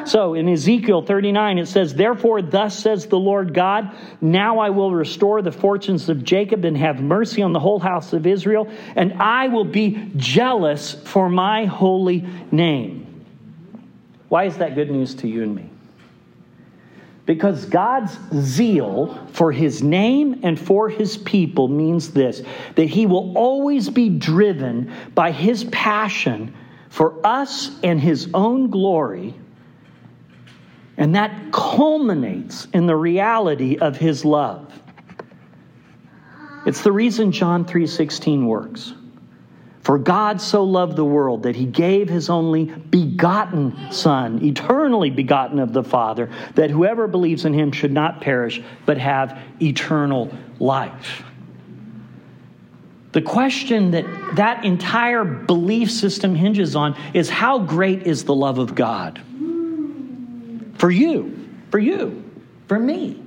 So 0.05 0.33
in 0.33 0.49
Ezekiel 0.49 1.01
39, 1.01 1.57
it 1.57 1.65
says, 1.67 1.93
Therefore, 1.93 2.41
thus 2.41 2.77
says 2.77 3.07
the 3.07 3.19
Lord 3.19 3.53
God, 3.53 3.95
now 4.21 4.59
I 4.59 4.69
will 4.69 4.91
restore 4.91 5.41
the 5.41 5.51
fortunes 5.51 6.09
of 6.09 6.23
Jacob 6.23 6.65
and 6.65 6.77
have 6.77 7.01
mercy 7.01 7.41
on 7.41 7.53
the 7.53 7.59
whole 7.59 7.79
house 7.79 8.13
of 8.13 8.27
Israel, 8.27 8.69
and 8.95 9.13
I 9.13 9.47
will 9.47 9.65
be 9.65 10.11
jealous 10.15 10.93
for 10.93 11.29
my 11.29 11.65
holy 11.65 12.25
name. 12.51 13.25
Why 14.29 14.45
is 14.45 14.57
that 14.57 14.75
good 14.75 14.89
news 14.89 15.15
to 15.15 15.27
you 15.27 15.43
and 15.43 15.55
me? 15.55 15.69
Because 17.25 17.65
God's 17.65 18.17
zeal 18.35 19.27
for 19.31 19.51
his 19.51 19.81
name 19.81 20.41
and 20.43 20.59
for 20.59 20.89
his 20.89 21.15
people 21.15 21.67
means 21.69 22.11
this 22.11 22.41
that 22.75 22.85
he 22.85 23.05
will 23.05 23.37
always 23.37 23.89
be 23.89 24.09
driven 24.09 24.91
by 25.15 25.31
his 25.31 25.63
passion 25.65 26.53
for 26.89 27.25
us 27.25 27.71
and 27.81 27.99
his 27.99 28.29
own 28.33 28.69
glory 28.69 29.35
and 30.97 31.15
that 31.15 31.51
culminates 31.51 32.67
in 32.73 32.85
the 32.85 32.95
reality 32.95 33.77
of 33.77 33.97
his 33.97 34.23
love. 34.23 34.71
It's 36.65 36.81
the 36.81 36.91
reason 36.91 37.31
John 37.31 37.65
3:16 37.65 38.45
works. 38.45 38.93
For 39.83 39.97
God 39.97 40.39
so 40.39 40.63
loved 40.63 40.95
the 40.95 41.05
world 41.05 41.43
that 41.43 41.57
he 41.57 41.65
gave 41.65 42.09
his 42.09 42.29
only 42.29 42.65
begotten 42.65 43.91
Son, 43.91 44.43
eternally 44.43 45.09
begotten 45.09 45.59
of 45.59 45.73
the 45.73 45.83
Father, 45.83 46.29
that 46.55 46.69
whoever 46.69 47.07
believes 47.07 47.43
in 47.43 47.53
him 47.53 47.71
should 47.71 47.91
not 47.91 48.21
perish, 48.21 48.61
but 48.85 48.97
have 48.97 49.37
eternal 49.61 50.33
life. 50.59 51.23
The 53.11 53.21
question 53.21 53.91
that 53.91 54.05
that 54.35 54.65
entire 54.65 55.23
belief 55.23 55.91
system 55.91 56.33
hinges 56.33 56.75
on 56.75 56.97
is 57.13 57.29
how 57.29 57.59
great 57.59 58.03
is 58.07 58.23
the 58.23 58.33
love 58.33 58.57
of 58.57 58.73
God? 58.73 59.21
For 60.77 60.89
you, 60.89 61.47
for 61.69 61.77
you, 61.77 62.23
for 62.67 62.79
me. 62.79 63.22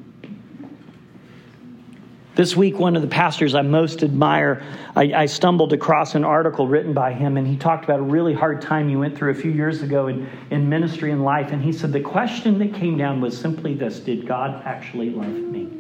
This 2.37 2.55
week, 2.55 2.79
one 2.79 2.97
of 2.97 3.03
the 3.03 3.09
pastors 3.09 3.55
I 3.55 3.63
most 3.63 4.03
admire, 4.03 4.63
I, 4.95 5.05
I, 5.23 5.27
stumbled 5.27 5.73
across 5.73 6.15
an 6.15 6.23
article 6.23 6.69
written 6.69 6.93
by 6.93 7.15
him, 7.15 7.39
and 7.39 7.47
he 7.47 7.57
talked 7.57 7.85
about 7.85 7.99
a 7.99 8.03
really 8.03 8.35
hard 8.35 8.61
time 8.61 8.91
he 8.91 8.97
went 8.97 9.17
through 9.17 9.31
a 9.31 9.35
few 9.35 9.51
years 9.51 9.83
ago 9.83 10.09
in, 10.09 10.29
in 10.51 10.69
ministry 10.69 11.13
and 11.13 11.25
life. 11.25 11.51
And 11.51 11.63
he 11.63 11.73
said 11.73 11.95
the 11.95 12.01
question 12.01 12.59
that 12.59 12.75
came 12.75 12.99
down 12.99 13.23
was 13.23 13.39
simply 13.39 13.73
this 13.73 14.01
Did 14.01 14.29
God 14.29 14.63
actually 14.67 15.09
love 15.09 15.29
me? 15.29 15.71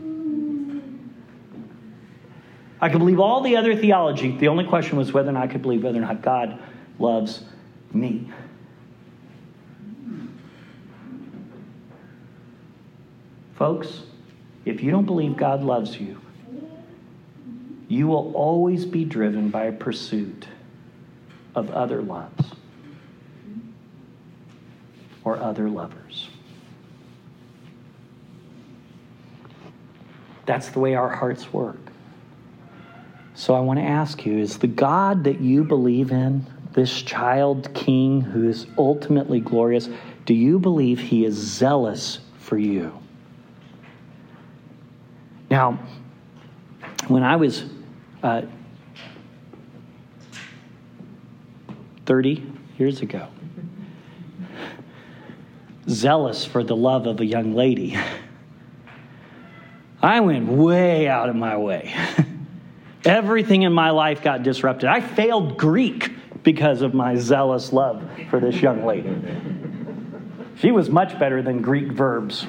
I 2.80 2.88
could 2.88 3.00
believe 3.00 3.20
all 3.20 3.42
the 3.42 3.56
other 3.58 3.76
theology. 3.76 4.34
The 4.38 4.48
only 4.48 4.64
question 4.64 4.96
was 4.96 5.12
whether 5.12 5.28
or 5.28 5.32
not 5.32 5.42
I 5.42 5.48
could 5.48 5.60
believe 5.60 5.84
whether 5.84 5.98
or 5.98 6.06
not 6.06 6.22
God 6.22 6.58
loves 6.98 7.44
me. 7.92 8.30
Folks, 13.56 14.04
if 14.64 14.82
you 14.82 14.90
don't 14.90 15.06
believe 15.06 15.36
God 15.36 15.62
loves 15.62 16.00
you, 16.00 16.18
you 17.88 18.08
will 18.08 18.32
always 18.34 18.84
be 18.84 19.04
driven 19.04 19.48
by 19.48 19.64
a 19.64 19.72
pursuit 19.72 20.46
of 21.54 21.70
other 21.70 22.02
loves 22.02 22.52
or 25.24 25.38
other 25.38 25.68
lovers. 25.68 26.28
That's 30.46 30.68
the 30.68 30.78
way 30.78 30.94
our 30.94 31.08
hearts 31.08 31.52
work. 31.52 31.78
So 33.34 33.54
I 33.54 33.60
want 33.60 33.78
to 33.78 33.84
ask 33.84 34.24
you 34.24 34.38
is 34.38 34.58
the 34.58 34.66
God 34.66 35.24
that 35.24 35.40
you 35.40 35.64
believe 35.64 36.10
in, 36.10 36.46
this 36.72 37.02
child 37.02 37.72
king 37.74 38.20
who 38.20 38.48
is 38.48 38.66
ultimately 38.78 39.40
glorious, 39.40 39.88
do 40.24 40.34
you 40.34 40.58
believe 40.58 41.00
he 41.00 41.24
is 41.24 41.34
zealous 41.34 42.18
for 42.38 42.58
you? 42.58 42.96
Now, 45.50 45.78
when 47.08 47.22
I 47.22 47.36
was 47.36 47.64
uh, 48.26 48.42
30 52.06 52.52
years 52.76 53.00
ago, 53.00 53.28
zealous 55.88 56.44
for 56.44 56.64
the 56.64 56.74
love 56.74 57.06
of 57.06 57.20
a 57.20 57.24
young 57.24 57.54
lady, 57.54 57.96
I 60.02 60.20
went 60.20 60.48
way 60.48 61.06
out 61.06 61.28
of 61.28 61.36
my 61.36 61.56
way. 61.56 61.94
Everything 63.04 63.62
in 63.62 63.72
my 63.72 63.90
life 63.90 64.22
got 64.22 64.42
disrupted. 64.42 64.88
I 64.88 65.00
failed 65.00 65.56
Greek 65.56 66.12
because 66.42 66.82
of 66.82 66.94
my 66.94 67.14
zealous 67.14 67.72
love 67.72 68.10
for 68.28 68.40
this 68.40 68.60
young 68.60 68.84
lady. 68.84 69.14
She 70.56 70.72
was 70.72 70.90
much 70.90 71.16
better 71.18 71.42
than 71.42 71.62
Greek 71.62 71.92
verbs. 71.92 72.44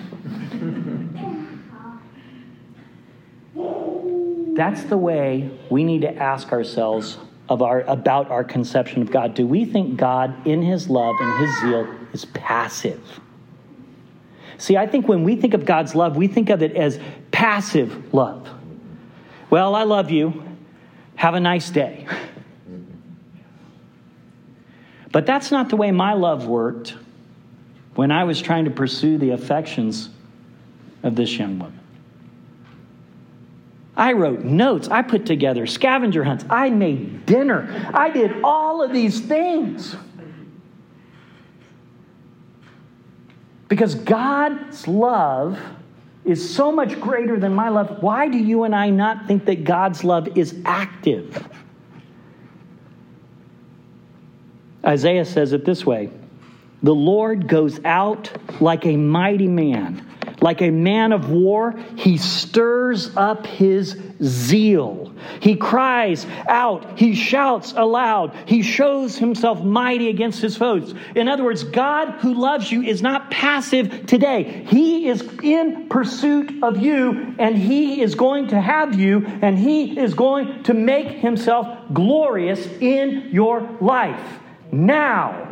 That's 4.58 4.84
the 4.86 4.98
way 4.98 5.52
we 5.70 5.84
need 5.84 6.02
to 6.02 6.16
ask 6.16 6.52
ourselves 6.52 7.20
of 7.48 7.62
our, 7.62 7.82
about 7.82 8.32
our 8.32 8.44
conception 8.44 9.04
of 9.04 9.12
God. 9.12 9.36
Do 9.36 9.46
we 9.46 9.66
think 9.66 9.98
God, 9.98 10.48
in 10.48 10.64
his 10.64 10.90
love 10.90 11.16
and 11.20 11.40
his 11.40 11.60
zeal, 11.62 11.96
is 12.12 12.26
passive? 12.26 13.22
See, 14.58 14.76
I 14.76 14.88
think 14.88 15.08
when 15.08 15.24
we 15.24 15.36
think 15.36 15.54
of 15.54 15.64
God's 15.64 15.94
love, 15.94 16.18
we 16.18 16.28
think 16.28 16.50
of 16.50 16.64
it 16.64 16.76
as 16.76 17.00
passive 17.30 18.12
love. 18.16 18.50
Well, 19.52 19.76
I 19.76 19.84
love 19.84 20.10
you. 20.10 20.44
Have 21.16 21.36
a 21.36 21.40
nice 21.40 21.70
day. 21.70 22.08
But 25.12 25.28
that's 25.28 25.52
not 25.52 25.70
the 25.70 25.76
way 25.76 25.92
my 25.92 26.14
love 26.14 26.48
worked 26.48 26.96
when 27.94 28.12
I 28.12 28.24
was 28.24 28.42
trying 28.42 28.66
to 28.66 28.72
pursue 28.72 29.20
the 29.20 29.30
affections 29.30 30.10
of 31.04 31.16
this 31.16 31.38
young 31.38 31.60
woman. 31.60 31.80
I 33.98 34.14
wrote 34.14 34.44
notes. 34.44 34.88
I 34.90 35.02
put 35.02 35.26
together 35.26 35.66
scavenger 35.66 36.24
hunts. 36.24 36.46
I 36.52 36.70
made 36.70 37.26
dinner. 37.26 37.92
I 37.94 38.12
did 38.12 38.44
all 38.44 38.84
of 38.84 38.94
these 38.94 39.20
things. 39.20 39.96
Because 43.68 43.96
God's 43.96 44.88
love 44.88 45.60
is 46.24 46.54
so 46.54 46.72
much 46.72 47.00
greater 47.02 47.40
than 47.40 47.56
my 47.56 47.70
love. 47.70 48.04
Why 48.04 48.28
do 48.28 48.38
you 48.38 48.64
and 48.64 48.76
I 48.76 48.92
not 48.92 49.26
think 49.26 49.46
that 49.46 49.64
God's 49.64 50.04
love 50.04 50.38
is 50.38 50.62
active? 50.64 51.48
Isaiah 54.86 55.26
says 55.26 55.54
it 55.54 55.66
this 55.66 55.86
way 55.86 56.12
The 56.84 56.94
Lord 56.94 57.48
goes 57.48 57.84
out 57.84 58.32
like 58.62 58.86
a 58.86 58.96
mighty 58.96 59.48
man 59.48 60.07
like 60.42 60.62
a 60.62 60.70
man 60.70 61.12
of 61.12 61.30
war, 61.30 61.76
he 61.96 62.18
stirs 62.18 63.16
up 63.16 63.46
his 63.46 63.98
zeal. 64.22 65.12
He 65.40 65.56
cries 65.56 66.26
out, 66.48 66.98
he 66.98 67.16
shouts 67.16 67.74
aloud, 67.76 68.36
he 68.46 68.62
shows 68.62 69.18
himself 69.18 69.64
mighty 69.64 70.10
against 70.10 70.42
his 70.42 70.56
foes. 70.56 70.94
In 71.16 71.28
other 71.28 71.44
words, 71.44 71.64
God 71.64 72.12
who 72.20 72.34
loves 72.34 72.72
you 72.72 72.84
is 72.84 73.02
not 73.02 73.32
passive 73.32 74.06
today. 74.06 74.66
He 74.68 75.08
is 75.08 75.22
in 75.42 75.90
pursuit 75.90 76.64
of 76.64 76.78
you, 76.78 77.36
and 77.40 77.58
he 77.58 78.02
is 78.02 78.16
going 78.16 78.48
to 78.50 78.62
have 78.62 79.00
you, 79.00 79.26
and 79.42 79.58
he 79.58 79.98
is 79.98 80.14
going 80.14 80.64
to 80.64 80.74
make 80.74 81.08
himself 81.08 81.68
glorious 81.94 82.66
in 82.80 83.30
your 83.32 83.68
life 83.82 84.40
now. 84.72 85.47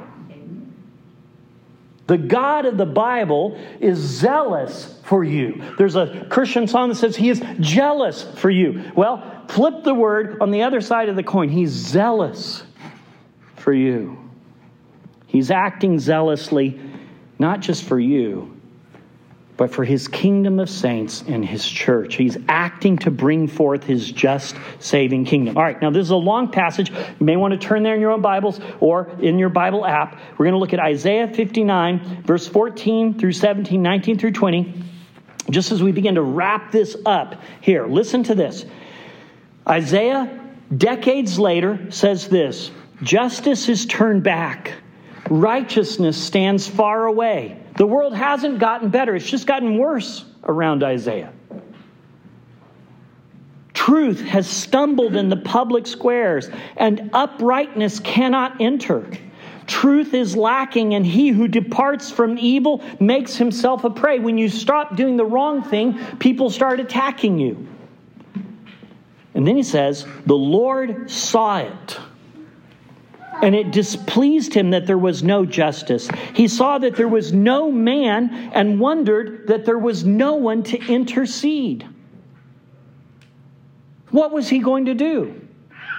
The 2.07 2.17
God 2.17 2.65
of 2.65 2.77
the 2.77 2.85
Bible 2.85 3.59
is 3.79 3.97
zealous 3.97 4.99
for 5.03 5.23
you. 5.23 5.61
There's 5.77 5.95
a 5.95 6.27
Christian 6.29 6.67
song 6.67 6.89
that 6.89 6.95
says 6.95 7.15
he 7.15 7.29
is 7.29 7.41
jealous 7.59 8.21
for 8.21 8.49
you. 8.49 8.91
Well, 8.95 9.43
flip 9.47 9.83
the 9.83 9.93
word 9.93 10.39
on 10.41 10.51
the 10.51 10.63
other 10.63 10.81
side 10.81 11.09
of 11.09 11.15
the 11.15 11.23
coin. 11.23 11.49
He's 11.49 11.71
zealous 11.71 12.63
for 13.55 13.73
you. 13.73 14.17
He's 15.25 15.49
acting 15.49 15.99
zealously, 15.99 16.79
not 17.39 17.59
just 17.59 17.83
for 17.83 17.99
you, 17.99 18.54
but 19.57 19.71
for 19.71 19.83
his 19.83 20.07
kingdom 20.07 20.59
of 20.59 20.69
saints 20.69 21.23
and 21.27 21.45
his 21.45 21.65
church. 21.65 22.15
He's 22.15 22.37
acting 22.49 22.97
to 22.99 23.11
bring 23.11 23.47
forth 23.47 23.83
his 23.83 24.11
just 24.11 24.55
saving 24.79 25.25
kingdom. 25.25 25.57
All 25.57 25.63
right, 25.63 25.81
now 25.81 25.89
this 25.89 26.01
is 26.01 26.09
a 26.09 26.15
long 26.15 26.51
passage. 26.51 26.89
You 26.89 27.25
may 27.25 27.37
want 27.37 27.53
to 27.53 27.57
turn 27.57 27.83
there 27.83 27.95
in 27.95 28.01
your 28.01 28.11
own 28.11 28.21
Bibles 28.21 28.59
or 28.79 29.09
in 29.21 29.39
your 29.39 29.49
Bible 29.49 29.85
app. 29.85 30.19
We're 30.37 30.45
going 30.45 30.53
to 30.53 30.59
look 30.59 30.73
at 30.73 30.79
Isaiah 30.79 31.27
59, 31.27 32.23
verse 32.23 32.47
14 32.47 33.17
through 33.17 33.31
17, 33.31 33.81
19 33.81 34.19
through 34.19 34.33
20. 34.33 34.83
Just 35.49 35.71
as 35.71 35.81
we 35.81 35.91
begin 35.91 36.15
to 36.15 36.21
wrap 36.21 36.71
this 36.71 36.97
up 37.05 37.41
here, 37.61 37.85
listen 37.85 38.23
to 38.23 38.35
this. 38.35 38.65
Isaiah, 39.67 40.39
decades 40.75 41.39
later, 41.39 41.91
says 41.91 42.27
this 42.27 42.71
Justice 43.03 43.69
is 43.69 43.85
turned 43.85 44.23
back, 44.23 44.73
righteousness 45.29 46.21
stands 46.21 46.67
far 46.67 47.05
away. 47.05 47.59
The 47.75 47.85
world 47.85 48.15
hasn't 48.15 48.59
gotten 48.59 48.89
better, 48.89 49.15
it's 49.15 49.29
just 49.29 49.47
gotten 49.47 49.77
worse 49.77 50.25
around 50.43 50.83
Isaiah. 50.83 51.33
Truth 53.73 54.21
has 54.21 54.47
stumbled 54.47 55.15
in 55.15 55.29
the 55.29 55.37
public 55.37 55.85
squares, 55.85 56.49
and 56.77 57.09
uprightness 57.13 57.99
cannot 57.99 58.59
enter. 58.59 59.05
Truth 59.67 60.13
is 60.13 60.35
lacking, 60.37 60.93
and 60.93 61.05
he 61.05 61.29
who 61.29 61.47
departs 61.47 62.09
from 62.09 62.37
evil 62.37 62.83
makes 62.99 63.35
himself 63.35 63.83
a 63.83 63.89
prey. 63.89 64.19
When 64.19 64.37
you 64.37 64.49
stop 64.49 64.95
doing 64.95 65.17
the 65.17 65.25
wrong 65.25 65.61
thing, 65.61 65.99
people 66.17 66.49
start 66.49 66.79
attacking 66.79 67.37
you. 67.37 67.67
And 69.33 69.45
then 69.45 69.57
he 69.57 69.63
says, 69.63 70.07
The 70.25 70.35
Lord 70.35 71.11
saw 71.11 71.57
it 71.59 71.99
and 73.41 73.55
it 73.55 73.71
displeased 73.71 74.53
him 74.53 74.71
that 74.71 74.87
there 74.87 74.97
was 74.97 75.23
no 75.23 75.45
justice. 75.45 76.09
He 76.33 76.47
saw 76.47 76.77
that 76.79 76.95
there 76.95 77.07
was 77.07 77.33
no 77.33 77.71
man 77.71 78.29
and 78.53 78.79
wondered 78.79 79.47
that 79.47 79.65
there 79.65 79.79
was 79.79 80.03
no 80.03 80.35
one 80.35 80.63
to 80.63 80.77
intercede. 80.91 81.87
What 84.11 84.31
was 84.31 84.47
he 84.47 84.59
going 84.59 84.85
to 84.85 84.93
do? 84.93 85.44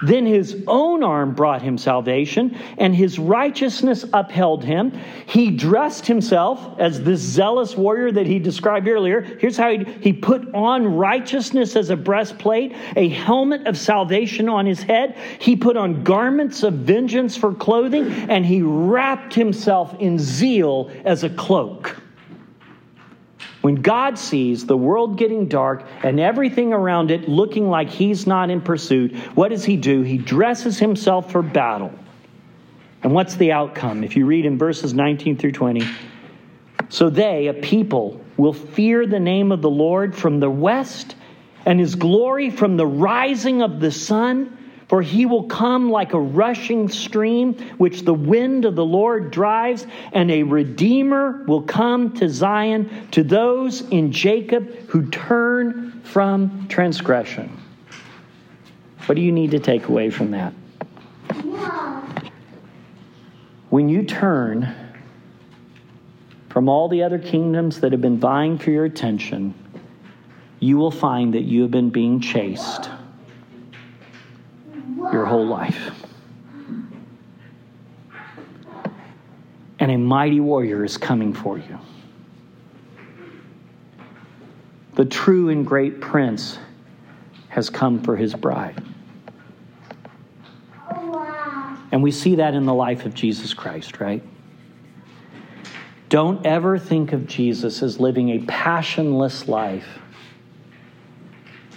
Then 0.03 0.25
his 0.25 0.63
own 0.67 1.03
arm 1.03 1.33
brought 1.33 1.61
him 1.61 1.77
salvation, 1.77 2.57
and 2.77 2.95
his 2.95 3.17
righteousness 3.17 4.05
upheld 4.13 4.63
him. 4.63 4.91
He 5.25 5.51
dressed 5.51 6.05
himself 6.05 6.79
as 6.79 7.03
this 7.03 7.19
zealous 7.19 7.75
warrior 7.75 8.11
that 8.11 8.27
he 8.27 8.39
described 8.39 8.87
earlier. 8.87 9.21
Here's 9.21 9.57
how 9.57 9.71
he, 9.71 9.83
he 10.01 10.13
put 10.13 10.53
on 10.53 10.95
righteousness 10.95 11.75
as 11.75 11.89
a 11.89 11.97
breastplate, 11.97 12.75
a 12.95 13.09
helmet 13.09 13.65
of 13.67 13.77
salvation 13.77 14.49
on 14.49 14.65
his 14.65 14.81
head. 14.81 15.15
He 15.39 15.55
put 15.55 15.77
on 15.77 16.03
garments 16.03 16.63
of 16.63 16.73
vengeance 16.73 17.35
for 17.35 17.53
clothing, 17.53 18.07
and 18.29 18.45
he 18.45 18.61
wrapped 18.61 19.33
himself 19.33 19.95
in 19.99 20.19
zeal 20.19 20.91
as 21.05 21.23
a 21.23 21.29
cloak. 21.29 22.01
When 23.61 23.75
God 23.75 24.17
sees 24.17 24.65
the 24.65 24.77
world 24.77 25.17
getting 25.17 25.47
dark 25.47 25.85
and 26.03 26.19
everything 26.19 26.73
around 26.73 27.11
it 27.11 27.27
looking 27.27 27.69
like 27.69 27.89
he's 27.89 28.27
not 28.27 28.49
in 28.49 28.61
pursuit, 28.61 29.15
what 29.35 29.49
does 29.49 29.65
he 29.65 29.77
do? 29.77 30.01
He 30.01 30.17
dresses 30.17 30.77
himself 30.77 31.31
for 31.31 31.41
battle. 31.41 31.91
And 33.03 33.13
what's 33.13 33.35
the 33.35 33.51
outcome? 33.51 34.03
If 34.03 34.15
you 34.15 34.25
read 34.25 34.45
in 34.45 34.57
verses 34.57 34.93
19 34.93 35.37
through 35.37 35.53
20, 35.53 35.87
so 36.89 37.09
they, 37.09 37.47
a 37.47 37.53
people, 37.53 38.21
will 38.37 38.53
fear 38.53 39.05
the 39.05 39.19
name 39.19 39.51
of 39.51 39.61
the 39.61 39.69
Lord 39.69 40.15
from 40.15 40.39
the 40.39 40.49
west 40.49 41.15
and 41.65 41.79
his 41.79 41.95
glory 41.95 42.49
from 42.49 42.77
the 42.77 42.85
rising 42.85 43.61
of 43.61 43.79
the 43.79 43.91
sun. 43.91 44.56
For 44.87 45.01
he 45.01 45.25
will 45.25 45.43
come 45.43 45.89
like 45.89 46.13
a 46.13 46.19
rushing 46.19 46.87
stream, 46.87 47.55
which 47.77 48.03
the 48.03 48.13
wind 48.13 48.63
of 48.63 48.75
the 48.75 48.85
Lord 48.85 49.31
drives, 49.31 49.85
and 50.13 50.31
a 50.31 50.43
redeemer 50.43 51.43
will 51.45 51.61
come 51.61 52.13
to 52.15 52.29
Zion, 52.29 53.09
to 53.11 53.23
those 53.23 53.81
in 53.81 54.13
Jacob 54.13 54.73
who 54.87 55.09
turn 55.09 56.01
from 56.03 56.67
transgression. 56.69 57.61
What 59.07 59.15
do 59.15 59.21
you 59.21 59.31
need 59.33 59.51
to 59.51 59.59
take 59.59 59.89
away 59.89 60.09
from 60.09 60.31
that? 60.31 60.53
When 63.69 63.89
you 63.89 64.03
turn 64.03 64.73
from 66.47 66.69
all 66.69 66.87
the 66.87 67.03
other 67.03 67.19
kingdoms 67.19 67.81
that 67.81 67.91
have 67.91 68.01
been 68.01 68.19
vying 68.19 68.57
for 68.57 68.71
your 68.71 68.85
attention, 68.85 69.53
you 70.61 70.77
will 70.77 70.91
find 70.91 71.33
that 71.33 71.43
you 71.43 71.63
have 71.63 71.71
been 71.71 71.89
being 71.89 72.21
chased 72.21 72.89
your 74.97 75.25
whole 75.25 75.47
life. 75.47 75.91
And 79.79 79.91
a 79.91 79.97
mighty 79.97 80.39
warrior 80.39 80.83
is 80.83 80.97
coming 80.97 81.33
for 81.33 81.57
you. 81.57 81.79
The 84.95 85.05
true 85.05 85.49
and 85.49 85.65
great 85.65 86.01
prince 86.01 86.57
has 87.49 87.69
come 87.69 88.01
for 88.01 88.15
his 88.15 88.33
bride. 88.33 88.83
And 91.91 92.03
we 92.03 92.11
see 92.11 92.35
that 92.35 92.53
in 92.53 92.65
the 92.65 92.73
life 92.73 93.05
of 93.05 93.13
Jesus 93.13 93.53
Christ, 93.53 93.99
right? 93.99 94.23
Don't 96.09 96.45
ever 96.45 96.79
think 96.79 97.13
of 97.13 97.27
Jesus 97.27 97.83
as 97.83 97.99
living 97.99 98.29
a 98.29 98.39
passionless 98.39 99.47
life 99.47 99.99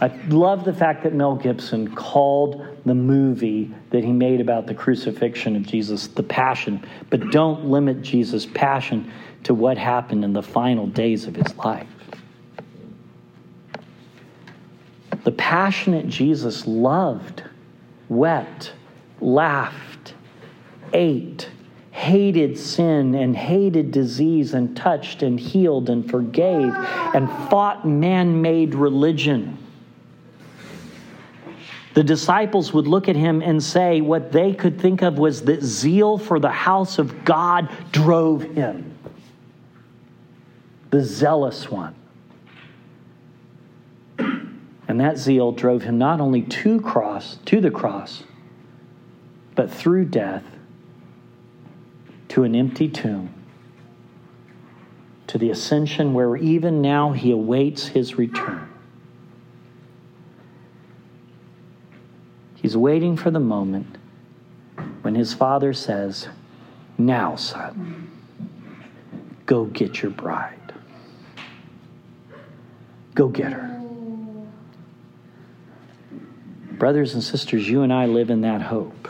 I 0.02 0.08
love 0.28 0.64
the 0.64 0.72
fact 0.72 1.02
that 1.02 1.12
Mel 1.12 1.36
Gibson 1.36 1.94
called 1.94 2.66
the 2.86 2.94
movie 2.94 3.70
that 3.90 4.02
he 4.02 4.12
made 4.12 4.40
about 4.40 4.66
the 4.66 4.74
crucifixion 4.74 5.56
of 5.56 5.62
Jesus 5.62 6.06
the 6.06 6.22
passion, 6.22 6.82
but 7.10 7.30
don't 7.30 7.66
limit 7.66 8.00
Jesus' 8.00 8.46
passion 8.46 9.12
to 9.44 9.52
what 9.52 9.76
happened 9.76 10.24
in 10.24 10.32
the 10.32 10.42
final 10.42 10.86
days 10.86 11.26
of 11.26 11.36
his 11.36 11.54
life. 11.56 11.86
The 15.24 15.32
passionate 15.32 16.08
Jesus 16.08 16.66
loved, 16.66 17.42
wept, 18.08 18.72
laughed, 19.20 20.14
ate, 20.94 21.50
hated 21.90 22.56
sin 22.56 23.14
and 23.14 23.36
hated 23.36 23.90
disease 23.90 24.54
and 24.54 24.74
touched 24.74 25.22
and 25.22 25.38
healed 25.38 25.90
and 25.90 26.10
forgave 26.10 26.72
and 27.14 27.28
fought 27.50 27.86
man 27.86 28.40
made 28.40 28.74
religion 28.74 29.58
the 31.94 32.04
disciples 32.04 32.72
would 32.72 32.86
look 32.86 33.08
at 33.08 33.16
him 33.16 33.42
and 33.42 33.62
say 33.62 34.00
what 34.00 34.30
they 34.30 34.54
could 34.54 34.80
think 34.80 35.02
of 35.02 35.18
was 35.18 35.42
that 35.42 35.62
zeal 35.62 36.18
for 36.18 36.38
the 36.38 36.50
house 36.50 36.98
of 36.98 37.24
God 37.24 37.68
drove 37.90 38.42
him. 38.42 38.96
The 40.90 41.02
zealous 41.02 41.68
one. 41.70 41.94
And 44.18 45.00
that 45.00 45.18
zeal 45.18 45.52
drove 45.52 45.82
him 45.82 45.98
not 45.98 46.20
only 46.20 46.42
to 46.42 46.80
cross, 46.80 47.38
to 47.46 47.60
the 47.60 47.70
cross, 47.70 48.24
but 49.54 49.70
through 49.70 50.06
death 50.06 50.44
to 52.28 52.44
an 52.44 52.54
empty 52.54 52.88
tomb, 52.88 53.34
to 55.26 55.38
the 55.38 55.50
ascension 55.50 56.14
where 56.14 56.36
even 56.36 56.80
now 56.80 57.12
he 57.12 57.32
awaits 57.32 57.88
his 57.88 58.16
return. 58.16 58.69
He's 62.60 62.76
waiting 62.76 63.16
for 63.16 63.30
the 63.30 63.40
moment 63.40 63.96
when 65.00 65.14
his 65.14 65.32
father 65.32 65.72
says, 65.72 66.28
Now, 66.98 67.36
son, 67.36 68.10
go 69.46 69.64
get 69.64 70.02
your 70.02 70.10
bride. 70.10 70.56
Go 73.14 73.28
get 73.28 73.52
her. 73.52 73.80
Brothers 76.72 77.14
and 77.14 77.24
sisters, 77.24 77.68
you 77.68 77.82
and 77.82 77.92
I 77.92 78.06
live 78.06 78.28
in 78.28 78.42
that 78.42 78.60
hope. 78.60 79.08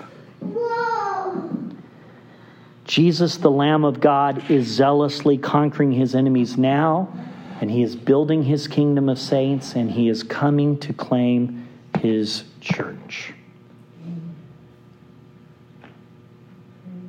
Jesus, 2.85 3.37
the 3.37 3.51
Lamb 3.51 3.85
of 3.85 4.01
God, 4.01 4.51
is 4.51 4.67
zealously 4.67 5.39
conquering 5.39 5.93
his 5.93 6.15
enemies 6.15 6.57
now, 6.57 7.13
and 7.61 7.71
he 7.71 7.83
is 7.83 7.95
building 7.95 8.43
his 8.43 8.67
kingdom 8.67 9.09
of 9.09 9.19
saints, 9.19 9.75
and 9.75 9.91
he 9.91 10.09
is 10.09 10.23
coming 10.23 10.79
to 10.79 10.93
claim 10.93 11.69
his 11.99 12.45
church. 12.61 13.33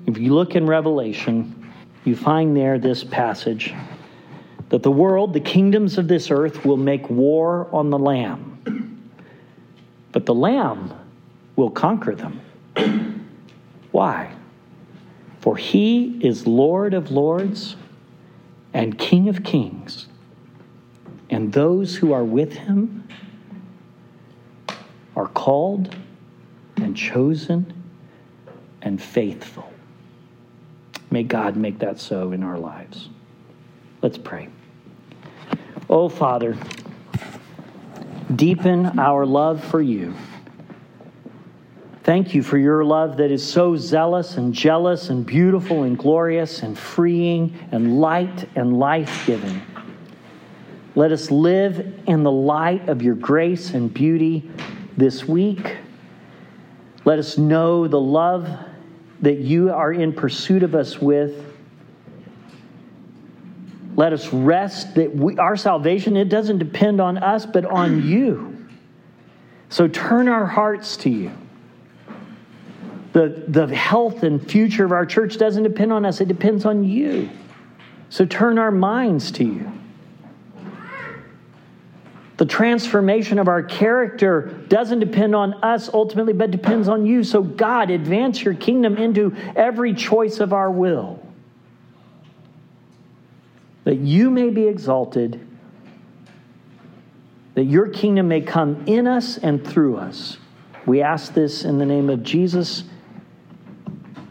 If 0.07 0.17
you 0.17 0.33
look 0.33 0.55
in 0.55 0.65
Revelation, 0.65 1.71
you 2.05 2.15
find 2.15 2.55
there 2.55 2.79
this 2.79 3.03
passage 3.03 3.73
that 4.69 4.83
the 4.83 4.91
world, 4.91 5.33
the 5.33 5.39
kingdoms 5.39 5.97
of 5.97 6.07
this 6.07 6.31
earth, 6.31 6.65
will 6.65 6.77
make 6.77 7.09
war 7.09 7.67
on 7.73 7.89
the 7.89 7.99
Lamb. 7.99 9.11
But 10.11 10.25
the 10.25 10.33
Lamb 10.33 10.93
will 11.55 11.69
conquer 11.69 12.15
them. 12.15 12.41
Why? 13.91 14.33
For 15.39 15.57
he 15.57 16.19
is 16.25 16.47
Lord 16.47 16.93
of 16.93 17.11
lords 17.11 17.75
and 18.73 18.97
King 18.97 19.27
of 19.27 19.43
kings, 19.43 20.07
and 21.29 21.51
those 21.51 21.95
who 21.95 22.13
are 22.13 22.23
with 22.23 22.53
him 22.53 23.07
are 25.15 25.27
called 25.27 25.95
and 26.77 26.95
chosen 26.95 27.73
and 28.81 29.01
faithful. 29.01 29.70
May 31.12 31.24
God 31.24 31.57
make 31.57 31.80
that 31.80 31.99
so 31.99 32.32
in 32.32 32.41
our 32.41 32.57
lives. 32.57 33.09
Let's 34.01 34.18
pray. 34.18 34.47
Oh, 35.89 36.07
Father, 36.07 36.57
deepen 38.34 38.97
our 38.97 39.26
love 39.26 39.62
for 39.64 39.82
you. 39.82 40.16
Thank 42.03 42.34
you 42.34 42.41
for 42.41 42.57
your 42.57 42.84
love 42.84 43.18
that 43.18 43.30
is 43.30 43.45
so 43.45 43.76
zealous 43.76 44.38
and 44.38 44.53
jealous 44.53 45.09
and 45.09 45.26
beautiful 45.26 45.84
and 45.84 45.97
glorious 45.97 46.64
and 46.64 46.80
freeing 46.80 47.55
and 47.72 47.99
light 47.99 48.49
and 48.55 48.80
life 48.80 49.26
giving. 49.28 49.62
Let 50.95 51.12
us 51.12 51.30
live 51.30 52.01
in 52.07 52.24
the 52.24 52.32
light 52.32 52.89
of 52.89 53.01
your 53.01 53.16
grace 53.16 53.72
and 53.72 53.93
beauty 53.93 54.49
this 54.97 55.28
week. 55.28 55.78
Let 57.05 57.20
us 57.20 57.38
know 57.38 57.88
the 57.88 57.99
love 57.99 58.49
that 59.22 59.38
you 59.38 59.72
are 59.72 59.93
in 59.93 60.13
pursuit 60.13 60.63
of 60.63 60.76
us 60.76 60.99
with. 60.99 61.45
Let 63.95 64.13
us 64.13 64.32
rest 64.34 64.95
that 64.95 65.15
we, 65.15 65.38
our 65.38 65.55
salvation 65.55 66.17
it 66.17 66.30
doesn't 66.30 66.57
depend 66.57 66.99
on 66.99 67.17
us 67.17 67.45
but 67.45 67.65
on 67.65 68.03
you. 68.07 68.67
So 69.69 69.88
turn 69.88 70.28
our 70.28 70.45
hearts 70.45 70.97
to 70.97 71.09
you. 71.09 71.32
The, 73.13 73.43
the 73.47 73.67
health 73.67 74.24
and 74.24 74.49
future 74.49 74.86
of 74.86 74.91
our 74.91 75.05
church 75.05 75.38
doesn't 75.38 75.63
depend 75.63 75.91
on 75.91 76.05
us, 76.05 76.22
it 76.22 76.28
depends 76.28 76.65
on 76.65 76.84
you. 76.84 77.30
So 78.09 78.26
turn 78.26 78.57
our 78.57 78.72
minds 78.72 79.32
to 79.32 79.43
you. 79.43 79.72
The 82.41 82.47
transformation 82.47 83.37
of 83.37 83.47
our 83.47 83.61
character 83.61 84.47
doesn't 84.67 84.97
depend 84.97 85.35
on 85.35 85.53
us 85.63 85.91
ultimately, 85.93 86.33
but 86.33 86.49
depends 86.49 86.87
on 86.87 87.05
you. 87.05 87.23
So, 87.23 87.43
God, 87.43 87.91
advance 87.91 88.41
your 88.41 88.55
kingdom 88.55 88.97
into 88.97 89.35
every 89.55 89.93
choice 89.93 90.39
of 90.39 90.51
our 90.51 90.71
will. 90.71 91.23
That 93.83 93.97
you 93.97 94.31
may 94.31 94.49
be 94.49 94.67
exalted, 94.67 95.47
that 97.53 97.65
your 97.65 97.87
kingdom 97.89 98.29
may 98.29 98.41
come 98.41 98.85
in 98.87 99.05
us 99.05 99.37
and 99.37 99.63
through 99.63 99.97
us. 99.97 100.37
We 100.87 101.03
ask 101.03 101.35
this 101.35 101.63
in 101.63 101.77
the 101.77 101.85
name 101.85 102.09
of 102.09 102.23
Jesus, 102.23 102.85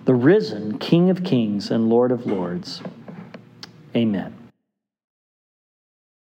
the 0.05 0.17
risen 0.17 0.79
King 0.79 1.11
of 1.11 1.23
kings 1.23 1.71
and 1.71 1.89
Lord 1.89 2.11
of 2.11 2.27
lords. 2.27 2.83
Amen. 3.95 4.40